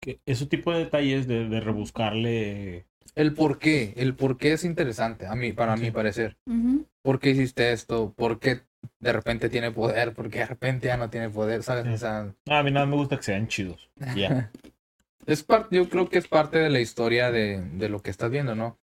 [0.00, 2.86] Que ese tipo de detalles de, de rebuscarle.
[3.14, 5.90] El por qué, el por qué es interesante, a mí, para mi Sí.
[5.90, 6.36] parecer.
[6.46, 6.86] Ujú.
[7.02, 8.12] ¿Por qué hiciste esto?
[8.16, 8.62] ¿Por qué
[9.00, 11.86] de repente tiene poder, porque de repente ya no tiene poder, ¿sabes?
[11.86, 13.90] O sea, Ah, a mí nada me gusta que sean chidos.
[14.16, 14.50] Ya.
[15.26, 18.30] es parte, yo creo que es parte de la historia de, de lo que estás
[18.30, 18.78] viendo, ¿no?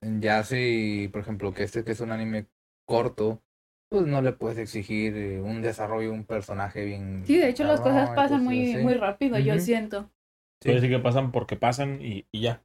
[0.00, 2.46] Ya si, por ejemplo, que este que es un anime
[2.86, 3.40] corto,
[3.88, 7.22] pues no le puedes exigir eh, un desarrollo de un personaje bien.
[7.26, 9.62] Sí, de hecho las cosas pasan muy, muy rápido, yo Ujú.
[9.62, 10.10] siento.
[10.60, 10.68] Sí.
[10.68, 12.62] Puede decir que pasan porque pasan y, y ya.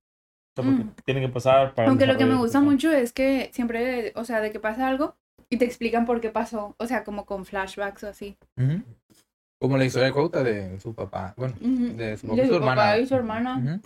[0.56, 0.96] O sea, porque Mm.
[1.06, 1.90] tienen que pasar para.
[1.90, 5.16] Aunque lo que me gusta mucho es que siempre, o sea, de que pasa algo
[5.50, 8.38] y te explican por qué pasó, o sea, como con flashbacks o así.
[9.60, 11.34] Como la historia de Kouta de su papá.
[11.38, 12.76] Bueno, de su, De su su hermana.
[12.76, 13.82] papá y su hermana.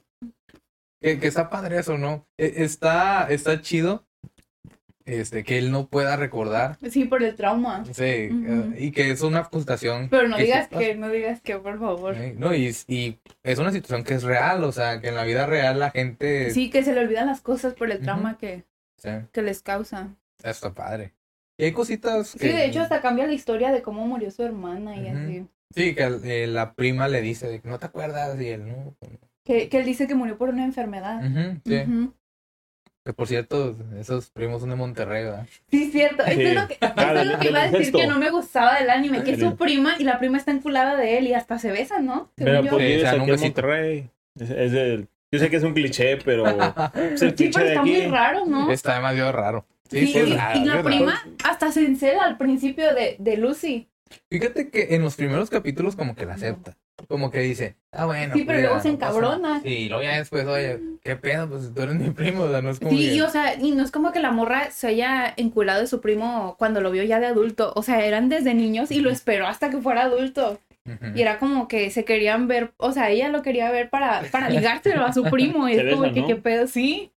[1.01, 2.27] Que, que está padre eso, ¿no?
[2.37, 4.05] E- Está, está chido
[5.05, 6.77] este, que él no pueda recordar.
[6.89, 7.83] Sí, por el trauma.
[7.85, 10.09] Sí, eh, y que es una frustración.
[10.09, 12.15] Pero no que digas que, no digas que, por favor.
[12.15, 15.23] Sí, No, y, y es una situación que es real, o sea, que en la
[15.23, 16.51] vida real la gente...
[16.51, 18.63] Sí, que se le olvidan las cosas por el trauma que,
[18.97, 20.09] Sí, que les causa.
[20.43, 21.13] está padre.
[21.61, 22.47] Y hay cositas que...
[22.49, 25.45] Sí, de hecho hasta cambia la historia de cómo murió su hermana y así.
[25.75, 28.95] Sí, que eh, la prima le dice, de que no te acuerdas, y él no...
[29.45, 31.21] Que, que él dice que murió por una enfermedad.
[31.65, 31.83] Sí.
[33.03, 35.47] Que por cierto, esos primos son de Monterrey, ¿verdad?
[35.71, 36.23] Sí, cierto.
[36.23, 38.89] Esto es lo que, es lo que iba a decir que no me gustaba del
[38.91, 41.71] anime, que es su prima y la prima está enculada de él y hasta se
[41.71, 42.31] besan, ¿no?
[42.35, 42.69] Pero yo.
[42.71, 43.61] porque Sí, vives se dan un aquí en besito.
[43.61, 44.09] Monterrey.
[44.39, 46.45] Es, es del- Yo sé que es un cliché, pero.
[46.95, 47.91] es el Sí, cliché pero de está aquí.
[47.91, 48.71] muy raro, ¿no?
[48.71, 49.65] Está demasiado raro.
[49.91, 53.89] Sí, sí, es y, la prima hasta se encela al principio de, de Lucy.
[54.29, 56.77] Fíjate que en los primeros capítulos como que la acepta.
[57.07, 58.33] Como que dice, ah, bueno.
[58.35, 59.37] Sí, pero pues, luego se no encabrona.
[59.37, 59.61] nada.
[59.63, 61.49] Sí, y luego ya después, oye, ¿qué pedo?
[61.49, 63.55] Pues tú eres mi primo, o sea, no es como Sí, que- y, o sea,
[63.59, 66.91] y no es como que la morra se haya enculado de su primo cuando lo
[66.91, 67.73] vio ya de adulto.
[67.75, 70.59] O sea, eran desde niños y lo esperó hasta que fuera adulto.
[71.15, 74.49] Y era como que se querían ver, o sea, ella lo quería ver para, para
[74.49, 75.69] ligárselo a su primo.
[75.69, 76.27] Y es como que, ¿no?
[76.27, 76.67] ¿qué pedo?
[76.67, 77.11] Sí.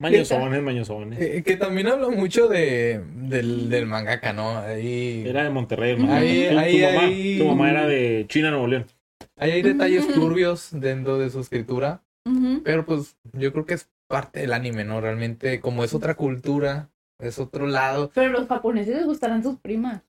[0.00, 1.20] Mañosones, mañosones.
[1.20, 4.58] Eh, que también habla mucho de, del, del mangaka, ¿no?
[4.58, 5.96] Ahí, Era de Monterrey.
[6.08, 8.86] Ahí- Su- ahí- su, mamá, ahí- su mamá era de China, Nuevo León.
[9.36, 12.02] ahí hay detalles turbios dentro de su escritura,
[12.64, 15.00] pero pues yo creo que es parte del anime, ¿no?
[15.00, 16.90] Realmente, como es otra cultura,
[17.20, 20.02] es otro lado, Pero los japoneses les gustarán sus primas.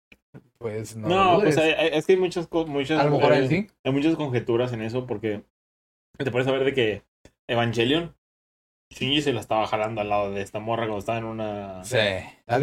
[0.57, 1.07] pues no.
[1.07, 2.69] No, pues hay- hay- es que hay muchas cosas.
[2.69, 3.67] Muchas, a lo mejor él sí.
[3.83, 5.43] Hay muchas conjeturas en eso porque
[6.17, 7.03] te puedes saber de que
[7.47, 8.15] Evangelion,
[8.91, 11.83] Shinji se la estaba jalando al lado de esta morra cuando estaba en una.
[11.83, 11.97] Sí.
[12.47, 12.59] Pero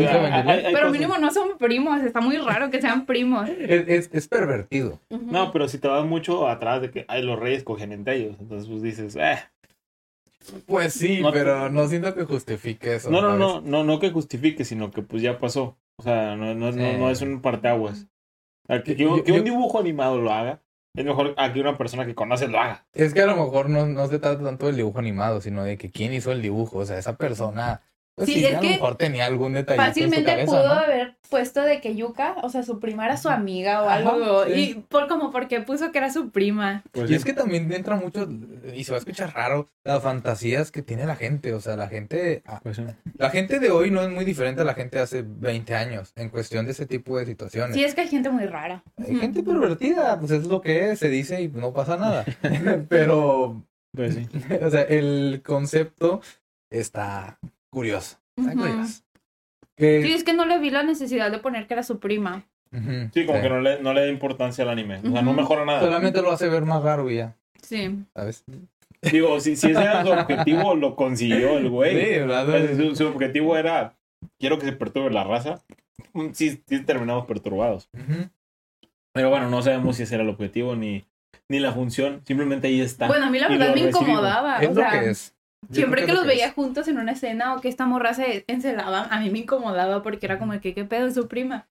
[0.72, 3.48] cosas- mínimo no son primos, está muy raro que sean primos.
[3.48, 5.00] Es, es, es pervertido.
[5.10, 8.36] No, pero si te vas mucho atrás de que ay, los reyes cogen entre ellos,
[8.40, 9.38] entonces pues dices, eh.
[10.66, 13.10] Pues sí, No- pero no siento que justifique eso.
[13.10, 15.76] No, no, no, no, no que justifique, sino que pues ya pasó.
[15.96, 16.96] O sea, no, no, no, Sí.
[16.98, 18.06] no es un parteaguas.
[18.64, 20.60] O sea, que, que Yo- un- que yo- un dibujo animado lo haga,
[20.94, 22.84] es mejor a que una persona que conoces lo haga.
[22.92, 25.78] Es que a lo mejor no, no se trata tanto del dibujo animado, sino de
[25.78, 26.78] que quién hizo el dibujo.
[26.78, 27.82] O sea, esa persona,
[28.14, 29.78] pues Sí, sí, es a lo que mejor tenía algún detalle.
[29.78, 30.80] Fácilmente en su pudo cabeza, ¿no?
[30.80, 34.44] haber puesto de que Yuka, o sea, su prima era su amiga o Ajá, algo.
[34.44, 34.52] sí.
[34.52, 36.82] Y por como porque puso que era su prima.
[36.92, 38.28] Pues, Y es que también entra mucho,
[38.74, 41.54] y se va a escuchar raro, las fantasías que tiene la gente.
[41.54, 42.84] O sea, la gente, ah, pues, sí.
[43.16, 46.12] la gente de hoy no es muy diferente a la gente de hace 20 años
[46.16, 47.74] en cuestión de ese tipo de situaciones.
[47.74, 48.82] Sí, es que hay gente muy rara.
[48.98, 52.24] Hay gente pervertida, pues es lo que es, se dice y no pasa nada.
[52.90, 53.64] Pero,
[53.96, 54.28] Pues sí.
[54.62, 56.20] o sea, el concepto
[56.70, 57.38] está
[57.72, 58.18] curioso.
[58.36, 59.02] Está curioso.
[59.78, 62.44] Sí, es que no le vi la necesidad de poner que era su prima.
[63.12, 63.42] Sí, como sí.
[63.42, 64.98] que no le, no le da importancia al anime.
[65.04, 65.80] O sea, no mejora nada.
[65.80, 68.04] Solamente lo hace ver más raro y ya, Sí.
[68.14, 68.44] ¿sabes?
[69.02, 71.92] Digo, si, si ese era su objetivo, lo consiguió el güey.
[72.04, 72.46] Sí, ¿verdad?
[72.46, 73.96] Pues, su, su objetivo era,
[74.38, 75.60] quiero que se perturbe la raza.
[76.12, 77.88] Mm, Sí, sí terminamos perturbados.
[79.12, 81.04] Pero bueno, no sabemos si ese era el objetivo ni,
[81.48, 82.22] ni la función.
[82.24, 83.06] Simplemente ahí está.
[83.08, 84.02] Bueno, a mí la verdad lo me recibimos.
[84.02, 84.58] incomodaba.
[84.60, 85.34] Es o lo sea, que es.
[85.70, 86.54] Siempre que los veía es.
[86.54, 90.26] juntos en una escena o que esta morra se encelaba, a mí me incomodaba porque
[90.26, 91.68] era como que qué pedo es su prima.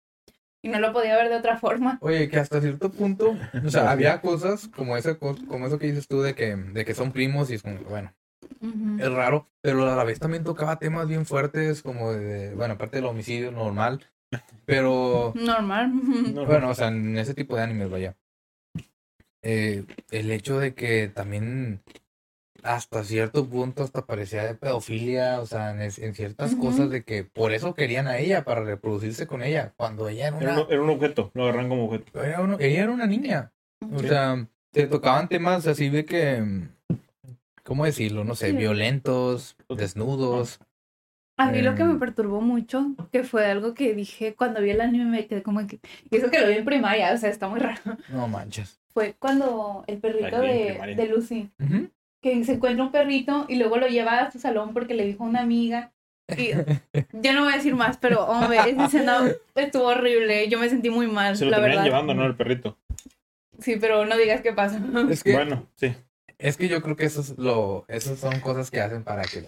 [0.64, 1.98] Y no lo podía ver de otra forma.
[2.02, 3.36] Oye, que hasta cierto punto,
[3.66, 6.94] o sea, había cosas como eso, como eso que dices tú de que, de que
[6.94, 8.14] son primos y es como, bueno,
[9.00, 12.98] es raro, pero a la vez también tocaba temas bien fuertes como de, bueno, aparte
[12.98, 14.06] del homicidio normal,
[14.66, 15.92] pero Normal.
[16.46, 18.16] Bueno, o sea, en ese tipo de animes, vaya.
[19.44, 21.82] Eh, el hecho de que también
[22.64, 27.52] hasta cierto punto hasta parecía de pedofilia, o sea, en, ciertas cosas de que por
[27.54, 30.82] eso querían a ella, para reproducirse con ella, cuando ella era Era una, un, era
[30.82, 32.24] un objeto, lo agarran como objeto.
[32.24, 33.52] era uno- ella era una niña.
[33.94, 34.08] O Sí.
[34.10, 36.44] sea, se tocaban temas así de que,
[37.64, 38.24] ¿cómo decirlo?
[38.24, 38.58] No sé, Sí.
[38.58, 40.60] violentos, desnudos.
[41.38, 42.00] A mí lo que me Em.
[42.00, 45.80] perturbó mucho, que fue algo que dije cuando vi el anime, me quedé como que.
[46.12, 47.82] Y eso que lo vi en primaria, o sea, está muy raro.
[48.10, 48.80] No manches.
[48.94, 51.90] Fue cuando el perrito de, de Lucy, Ujú.
[52.22, 55.24] Que se encuentra un perrito y luego lo lleva a su salón porque le dijo
[55.24, 55.92] a una amiga
[56.38, 56.52] Y
[57.14, 59.22] yo no voy a decir más, pero hombre, esa escena
[59.56, 60.48] estuvo horrible.
[60.50, 61.84] Yo me sentí muy mal, Se lo la verdad.
[61.84, 62.26] llevando, ¿no?
[62.26, 62.78] El perrito.
[63.60, 64.80] Sí, pero no digas qué pasa.
[65.10, 65.94] Es que, Bueno, sí.
[66.40, 69.44] es que yo creo que eso es lo, esas son cosas que hacen para que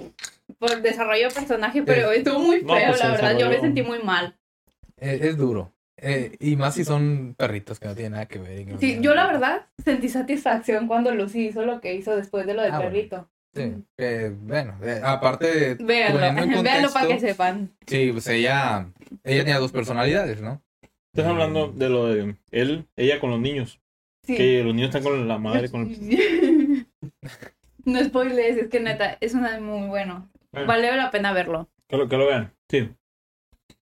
[0.60, 3.38] Por desarrollo de personaje, pero estuvo muy No, feo, pues, la verdad.
[3.40, 4.36] Yo me sentí muy mal.
[4.98, 5.73] es, es duro.
[6.06, 8.60] Eh, y más si son perritos que no tienen nada que ver.
[8.60, 12.16] y que no Sí, yo la verdad sentí satisfacción cuando Lucy hizo lo que hizo
[12.16, 12.92] después de lo del Ah, bueno.
[12.92, 13.30] perrito.
[13.56, 16.20] Sí, que, bueno, eh, aparte de Véanlo,
[16.64, 17.72] véanlo para que sepan.
[17.88, 18.92] Sí, pues ella,
[19.24, 20.62] ella tenía dos personalidades, ¿no?
[21.14, 23.80] Estás hablando de lo de él, ella con los niños.
[24.24, 24.36] Sí.
[24.36, 25.70] Que los niños están con la madre.
[25.70, 25.90] Con...
[27.86, 30.30] no spoilers, es que neta, es una muy bueno.
[30.52, 31.70] Bueno, Vale la pena verlo.
[31.88, 32.54] que, lo, que lo vean.
[32.70, 32.90] Sí.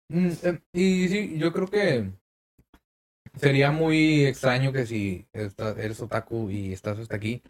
[0.09, 2.11] Mm, eh, Y sí, yo creo que
[3.35, 7.41] sería muy extraño que si está- eres otaku y estás hasta aquí,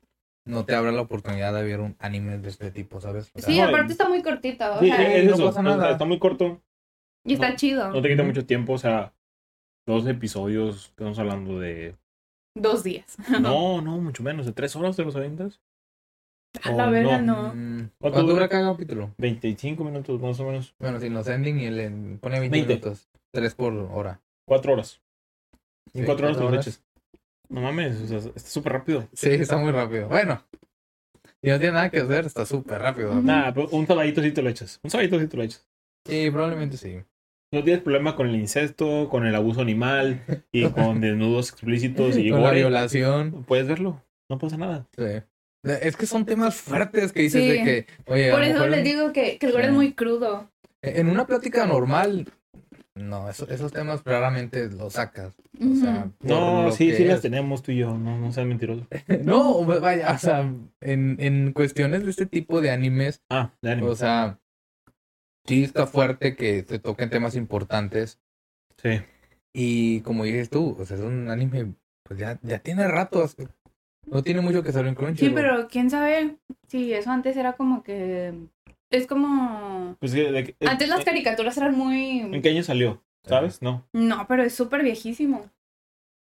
[0.45, 3.31] no te abra la oportunidad de ver un anime de este tipo, ¿sabes?
[3.33, 5.91] O sea, Sí, no, aparte está muy cortito, o Sí, sea, es no pasa nada.
[5.91, 6.61] Está muy corto.
[7.25, 7.89] y está no- chido.
[7.91, 8.73] No te quita mucho tiempo.
[8.73, 9.13] O sea,
[9.87, 10.87] dos episodios.
[10.89, 11.95] Estamos hablando de.
[12.55, 13.17] Dos días.
[13.41, 14.45] No, no, mucho menos.
[14.45, 15.61] ¿De tres horas de los aventas?
[16.61, 17.47] A la Oh, verga, no.
[17.47, 17.53] no.
[17.55, 18.47] mm, ¿Cuánto ¿Cuánto dura?
[18.47, 19.13] cada capítulo?
[19.17, 20.75] 25 minutos más o menos.
[20.79, 21.89] Bueno, si los ending y le
[22.21, 22.67] pone 20, 20.
[22.67, 24.21] minutos, 3 por hora.
[24.45, 25.01] Cuatro horas.
[25.93, 26.83] En Sí, cuatro horas te los echas.
[27.49, 29.07] No mames, o sea, está súper rápido.
[29.13, 30.07] Sí, está muy rápido.
[30.07, 30.43] Bueno,
[31.41, 33.13] si no tiene nada que hacer, está súper rápido.
[33.21, 34.79] Nada, pero un sabadito sí te lo echas.
[34.83, 35.67] Un sabadito sí te lo echas.
[36.05, 36.99] Sí, probablemente sí.
[37.51, 42.29] No tienes problema con el incesto, con el abuso animal y con desnudos explícitos y
[42.31, 43.43] Con la violación.
[43.47, 44.01] Puedes verlo.
[44.29, 44.87] No pasa nada.
[44.97, 45.21] Sí.
[45.63, 47.49] Es que son temas fuertes que dices Sí.
[47.49, 49.59] de que, oye, Por eso les en- digo que, que el Sí.
[49.61, 50.49] es muy crudo.
[50.81, 52.27] En una plática normal,
[52.95, 55.33] no, eso- esos temas raramente los sacas.
[55.59, 57.97] O sea, No, sí, sí las tenemos tú y yo.
[57.97, 58.85] No, no seas mentiroso.
[59.23, 60.41] No, vaya, o sea,
[60.81, 63.87] en, en cuestiones de este tipo de animes, Ah, de ánimo.
[63.87, 64.39] o sea,
[65.45, 68.19] sí está fuerte que se toquen temas importantes.
[68.81, 68.99] Sí.
[69.53, 73.25] Y como dices tú, o sea, es un anime, pues ya, ya tiene rato.
[74.05, 75.29] No tiene mucho que saber en Crunchyroll.
[75.29, 76.37] Sí, pero quién sabe
[76.67, 78.33] si eso antes era como que.
[78.89, 79.95] Es como.
[79.99, 81.79] Pues, de- de- Antes las eh, caricaturas eran ¿En
[82.29, 82.41] muy.
[82.41, 83.03] qué año salió?
[83.25, 83.61] ¿Sabes?
[83.61, 83.87] No.
[83.93, 85.49] No, pero es súper viejísimo.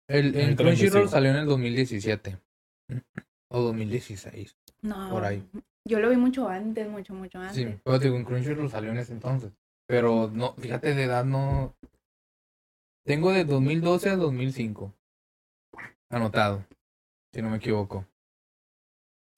[0.08, 2.38] El, el Crunchyroll salió en el 2017.
[3.50, 4.56] O 2016.
[4.82, 5.10] No.
[5.10, 5.42] Por ahí.
[5.84, 7.56] Yo lo vi mucho antes, mucho, mucho antes.
[7.56, 9.52] Sí, pero digo, en Crunchyroll salió en ese entonces.
[9.86, 11.74] Pero no, fíjate, de edad no.
[13.04, 14.92] Tengo de 2012 a 2005.
[16.10, 16.64] Anotado.
[17.36, 18.06] Si no me equivoco.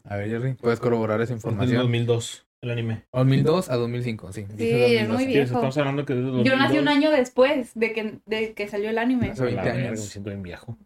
[0.05, 1.79] A ver, Jerry, puedes corroborar esa En información.
[1.83, 3.03] 2002, el anime.
[3.13, 4.47] 2002 a 2005, sí.
[4.57, 5.19] Sí, es muy 2002.
[5.19, 5.19] bien.
[5.19, 5.45] Sí, Viejo.
[5.55, 6.89] estamos hablando que desde Yo nací un 2002.
[6.97, 9.31] año después de que, de que salió el anime.
[9.31, 10.01] Hace 20 La verga, años.
[10.01, 10.79] Me siento bien viejo.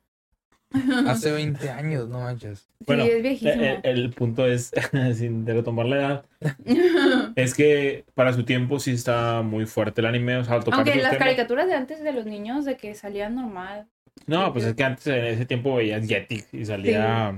[1.06, 2.66] Hace 20 años, no manches.
[2.86, 3.62] Bueno, sí, es Eh, viejísimo.
[3.62, 4.70] eh, el punto es,
[5.14, 6.24] sin retomar la edad,
[7.36, 10.38] es que para su tiempo sí está muy fuerte el anime.
[10.38, 12.94] O sea, al tocar Aunque las temas- caricaturas de antes de los niños, de que
[12.94, 13.86] salían normal.
[14.26, 17.34] No, pues es que antes en ese tiempo veías Jetix y salía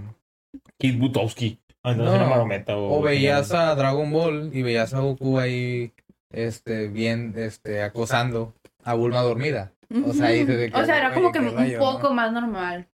[0.79, 1.59] Kid Butowski.
[1.83, 2.77] Ah, Entonces No, era marometa.
[2.77, 5.93] O, O veías a Dragon Ball y veías a Goku ahí,
[6.31, 9.73] este, bien, este, acosando a Bulma dormida.
[10.07, 12.15] O sea, ahí se de que, O sea, era como que un rayo, poco ¿no?
[12.15, 12.89] más normal.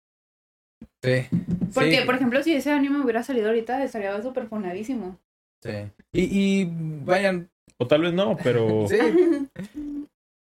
[1.02, 1.26] Sí.
[1.72, 5.18] Porque, sí, por ejemplo, si ese anime hubiera salido ahorita, estaría súper fonadísimo.
[5.62, 5.70] sí.
[6.12, 6.22] Y,
[6.62, 6.68] y
[7.04, 8.98] vayan, O tal vez no, pero sí.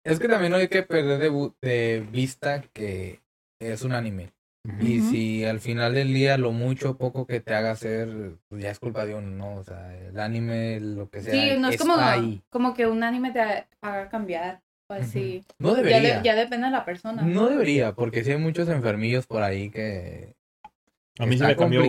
[0.06, 1.32] Es que también no hay que perder
[1.62, 3.20] de vista que
[3.60, 4.32] es un anime.
[4.82, 8.62] Y si al final del día lo mucho o poco que te haga hacer, pues
[8.62, 9.56] ya es culpa de uno, ¿no?
[9.56, 12.42] O sea, el anime, lo que sea, Sí, no es como, está ahí.
[12.50, 13.40] como que un anime te
[13.82, 14.62] haga cambiar.
[14.90, 15.44] Así.
[15.60, 16.18] No ya, debería.
[16.18, 17.22] de- ya depende de la persona.
[17.22, 20.34] No debería, porque sí hay muchos enfermillos por ahí que...
[21.20, 21.84] a mí se me cambió.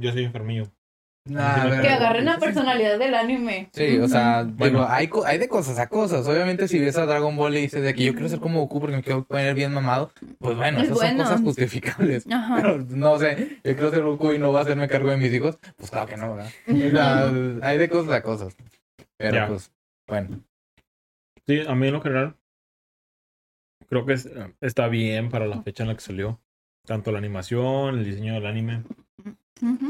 [0.00, 0.70] Yo soy enfermillo.
[1.26, 3.68] Nah, Que agarren la personalidad del anime.
[3.72, 4.78] Sí, o sea, Bueno.
[4.80, 6.26] digo, hay, hay de cosas a cosas.
[6.26, 8.80] Obviamente, si ves a Dragon Ball y dices de que yo quiero ser como Goku
[8.80, 11.18] porque me quiero poner bien mamado, pues bueno, Es esas bueno.
[11.18, 12.26] son cosas justificables.
[12.32, 12.56] Ajá.
[12.62, 15.32] Pero no sé, yo quiero ser Goku y no voy a hacerme cargo de mis
[15.32, 16.50] hijos, pues claro que no, ¿verdad?
[16.66, 16.90] O
[17.60, 18.56] sea, hay de cosas a cosas.
[19.18, 19.46] Pero Ya.
[19.46, 19.70] pues,
[20.08, 20.40] bueno.
[21.46, 22.34] Sí, a mí en lo general
[23.88, 24.28] creo que es-
[24.62, 26.40] está bien para la fecha en la que salió.
[26.86, 28.82] Tanto la animación, el diseño del anime,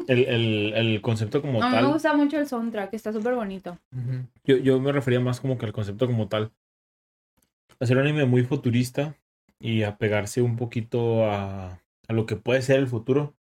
[0.08, 1.92] El, el, el concepto como A mí me tal.
[1.92, 3.78] gusta mucho el soundtrack, está súper bonito.
[4.44, 6.52] Yo, yo me refería más como que al concepto como tal.
[7.78, 9.14] Hacer un anime muy futurista
[9.58, 13.34] y apegarse un poquito a, a lo que puede ser el futuro.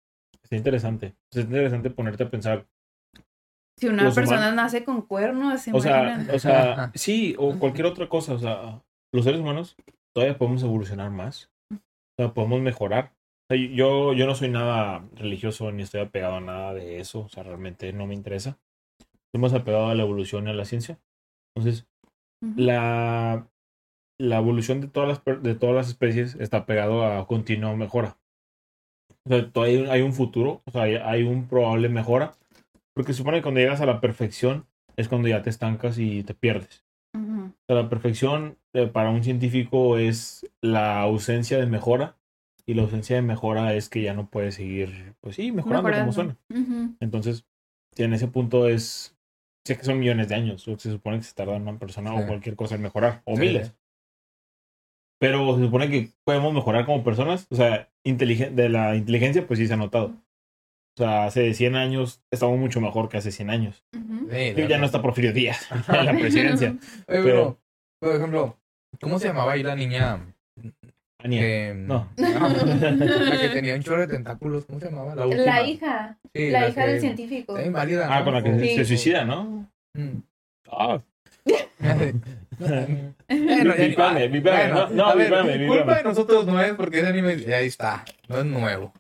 [0.44, 1.16] Está interesante.
[1.32, 2.68] Es interesante ponerte a pensar.
[3.78, 7.86] Si una persona humanos- nace con cuernos, ¿se O sea, o sea, sí, o cualquier
[7.88, 8.34] otra cosa.
[8.34, 8.82] O sea,
[9.14, 9.76] los seres humanos
[10.16, 11.50] todavía podemos evolucionar más.
[11.72, 11.78] O
[12.24, 13.14] sea, podemos mejorar.
[13.50, 17.22] Yo, yo no soy nada religioso ni estoy apegado a nada de eso.
[17.22, 18.58] O sea, realmente no me interesa.
[19.00, 21.00] Estoy más apegado a la evolución y a la ciencia.
[21.56, 21.88] Entonces,
[22.58, 23.48] la,
[24.20, 28.18] la evolución de todas las, de todas las especies está pegado a continua mejora.
[29.26, 32.34] O sea, hay un- hay un futuro, o sea, hay, hay un probable mejora,
[32.94, 34.66] porque se supone que cuando llegas a la perfección
[34.98, 36.86] es cuando ya te estancas y te pierdes.
[37.62, 42.16] O sea, la perfección eh, para un científico es la ausencia de mejora
[42.68, 46.12] y la ausencia de mejora es que ya no puedes seguir, pues sí, mejorando, como
[46.12, 46.38] suena.
[46.50, 46.96] Ujú.
[47.00, 47.46] Entonces,
[47.94, 49.18] si en ese punto es,
[49.66, 52.18] sé que son millones de años, o se supone que se tarda una persona Sí.
[52.22, 53.68] o cualquier cosa en mejorar, o Sí, miles.
[53.68, 53.74] sí.
[55.20, 59.68] Pero se supone que podemos mejorar como personas, o sea, de la inteligencia, pues sí
[59.68, 60.08] se ha notado.
[60.96, 63.84] O sea, hace 100 años estamos mucho mejor que hace 100 años.
[63.96, 64.30] Ujú.
[64.32, 66.72] Sí, Digo, ya no está Porfirio Díaz en la presidencia.
[67.08, 67.60] Oye, pero,
[68.00, 68.60] por ejemplo,
[69.00, 70.36] ¿cómo se llamaba ahí la niña?
[71.20, 71.42] Ania.
[71.42, 72.10] que- No.
[72.18, 75.16] la que tenía un chorro de tentáculos, ¿cómo se llamaba?
[75.16, 75.44] La última.
[75.46, 77.60] La hija, Sí, la hija que- del científico.
[77.60, 78.08] Inválida.
[78.10, 78.26] Ah, ¿no?
[78.26, 78.76] con la que se- Sí.
[78.76, 79.68] se suicida, ¿no?
[79.94, 80.18] Mm.
[80.72, 81.00] Ah,
[82.60, 84.32] Bueno, ya ni Vípame, va.
[84.34, 85.78] vípame, no, no, a ver, vípame, vípame.
[85.80, 88.94] culpa de nosotros no es porque ese anime, y ahí está, no es nuevo.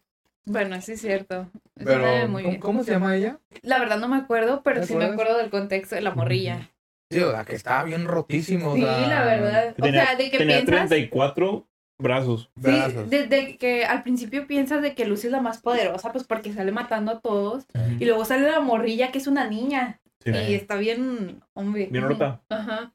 [0.45, 1.49] Bueno, sí es cierto.
[1.75, 2.59] Eso Pero, muy ¿cómo, bien.
[2.61, 3.39] cómo se llama ella?
[3.63, 5.21] La verdad no me acuerdo, pero ¿Te sí me acuerdas?
[5.25, 6.69] acuerdo del contexto de la morrilla.
[7.09, 8.71] Sí, o sea, que estaba bien rotísimo.
[8.71, 9.75] o Sí, sea, la verdad.
[9.77, 10.89] O Tenía, sea, de que tenía piensas...
[10.89, 11.67] 34
[11.99, 12.49] brazos.
[12.55, 13.09] Sí, brazos.
[13.09, 16.71] desde que al principio piensas de que Lucy es la más poderosa, pues porque sale
[16.71, 17.65] matando a todos.
[17.99, 19.99] Y luego sale la morrilla, que es una niña.
[20.23, 20.31] Sí.
[20.31, 21.87] Y está bien, hombre.
[21.91, 22.41] Bien rota.
[22.49, 22.93] Ajá.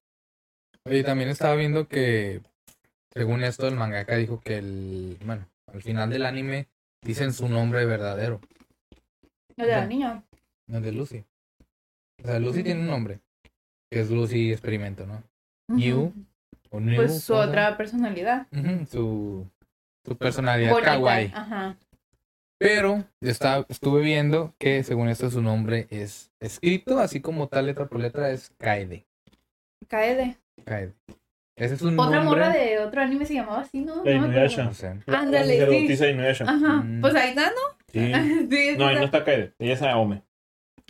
[0.84, 2.40] Oye, también estaba viendo que,
[3.12, 6.66] según esto, el mangaka dijo que el, bueno, al final del anime
[7.02, 8.40] dicen su nombre verdadero,
[9.56, 10.24] La de la niña.
[10.66, 11.24] no el de Lucy.
[12.22, 13.20] O sea, Lucy tiene un nombre,
[13.90, 15.22] que es Lucy Experimento, ¿no?
[15.68, 16.12] New, o
[16.72, 18.46] Pues su ¿cómo se otra personalidad.
[18.90, 19.46] su,
[20.04, 20.92] su personalidad Bonita.
[20.92, 21.30] kawaii.
[21.34, 21.76] Ajá.
[22.58, 27.86] Pero está, estuve viendo que, según esto, su nombre es escrito, así como tal letra
[27.86, 29.04] por letra, es Kaede.
[29.88, 30.36] Kaede.
[30.64, 30.92] Kaede.
[31.56, 32.40] Ese es un Otra nombre...
[32.44, 34.04] morra de otro anime se llamaba así, ¿no?
[34.04, 34.64] La Inuyasha.
[34.64, 34.94] No sé.
[35.08, 36.04] Ándale, La sí.
[36.10, 36.44] Inuyasha.
[36.44, 36.74] Ajá.
[36.82, 37.00] Mm.
[37.00, 37.56] Pues ahí está, ¿no?
[37.92, 38.12] Sí.
[38.50, 39.52] Sí, No, ahí no está Kaede.
[39.58, 40.22] Ella es Aome.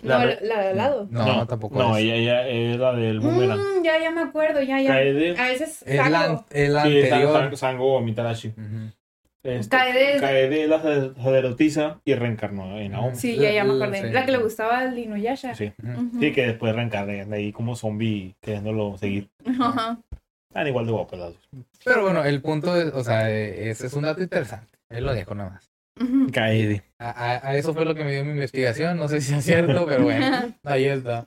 [0.03, 1.07] No, La re- la de al lado.
[1.11, 2.03] No, tampoco No, es.
[2.05, 3.59] ella, ella es la del boomerang.
[3.59, 4.91] Mm, ya, ya me acuerdo, ya, ya.
[4.91, 5.39] Kaede.
[5.39, 7.33] A veces Es la, Sí, San- anterior.
[7.33, 8.49] San- Sango o Mitarashi.
[8.49, 8.91] Ujú.
[9.45, 13.15] Este, Kaede Kaede la sacerdotisa y reencarnó en Aome.
[13.17, 14.03] Sí, ya, ya me acordé.
[14.03, 14.13] sí.
[14.13, 15.55] La que le gustaba al Inuyasha.
[15.55, 15.73] Sí.
[15.83, 16.21] Ujú.
[16.21, 19.31] Sí, que después reencarna de ahí como zombie queriéndolo seguir.
[19.61, 19.99] Ajá.
[20.49, 21.35] Están igual de guapos.
[21.85, 24.79] Pero bueno, el punto es, o sea, eh, ese es un dato interesante.
[24.91, 25.72] Ahí lo dejo nada más.
[26.01, 26.31] Ujú.
[26.33, 26.83] Kaede.
[26.99, 28.97] A, a- a eso fue lo que me dio mi investigación.
[28.97, 31.25] No sé si es cierto, pero bueno, ahí está.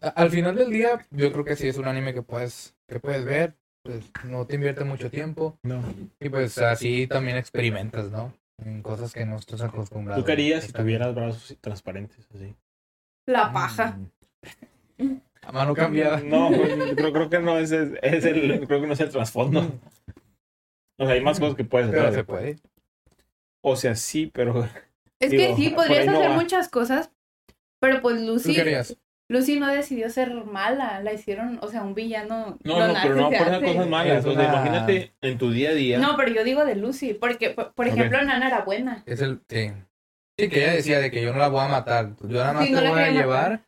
[0.00, 3.00] A- al final del día, yo creo que sí es un anime que puedes, que
[3.00, 3.54] puedes ver.
[3.84, 5.58] Pues no te invierte mucho tiempo.
[5.62, 5.82] No.
[6.20, 8.34] Y pues así también experimentas, ¿no?
[8.62, 10.20] En cosas que no estás acostumbrado.
[10.20, 12.54] ¿Tú qué harías si tuvieras brazos transparentes así?
[13.26, 13.98] La paja.
[15.42, 16.20] A mano cambiada.
[16.24, 19.10] No, yo creo, creo que no es, el- es el, creo que no es el
[19.10, 19.80] trasfondo.
[20.98, 22.14] O sea, hay más cosas que puedes Pero hacer.
[22.14, 22.56] se puede.
[23.62, 24.68] O sea, sí, pero
[25.20, 26.34] Es Digo, que sí, podrías no hacer va.
[26.36, 27.10] muchas cosas,
[27.80, 28.56] pero pues ¿Tú Lucy?
[29.30, 32.56] Lucy no decidió ser mala, la hicieron, o sea, un villano.
[32.64, 34.24] no, no, pero no por esas cosas malas.
[34.24, 35.98] O sea, una- imagínate en tu día a día.
[35.98, 39.02] No, pero yo digo de Lucy, porque, por, por ejemplo, Nana era buena.
[39.06, 39.40] Es el.
[39.48, 39.72] Sí.
[40.38, 42.14] Sí, que ella decía de que yo no la voy a matar.
[42.22, 43.62] Yo nada más Sí, no te la voy a llevar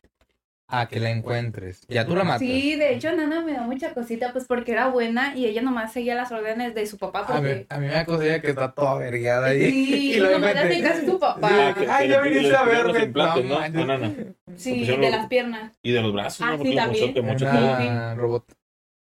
[0.71, 1.81] a que la encuentres.
[1.89, 2.39] Ya tú la matas.
[2.39, 5.91] Sí, de hecho, Nana me da mucha cosita, pues porque era buena y ella nomás
[5.93, 7.25] seguía las órdenes de su papá.
[7.27, 9.69] A mí, a mí me da cosa ella que está toda vergueada ahí.
[9.71, 11.75] Sí, y nomás le mete- hace caso a tu papá.
[11.77, 13.03] Que- Ay, ya viniste a verme.
[13.03, 13.59] implantes, ¿no?
[13.59, 13.81] manches.
[13.81, 14.13] A Nana.
[14.55, 15.73] Sí, de los- las piernas.
[15.83, 16.51] Y de los brazos, Ah, ¿no?
[16.53, 17.13] sí, Porque también.
[17.13, 17.75] que mucho Una- todo.
[17.89, 18.45] Una robot.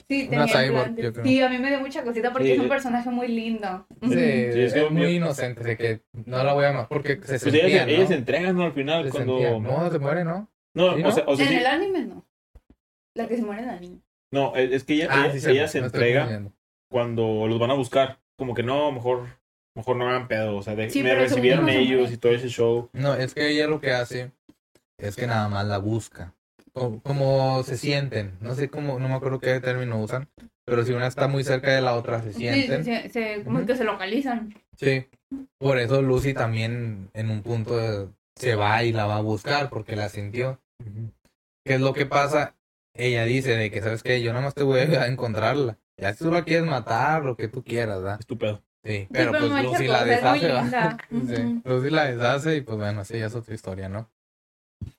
[0.09, 1.25] Sí, tenía cyborg, yo creo.
[1.25, 3.85] Sí, a mí me dio mucha cosita porque Sí, es un personaje muy lindo.
[4.01, 4.17] Sí, Ujú.
[4.19, 7.65] es es muy inocente de que no la voy a matar porque se Pues sentía,
[7.67, 7.91] ella, ¿no?
[7.93, 8.63] ella se entrega, ¿no?
[8.63, 9.39] Al final, Se cuando.
[9.39, 9.57] sentía.
[9.59, 10.49] No, se muere, ¿no?
[10.73, 12.25] No, ¿Sí, o sea, o sea, en sí- el anime no.
[13.15, 14.01] La que se muere en el anime.
[14.31, 16.43] No, es es que ella, Ah, ella, sí se, ella entrega
[16.89, 18.19] cuando los van a buscar.
[18.37, 19.27] Como que no, mejor,
[19.75, 20.55] mejor no hagan pedo.
[20.55, 22.89] O sea, de- Sí, me recibieron ellos y todo ese show.
[22.93, 24.31] No, es que ella lo que hace
[24.97, 26.33] es que nada más la busca.
[26.73, 28.37] Como, como se sienten.
[28.39, 30.29] No sé cómo, no me acuerdo qué término usan.
[30.63, 32.85] Pero si una está muy cerca de la otra, se Sí, sienten.
[32.85, 34.53] se, se- como que se localizan.
[34.77, 35.07] Sí.
[35.57, 39.69] Por eso Lucy también en un punto de- se va y la va a buscar
[39.69, 40.61] porque la sintió.
[41.65, 42.55] ¿Qué es lo que pasa?
[42.93, 44.21] Ella dice de que, ¿sabes qué?
[44.21, 45.77] Yo nada más te voy a encontrarla.
[45.97, 48.19] Ya si tú la quieres matar, lo que tú quieras, ¿verdad?
[48.19, 48.63] Estúpido.
[48.83, 49.07] Sí.
[49.11, 50.97] Pero pero pues Lucy la deshace, linda.
[51.11, 51.61] Sí.
[51.63, 54.09] Lucy la deshace y pues bueno, así ya es otra historia, ¿no?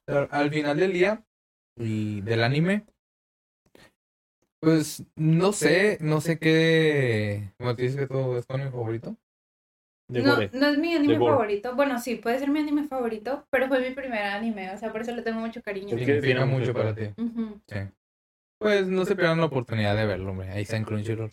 [0.04, 1.24] Pero al final del día
[1.76, 2.86] y del anime,
[4.60, 7.52] pues no sé, no sé qué...
[7.58, 9.16] Como te dices que todo es tu anime favorito.
[10.12, 10.50] De No, gore.
[10.52, 11.74] no es mi anime favorito.
[11.74, 14.70] Bueno, sí, puede ser mi anime favorito, pero fue mi primer anime.
[14.70, 15.88] O sea, por eso le tengo mucho cariño.
[15.88, 17.14] Significa tiene mucho para para- ti.
[17.66, 17.78] Sí.
[18.58, 20.50] Pues no se pierdan la oportunidad de verlo, hombre.
[20.50, 21.30] Ahí está en Crunchyroll.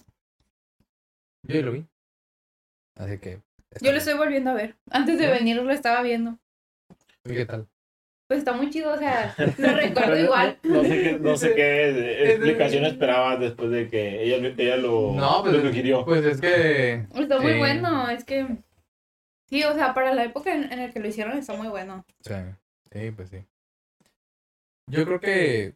[1.44, 1.86] Yo ya lo vi.
[2.98, 3.42] Así que.
[3.82, 4.76] Yo lo estoy volviendo a ver.
[4.90, 6.38] Antes de venir lo estaba viendo.
[7.26, 7.68] ¿Y ¿Qué tal?
[8.28, 10.60] Pues está muy chido, o sea, lo recuerdo igual.
[10.64, 15.42] No sé qué, no sé qué explicación esperabas después de que ella, ella lo, No,
[15.42, 16.06] pues, lo sugirió.
[16.06, 17.06] Pues es que.
[17.16, 17.58] Está muy Sí.
[17.60, 18.46] bueno, es que...
[19.50, 22.06] Sí, o sea, para la época en, en la que lo hicieron está muy bueno.
[22.22, 22.34] Sí,
[22.92, 23.44] sí, pues sí.
[24.88, 25.76] Yo creo que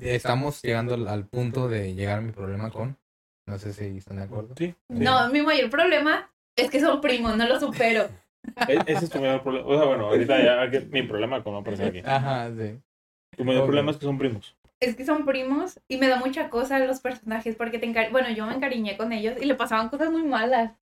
[0.00, 2.96] estamos llegando al, al punto de llegar a mi problema con.
[3.46, 4.54] No sé si están de acuerdo.
[4.56, 4.68] Sí.
[4.68, 4.74] sí.
[4.88, 8.08] No, mi mayor problema es que son primos, no lo supero.
[8.68, 9.66] E- Ese es tu mayor problema.
[9.66, 12.02] O sea, bueno, ahorita ya que mi problema con una persona aquí.
[12.04, 12.78] Ajá, sí.
[13.36, 13.66] Tu mayor Ok.
[13.68, 14.54] problema es que son primos.
[14.80, 18.30] Es que son primos y me da mucha cosa los personajes porque te encari- bueno,
[18.30, 20.72] yo me encariñé con ellos y le pasaban cosas muy malas.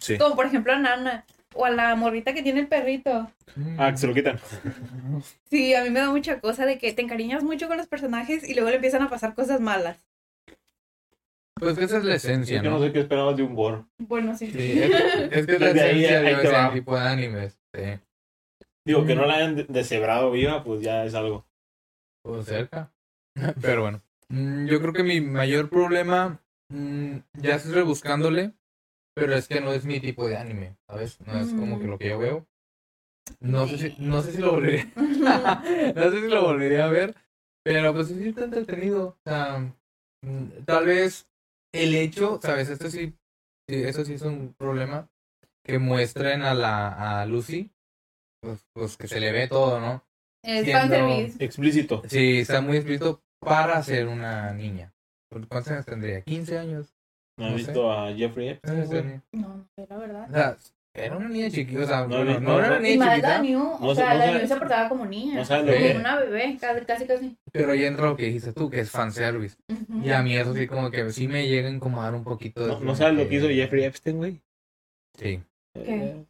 [0.00, 0.18] Sí.
[0.18, 1.24] Como por ejemplo a Nana
[1.56, 3.30] o a la morrita que tiene el perrito.
[3.78, 4.38] Ah, que se lo quitan.
[5.50, 8.48] Sí, a mí me da mucha cosa de que te encariñas mucho con los personajes
[8.48, 9.98] y luego le empiezan a pasar cosas malas.
[11.58, 12.84] Pues esa es la esencia, Es que no ¿no?
[12.84, 13.84] sé qué esperabas de un gore.
[13.98, 14.50] Bueno, sí.
[14.50, 14.90] Sí, es,
[15.32, 17.58] es que es la ahí- esencia ahí de ese tipo de animes.
[17.74, 17.82] Sí.
[18.84, 19.18] Digo, que Mm.
[19.18, 21.46] no la hayan de- deshebrado viva, pues ya es algo.
[22.24, 22.92] O cerca.
[23.62, 24.02] Pero bueno.
[24.28, 28.52] Mm, Yo creo que mi mayor problema mm, ya estoy rebuscándole,
[29.16, 31.18] pero es que no es mi tipo de anime, ¿sabes?
[31.22, 32.46] No es como que lo que yo veo.
[33.40, 37.16] No sé si, no sé si lo volvería, no sé si lo volvería a ver,
[37.64, 39.08] pero pues sí está entretenido.
[39.08, 39.74] O sea,
[40.22, 41.28] mm, tal vez
[41.72, 42.68] el hecho, ¿sabes?
[42.68, 43.16] Esto sí,
[43.68, 45.08] sí, eso sí es un problema,
[45.64, 47.72] que muestren a la, a Lucy,
[48.40, 50.04] pues, pues que se le ve todo, ¿no?
[50.44, 51.42] Es Siendo-.
[51.42, 52.02] Explícito.
[52.06, 54.94] Sí, está muy explícito para ser una niña.
[55.48, 56.20] ¿Cuántos años tendría?
[56.22, 56.95] 15 años.
[57.38, 57.56] ¿No has sé.
[57.58, 58.86] visto a Jeffrey Epstein?
[58.86, 59.20] Güey?
[59.32, 60.26] No, la verdad.
[60.30, 60.56] O sea,
[60.94, 61.82] era una niña chiquita.
[61.82, 63.78] O sea, No, bueno, no, no, era una Y niña más la chiquita, New, No
[63.88, 65.34] o sea, no la New se portaba como niña.
[65.34, 67.36] No sabes lo como que- una bebé, casi casi.
[67.52, 69.56] pero ya entra lo que dijiste tú, que es fanservice.
[69.68, 70.02] Ujú.
[70.06, 72.66] Y a mí eso sí como que sí me llega a incomodar un poquito.
[72.66, 74.40] ¿No, no sabes lo que hizo Jeffrey Epstein, güey?
[75.18, 75.40] Sí.
[75.74, 76.24] Eh,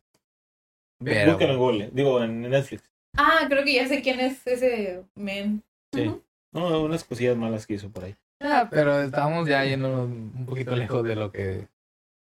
[1.05, 2.83] Pero- Búscalo en Google, digo, en Netflix.
[3.17, 5.63] Ah, creo que ya sé quién es ese men.
[5.95, 6.11] Sí.
[6.53, 8.17] No, unas cosillas malas que hizo por ahí.
[8.41, 11.69] Ah, pero estamos ya yendo un poquito lejos de lo que...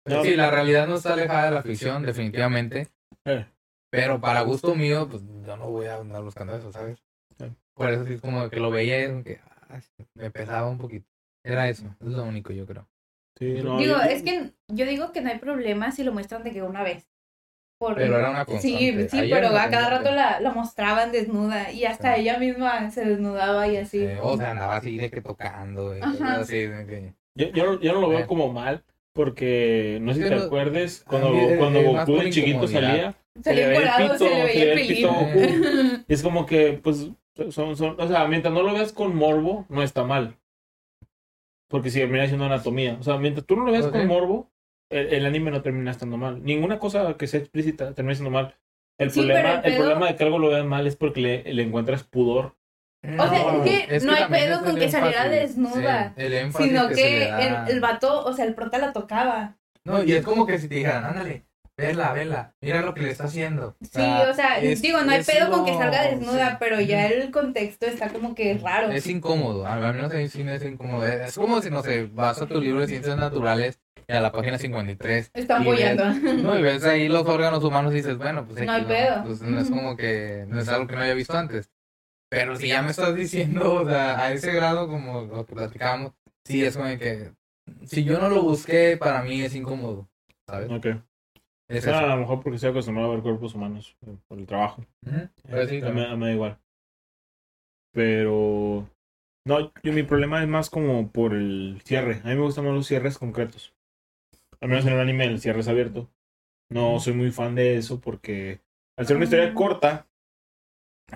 [0.05, 0.24] No.
[0.24, 2.88] Sí, la realidad no está alejada de la ficción, definitivamente.
[3.26, 3.45] Eh,
[3.91, 6.97] Pero para gusto mío, pues yo no voy a andar buscando eso, ¿sabes?
[7.38, 7.45] Sí.
[7.76, 9.39] Por eso sí, como que lo veía y que
[10.16, 11.07] me pesaba un poquito.
[11.43, 12.88] Era eso, es lo único yo creo.
[13.38, 16.43] sí, no, Digo, yo- es que yo digo que no hay problema si lo muestran
[16.43, 17.07] de que una vez.
[17.80, 18.77] Porque- Pero era una constante.
[18.77, 22.21] Sí, sí, Ahí pero a cada rato la, la mostraban desnuda y hasta Sí.
[22.21, 24.03] ella misma se desnudaba y así.
[24.03, 27.13] Eh, o sea, andaba así de que tocando, y así de que...
[27.36, 28.25] Yo, yo, no- yo no lo veo Eh.
[28.27, 32.30] como mal, porque no sé si te acuerdes, cuando, mí es- cuando Goku de por
[32.30, 32.82] chiquito incomodidad.
[32.82, 35.07] salía, se Salía le veía el pito, se le veía el pito.
[35.13, 36.03] Goku.
[36.09, 37.09] Es como que, pues,
[37.49, 40.36] son, son, o sea, mientras no lo veas con morbo, no está mal.
[41.69, 42.97] Porque si termina siendo anatomía.
[42.99, 43.91] O sea, mientras tú no lo veas Ok.
[43.93, 44.48] con morbo,
[44.89, 46.43] el, el anime no termina estando mal.
[46.43, 48.55] Ninguna cosa que sea explícita termina siendo mal.
[48.97, 51.21] El, Sí, problema, el el, pedo- problema de que algo lo veas mal es porque
[51.21, 52.57] le, le encuentras pudor.
[53.01, 56.33] O sea, es que no hay pedo es con el que saliera desnuda, sí, el
[56.33, 57.65] énfasis Sino que le da.
[57.65, 59.57] el, el vato, o sea, el prota la tocaba.
[59.85, 61.45] No, y es como que si te dijeran, ándale,
[61.77, 63.77] vela, vela, mira lo que le está haciendo.
[63.81, 66.55] Sí, o sea, es- digo, no hay es pedo con que salga desnuda, sí.
[66.59, 68.91] pero ya el contexto está como que raro.
[68.91, 71.05] Es incómodo, a al menos a mí sí me es incómodo.
[71.07, 73.79] Es como si, no sé, vas a tu libro de ciencias naturales
[74.10, 76.34] a la página 53 Está y ves- apoyando.
[76.43, 79.24] No, y ves ahí los órganos humanos y dices, bueno, pues No hay pedo.
[79.24, 81.72] Pues no es como que no es algo que no había visto antes.
[82.32, 86.14] Pero si ya me estás diciendo, o sea, a ese grado como lo que platicábamos,
[86.45, 87.32] sí es como que
[87.86, 90.10] si yo no lo busqué, para mí es incómodo,
[90.47, 90.70] ¿sabes?
[90.72, 90.88] Ok.
[91.68, 94.47] Es Ah, a lo mejor porque estoy acostumbrado a ver cuerpos humanos eh, por el
[94.47, 94.84] trabajo.
[95.05, 96.07] Ujú, pero sí, A mí- también.
[96.07, 96.60] a mí me da igual.
[97.93, 98.89] Pero.
[99.45, 102.22] No, yo, mi problema es más como por el cierre.
[102.24, 103.74] A mí me gustan más los cierres concretos.
[104.62, 106.10] Al menos en el anime el cierre es abierto.
[106.70, 108.60] No soy muy fan de eso porque
[108.97, 109.53] al ser una historia Ah.
[109.53, 110.07] corta,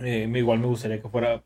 [0.01, 1.43] eh, me- igual me gustaría que fuera.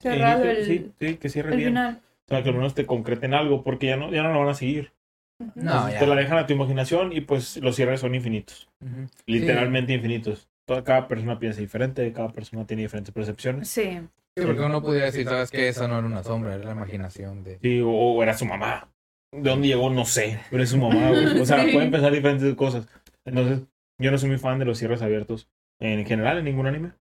[0.00, 1.68] Cerrado inicio- el, sí, sí, que cierre el bien.
[1.70, 2.02] final.
[2.26, 4.48] O sea, que al menos te concreten algo porque ya no, ya no lo van
[4.48, 4.92] a seguir.
[5.38, 5.98] No, Entonces, ya.
[6.00, 8.68] te la dejan a tu imaginación y pues los cierres son infinitos.
[9.26, 10.48] Literalmente infinitos.
[10.64, 13.68] Toda, cada persona piensa diferente, cada persona tiene diferentes percepciones.
[13.68, 14.00] Sí.
[14.36, 17.42] Sí, porque uno podría decir, sabes que esa no era una sombra, era la imaginación
[17.44, 17.58] de...
[17.58, 18.88] Sí, o, o era su mamá.
[19.32, 19.90] ¿De dónde llegó?
[19.90, 20.38] No sé.
[20.50, 21.40] Pero es su mamá, güey.
[21.40, 21.72] O sea, Sí.
[21.72, 22.86] pueden pensar diferentes cosas.
[23.24, 23.60] Entonces,
[24.00, 25.48] yo no soy muy fan de los cierres abiertos
[25.80, 26.92] en general, en ningún anime.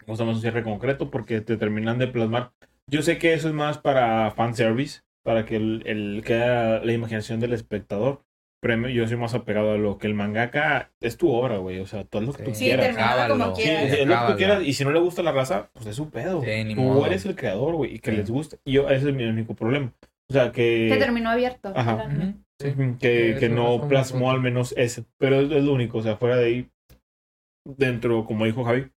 [0.00, 2.52] Me gusta más un cierre concreto porque te terminan de plasmar.
[2.90, 7.40] Yo sé que eso es más para fanservice, para que el, el quede la imaginación
[7.40, 8.22] del espectador.
[8.60, 11.80] premio, yo soy más apegado a lo que el mangaka es tu obra, güey.
[11.80, 13.28] O sea, todo lo que tú Sí, Sí, quieras.
[13.28, 13.54] como.
[13.56, 13.92] Sí, quieras.
[13.92, 14.62] es lo que tú quieras.
[14.64, 16.42] Y si no le gusta la raza, pues es su pedo.
[16.42, 17.04] Sí, ni tú modo.
[17.06, 18.16] eres el creador, güey, y que Sí.
[18.16, 18.56] les guste.
[18.64, 19.92] Y yo, ese es mi único problema.
[20.30, 20.88] O sea, que.
[20.90, 21.72] Que terminó abierto.
[21.74, 22.08] Ajá.
[22.60, 22.72] sí.
[22.98, 25.04] Que, que no plasmó al menos ese.
[25.18, 25.98] Pero es, es lo único.
[25.98, 26.70] O sea, fuera de ahí,
[27.66, 28.90] dentro, como dijo Javi,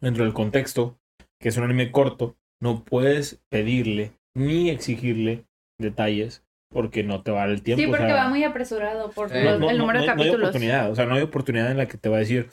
[0.00, 0.98] dentro del contexto,
[1.40, 5.44] que es un anime corto, no puedes pedirle ni exigirle
[5.80, 7.80] detalles porque no te va a dar el tiempo.
[7.80, 10.16] Sí, o porque sea, va muy apresurado por los- no, el número no de hay-
[10.16, 10.48] no hay capítulos.
[10.50, 10.90] oportunidad.
[10.90, 12.48] O sea, no hay oportunidad en la que te va a decir,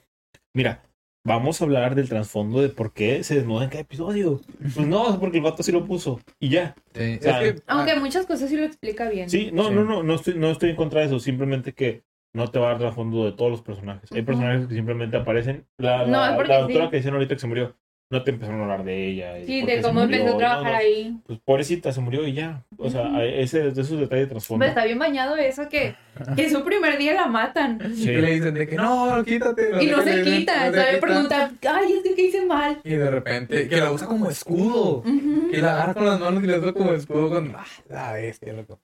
[0.55, 0.83] mira,
[1.25, 4.41] vamos a hablar del trasfondo de por qué se desnuda en cada episodio.
[4.75, 6.19] Pues no, es porque el vato sí lo puso.
[6.39, 6.75] Y ya.
[6.93, 9.29] Sí, O sea, es que, Aunque ah, muchas cosas sí lo explica bien.
[9.29, 9.73] Sí, no, Sí.
[9.73, 11.19] no, no, no estoy, no estoy en contra de eso.
[11.19, 12.03] Simplemente que
[12.33, 14.11] no te va a dar trasfondo de todos los personajes.
[14.11, 15.65] Hay personajes que simplemente aparecen.
[15.77, 16.91] La, No, la, porque la doctora sí.
[16.91, 17.75] que dicen ahorita que se murió,
[18.13, 19.39] no te empezaron a hablar de ella.
[19.39, 21.17] y Sí, de cómo empezó a trabajar no, ahí.
[21.25, 22.63] Pues pobrecita, se murió y ya.
[22.77, 23.15] O sea, Ujú.
[23.17, 24.61] hay ese, de esos detalles de trasfondo.
[24.63, 25.95] Pero está bien bañado eso que,
[26.35, 27.79] que su primer día la matan.
[27.95, 28.09] Sí.
[28.11, 29.83] y le dicen de que no, quítate.
[29.83, 30.55] Y no se quita.
[30.57, 30.99] no se Todavía quita.
[31.07, 32.79] pregunta, ay, es que ¿qué hice mal?
[32.83, 35.03] Y de repente, que la usa como escudo.
[35.51, 37.53] Que la agarra con las manos y la usa como escudo con.
[37.55, 38.79] Ah, la bestia, loco.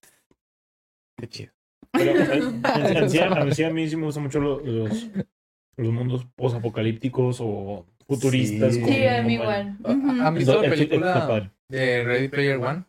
[1.17, 1.51] Qué chido.
[1.91, 4.59] Pero eh, en, en sí, a, mí, sí, a mí sí me gustan mucho lo-
[4.59, 5.09] los,
[5.77, 8.73] los mundos posapocalípticos o futuristas.
[8.75, 8.81] Sí.
[8.81, 9.77] con- Sí, a mí igual.
[9.85, 12.83] ¿Han visto la película de Ready Player One?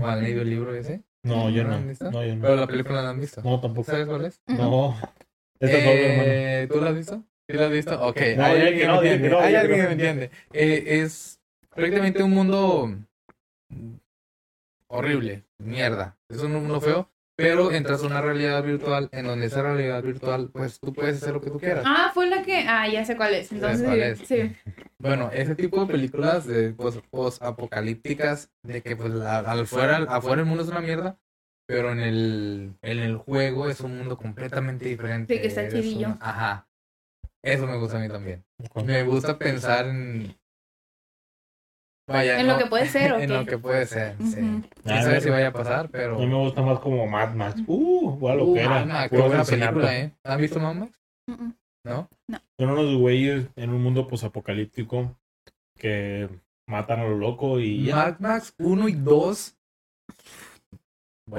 [0.00, 1.02] ¿O han leído el libro ese?
[1.22, 1.74] No, yo ¿No no.
[1.76, 2.10] han visto?
[2.10, 3.42] No, yo Pero la película la han visto.
[3.42, 3.90] No, tampoco.
[3.90, 4.40] ¿Sabes cuál es?
[4.46, 4.96] No.
[5.60, 7.22] Eh, ¿Tú la has visto?
[7.48, 8.00] ¿Sí la has visto?
[8.06, 9.36] Ok, No, hay alguien que no, me entiende.
[9.38, 9.88] Hay alguien que no.
[9.88, 10.30] me entiende.
[10.52, 11.38] Eh, es
[11.74, 12.94] prácticamente un mundo
[14.88, 16.16] horrible, mierda.
[16.28, 17.10] Es un mundo feo,
[17.40, 21.34] pero entras a una realidad virtual en donde esa realidad virtual, pues tú puedes hacer
[21.34, 21.84] lo que tú quieras.
[21.86, 22.64] Ah, fue la que.
[22.68, 23.50] Ah, ya sé cuál es.
[23.52, 24.18] Entonces, cuál es?
[24.20, 24.52] sí.
[24.98, 30.42] Bueno, ese tipo de películas de post, apocalípticas de que pues la- al fuera, afuera
[30.42, 31.18] el mundo es una mierda,
[31.66, 35.34] pero en el, en el juego es un mundo completamente diferente.
[35.34, 36.06] Sí, que está chidillo.
[36.08, 36.66] una- Ajá.
[37.42, 38.44] Eso me gusta a mí también.
[38.84, 40.36] Me gusta pensar en...
[42.12, 43.34] Vaya, En lo no- que puede ser, ¿o En qué?
[43.34, 44.40] lo que puede ser, sí.
[44.40, 44.46] Ujú.
[44.84, 46.16] No Ah, sé si vaya a pasar, pero...
[46.16, 47.62] A mí me gusta más como Mad Max.
[47.66, 49.08] Uh, igual lo Uh, que era.
[49.08, 50.12] Qué buena película, ¿eh?
[50.24, 50.92] ¿Han visto Mad Max?
[51.28, 51.50] Mm,
[51.84, 52.08] ¿No?
[52.58, 55.16] Son unos güeyes en un mundo posapocalíptico
[55.78, 56.28] que
[56.68, 57.96] matan a lo loco y ya.
[57.96, 59.56] Mad Max 1 y 2.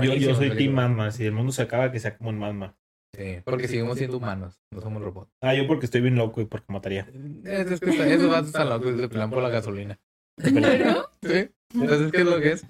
[0.02, 1.16] Yo, yo soy Team Mad Max.
[1.16, 2.76] Si el mundo se acaba, que sea como en Mad Max.
[3.14, 5.30] Sí, porque seguimos siendo humanos, no somos robots.
[5.42, 7.10] Ah, yo porque estoy bien loco y porque mataría.
[7.44, 10.00] Es, es que está- esos vatos están locos, se pelean por la gasolina.
[10.38, 11.10] ¿Pero?
[11.24, 12.66] Sí, entonces, ¿qué es lo que es?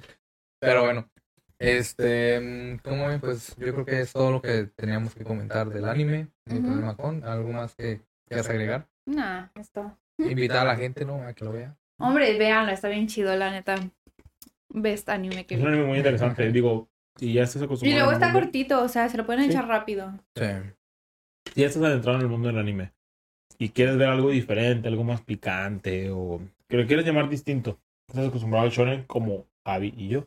[0.59, 1.09] Pero bueno,
[1.57, 3.19] este, mm, ¿cómo ven?
[3.21, 6.27] Pues yo creo que es todo lo que teníamos que comentar del anime.
[6.45, 6.67] No hay Ujú.
[6.67, 7.23] problema con.
[7.23, 8.87] ¿Algo más que quieras agregar?
[9.05, 9.97] Nah, esto.
[10.17, 11.23] Invitar a la gente, ¿no?
[11.23, 11.75] A que lo vea.
[11.99, 13.75] Hombre, véanlo, está bien chido, la neta.
[14.69, 16.51] Best anime que Es un anime muy interesante.
[16.51, 17.97] Digo, si ya estás Y acostumbrado.
[17.99, 19.49] luego al está mundo- cortito, o sea, se lo pueden Sí.
[19.51, 20.11] echar rápido.
[20.35, 20.45] Sí.
[21.53, 22.93] Si ya estás adentrado en el mundo del anime
[23.57, 26.39] y quieres ver algo diferente, algo más picante o
[26.71, 30.25] que lo quieres llamar distinto, estás acostumbrado al shonen como Javi y yo.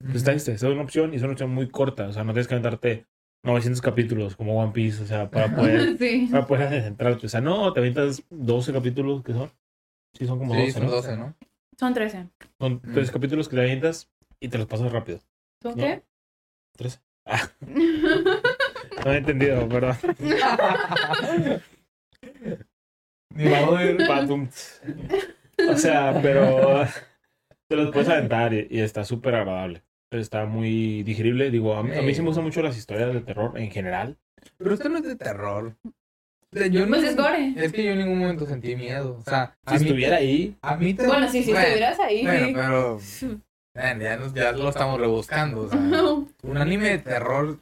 [0.00, 2.06] Pues está este, esa es una opción y es una opción muy corta.
[2.06, 3.06] O sea, no tienes que aventarte
[3.44, 6.28] 900 capítulos como One Piece, o sea, para poder, sí.
[6.30, 7.26] para poder adentrarte.
[7.26, 9.50] O sea, no, te aventas 12 capítulos que son.
[10.12, 10.90] Sí, son como Sí, 12, son ¿no?
[10.90, 11.34] 12, ¿no?
[11.78, 12.28] Son 13.
[12.60, 12.92] Son Mm.
[12.94, 14.10] tres capítulos que te avientas
[14.40, 15.20] y te los pasas rápido.
[15.62, 15.82] ¿Son ¿No?
[15.82, 16.02] qué?
[16.76, 17.00] 13.
[17.26, 17.48] Ah,
[19.04, 19.96] no he entendido, perdón.
[23.34, 24.48] Ni modo Patum.
[25.70, 26.84] O sea, pero
[27.68, 29.82] te los puedes aventar y, y está súper agradable.
[30.10, 31.50] Está muy digerible.
[31.50, 34.16] Digo, a mí, a mí sí me gustan mucho las historias de terror en general.
[34.56, 35.74] Pero esto no es de terror.
[35.84, 37.52] O sea, yo Pues no- es gore.
[37.56, 39.18] Es que yo en ningún momento sentí miedo.
[39.18, 42.00] O sea, Si a mí, estuviera ahí, a mí te- Bueno, sí, si bueno, estuvieras
[42.00, 42.52] ahí, Bueno, sí.
[42.54, 43.40] pero
[43.74, 45.62] man, ya, nos- ya lo estamos rebuscando.
[45.62, 47.58] O sea, un anime de terror.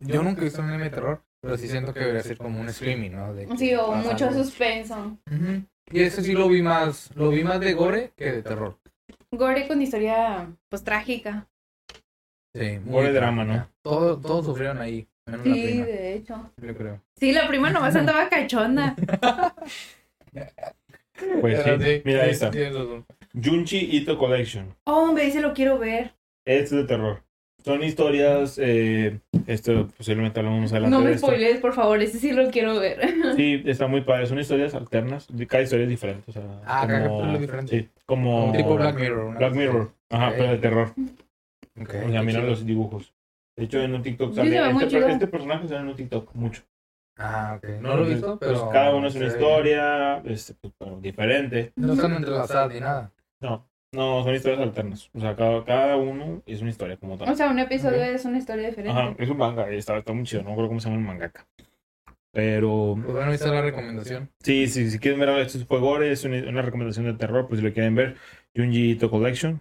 [0.00, 2.58] Yo nunca he visto un anime de terror, pero sí siento que debería ser como
[2.60, 3.34] un streaming, ¿no?
[3.34, 5.18] De que Sí, o mucho suspenso.
[5.30, 5.62] Ujú.
[5.92, 8.78] Y eso sí lo vi más, lo vi más de gore que de terror.
[9.30, 11.46] Gore con historia, pues, trágica.
[12.54, 13.70] Sí, muy Gore drama, trágica.
[13.82, 16.52] Todo- todos sufrieron ahí, menos la Sí, prima, de hecho.
[16.56, 17.02] yo creo.
[17.16, 18.96] Sí, la prima nomás andaba cachonda.
[21.40, 22.02] pues sí.
[22.04, 23.06] Mira sí, razón.
[23.42, 24.74] Junchi Ito Collection.
[24.84, 26.14] Hombre, ese lo quiero ver.
[26.44, 27.22] Es de terror.
[27.66, 28.58] Son historias.
[28.62, 31.26] Eh, esto posiblemente hablamos adelante No me esto.
[31.26, 33.00] spoilees, por favor, ese sí lo quiero ver.
[33.34, 34.26] Sí, está muy padre.
[34.26, 35.26] Son historias alternas.
[35.48, 36.22] Cada historia es diferente.
[36.28, 37.80] O sea, Ah, cada como- capítulo es diferente.
[37.80, 38.46] Sí, como.
[38.46, 39.36] Un tipo Black Mirror.
[39.36, 39.90] Black Mirror.
[40.10, 40.34] Ajá, Ok.
[40.38, 40.88] pero de terror.
[40.92, 41.16] así.
[41.82, 42.42] Ok, O sea, qué mira chido.
[42.50, 43.12] los dibujos.
[43.58, 44.50] De hecho, en un TikTok Sí, sale.
[44.50, 46.62] se ve muy Este, este personaje sale en un TikTok mucho.
[47.18, 47.68] Ah, ok.
[47.80, 48.70] No lo he visto, Pues, pero...
[48.70, 51.72] cada uno es una historia este, pues, diferente.
[51.74, 53.10] No están entrelazadas ni nada.
[53.40, 53.66] No.
[53.92, 55.10] No, son historias alternas.
[55.14, 57.32] O sea, cada, cada uno es una historia como tal.
[57.32, 59.00] O sea, un episodio es una historia diferente.
[59.00, 61.06] Ajá, es un manga, y está, está muy chido, no recuerdo cómo se llama el
[61.06, 61.46] mangaka.
[62.32, 64.30] Pero Pues bueno, ahí está la recomendación.
[64.40, 67.60] sí, sí, si quieren ver esto fue gore, es una, una recomendación de terror, pues
[67.60, 68.16] si lo quieren ver,
[68.54, 69.60] Junji Ito Collection.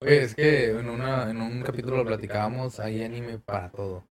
[0.00, 4.04] Oye, es que en, una, en un capítulo lo platicábamos, hay anime para todo.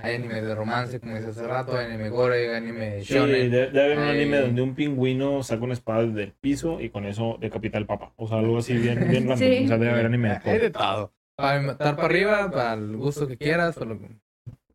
[0.00, 3.50] Hay anime de romance, como dice hace rato, hay anime gore, hay anime Sí, shonen.
[3.50, 4.20] debe, debe haber un Ay.
[4.20, 8.12] anime donde un pingüino saca una espada del piso y con eso decapita al papa.
[8.16, 9.38] O sea, algo así bien, bien random.
[9.38, 9.64] Sí.
[9.64, 10.50] O sea, debe haber anime de todo.
[10.52, 11.12] Hay de todo.
[11.36, 13.76] Para matar para arriba, para el gusto que quieras,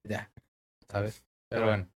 [0.03, 0.29] ya,
[0.89, 1.23] ¿sabes?
[1.49, 1.87] Pero bueno,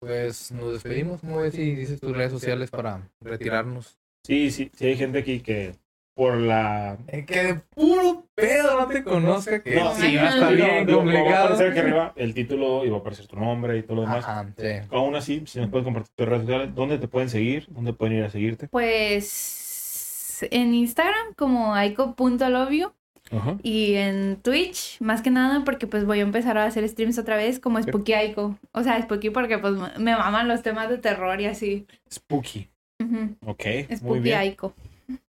[0.00, 1.20] pues nos despedimos.
[1.20, 3.98] ¿Cómo ves si dices tus redes sociales para retirarnos?
[4.24, 5.74] Sí, sí, sí hay gente aquí que
[6.14, 6.98] por la...
[7.08, 10.50] Eh, que de puro pedo no te conozca, que No, sí, sí, va a estar
[10.50, 11.44] no, bien digo, va a complicado.
[11.44, 14.24] aparecer aquí arriba el título y va a aparecer tu nombre y todo lo demás.
[14.24, 14.66] Ajá, sí.
[14.90, 17.66] Aún así, si nos puedes compartir tus redes sociales, ¿dónde te pueden seguir?
[17.70, 18.68] ¿Dónde pueden ir a seguirte?
[18.68, 22.94] Pues en Instagram como aiko.lovio
[23.30, 23.56] Ajá.
[23.62, 27.36] y en Twitch, más que nada porque pues voy a empezar a hacer streams otra
[27.36, 28.56] vez como Spooky Aiko.
[28.72, 31.86] O sea, Spooky porque pues me maman los temas de terror y así.
[32.12, 32.68] Spooky.
[33.00, 33.36] Ujú.
[33.46, 34.38] Ok, muy Spooky bien.
[34.38, 34.74] Aiko.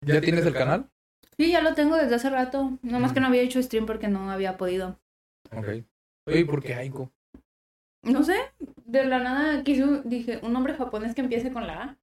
[0.05, 0.87] ¿Ya tienes el canal?
[1.37, 2.79] Sí, ya lo tengo desde hace rato.
[2.83, 4.99] Nomás que no había hecho stream porque no había podido.
[5.57, 5.69] Ok.
[6.27, 7.11] Oye, ¿por qué Aiko?
[8.03, 8.37] No sé,
[8.85, 11.99] de la nada quise, dije, un nombre japonés que empiece con la A.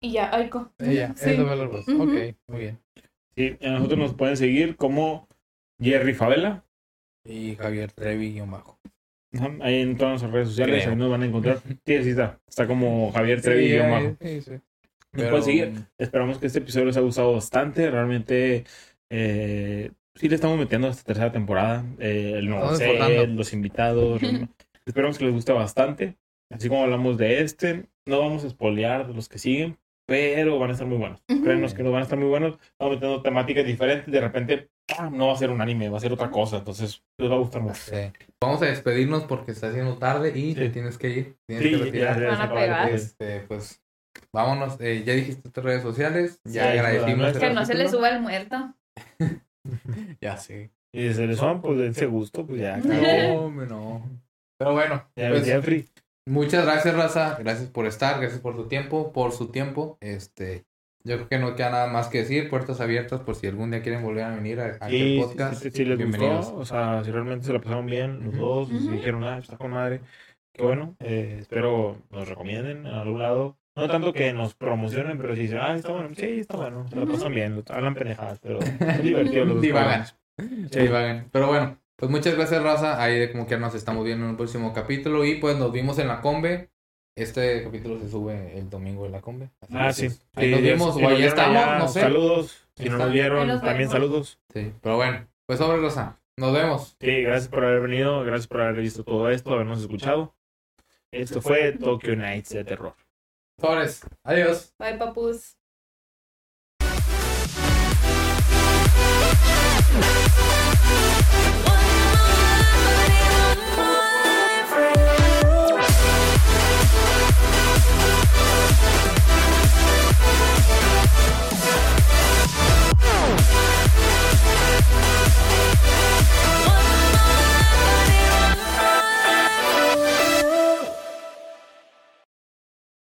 [0.00, 0.72] Y ya, Aiko.
[0.78, 1.32] Ella, Sí.
[1.38, 2.02] Ujú.
[2.02, 2.78] Ok, muy bien.
[3.36, 5.28] Sí, a nosotros nos pueden seguir como
[5.80, 6.64] Jerry Favela.
[7.24, 8.78] Y Javier Trevi guion bajo.
[9.60, 10.90] Ahí en todas nuestras redes sociales, Creo.
[10.92, 11.58] ahí nos van a encontrar.
[11.58, 12.40] Sí, sí está.
[12.46, 14.16] Está como Javier Trevi Sí, bajo.
[14.20, 14.52] sí, sí.
[15.16, 15.72] Pero- pueden seguir.
[15.98, 17.90] Esperamos que este episodio les haya gustado bastante.
[17.90, 18.64] Realmente,
[19.10, 21.84] eh, sí le estamos metiendo a esta tercera temporada.
[21.98, 24.20] Eh, el nuevo set, los invitados.
[24.86, 26.16] Esperamos que les guste bastante.
[26.52, 30.70] Así como hablamos de este, no vamos a spoilear de los que siguen, pero van
[30.70, 31.20] a estar muy buenos.
[31.28, 31.42] Ujú.
[31.42, 32.54] Créanos que nos van a estar muy buenos.
[32.62, 34.12] Estamos metiendo temáticas diferentes.
[34.12, 35.16] De repente, ¡pam!
[35.16, 36.58] no va a ser un anime, va a ser otra cosa.
[36.58, 37.74] Entonces, les va a gustar mucho.
[37.82, 37.96] Sí.
[38.40, 40.54] Vamos a despedirnos porque está haciendo tarde y Sí.
[40.54, 41.36] te tienes que ir.
[41.48, 42.20] Tienes Sí, que ya, retirar.
[42.20, 42.84] ya Van se a acaba de pegar.
[42.84, 42.94] pedir.
[43.00, 43.82] Este, pues
[44.32, 44.76] vámonos.
[44.80, 46.40] Eh, ya dijiste tus redes sociales.
[46.44, 47.36] Ya Sí, agradecimos.
[47.38, 48.74] Que no se le suba el muerto.
[50.20, 50.70] Ya sí.
[50.92, 52.76] Y si se les van, pues dense gusto, pues ya.
[52.78, 54.10] No, no.
[54.58, 55.88] Pero bueno, Ya, pues, free.
[56.26, 57.36] muchas gracias, Raza.
[57.38, 59.98] Gracias por estar, gracias por tu tiempo, por su tiempo.
[60.00, 60.64] Este,
[61.04, 62.48] yo creo que no queda nada más que decir.
[62.48, 65.18] Puertas abiertas por si algún día quieren volver a venir a, a Sí, aquel sí,
[65.20, 65.62] podcast.
[65.62, 66.46] sí, sí, les Bienvenidos.
[66.46, 69.58] gustó, o sea, si realmente se la pasaron bien los dos, si dijeron, ah, está
[69.58, 70.00] con madre,
[70.54, 75.34] qué bueno, eh, espero nos recomienden en algún lado, no tanto que nos promocionen, pero
[75.34, 78.58] si dicen, ah, está bueno, sí, está bueno, se la pasan bien, hablan pendejadas, pero
[78.80, 80.06] es divertido los dos Divagan.
[80.38, 81.28] Divagan.
[81.30, 83.02] Pero bueno, pues muchas gracias, Raza.
[83.02, 85.24] Ahí de como que nos estamos viendo en un próximo capítulo.
[85.24, 86.70] Y pues nos vimos en la combe.
[87.16, 89.48] Este capítulo se sube el domingo en la combe.
[89.62, 90.08] Así Ah, sí.
[90.34, 92.00] Ahí Sí, nos vimos, o ahí vieron estamos, allá, no sé.
[92.00, 93.92] Saludos, si no nos vieron, también vemos.
[93.92, 94.38] saludos.
[94.52, 96.18] Sí, pero bueno, pues sobre Raza.
[96.38, 96.96] Nos vemos.
[97.00, 100.34] Sí, gracias por haber venido, gracias por haber visto todo esto, habernos escuchado.
[101.10, 102.94] Esto fue Tokyo Nights de Terror.
[103.58, 104.02] Pobres.
[104.22, 104.72] Adiós.
[104.78, 105.56] Bye, papus.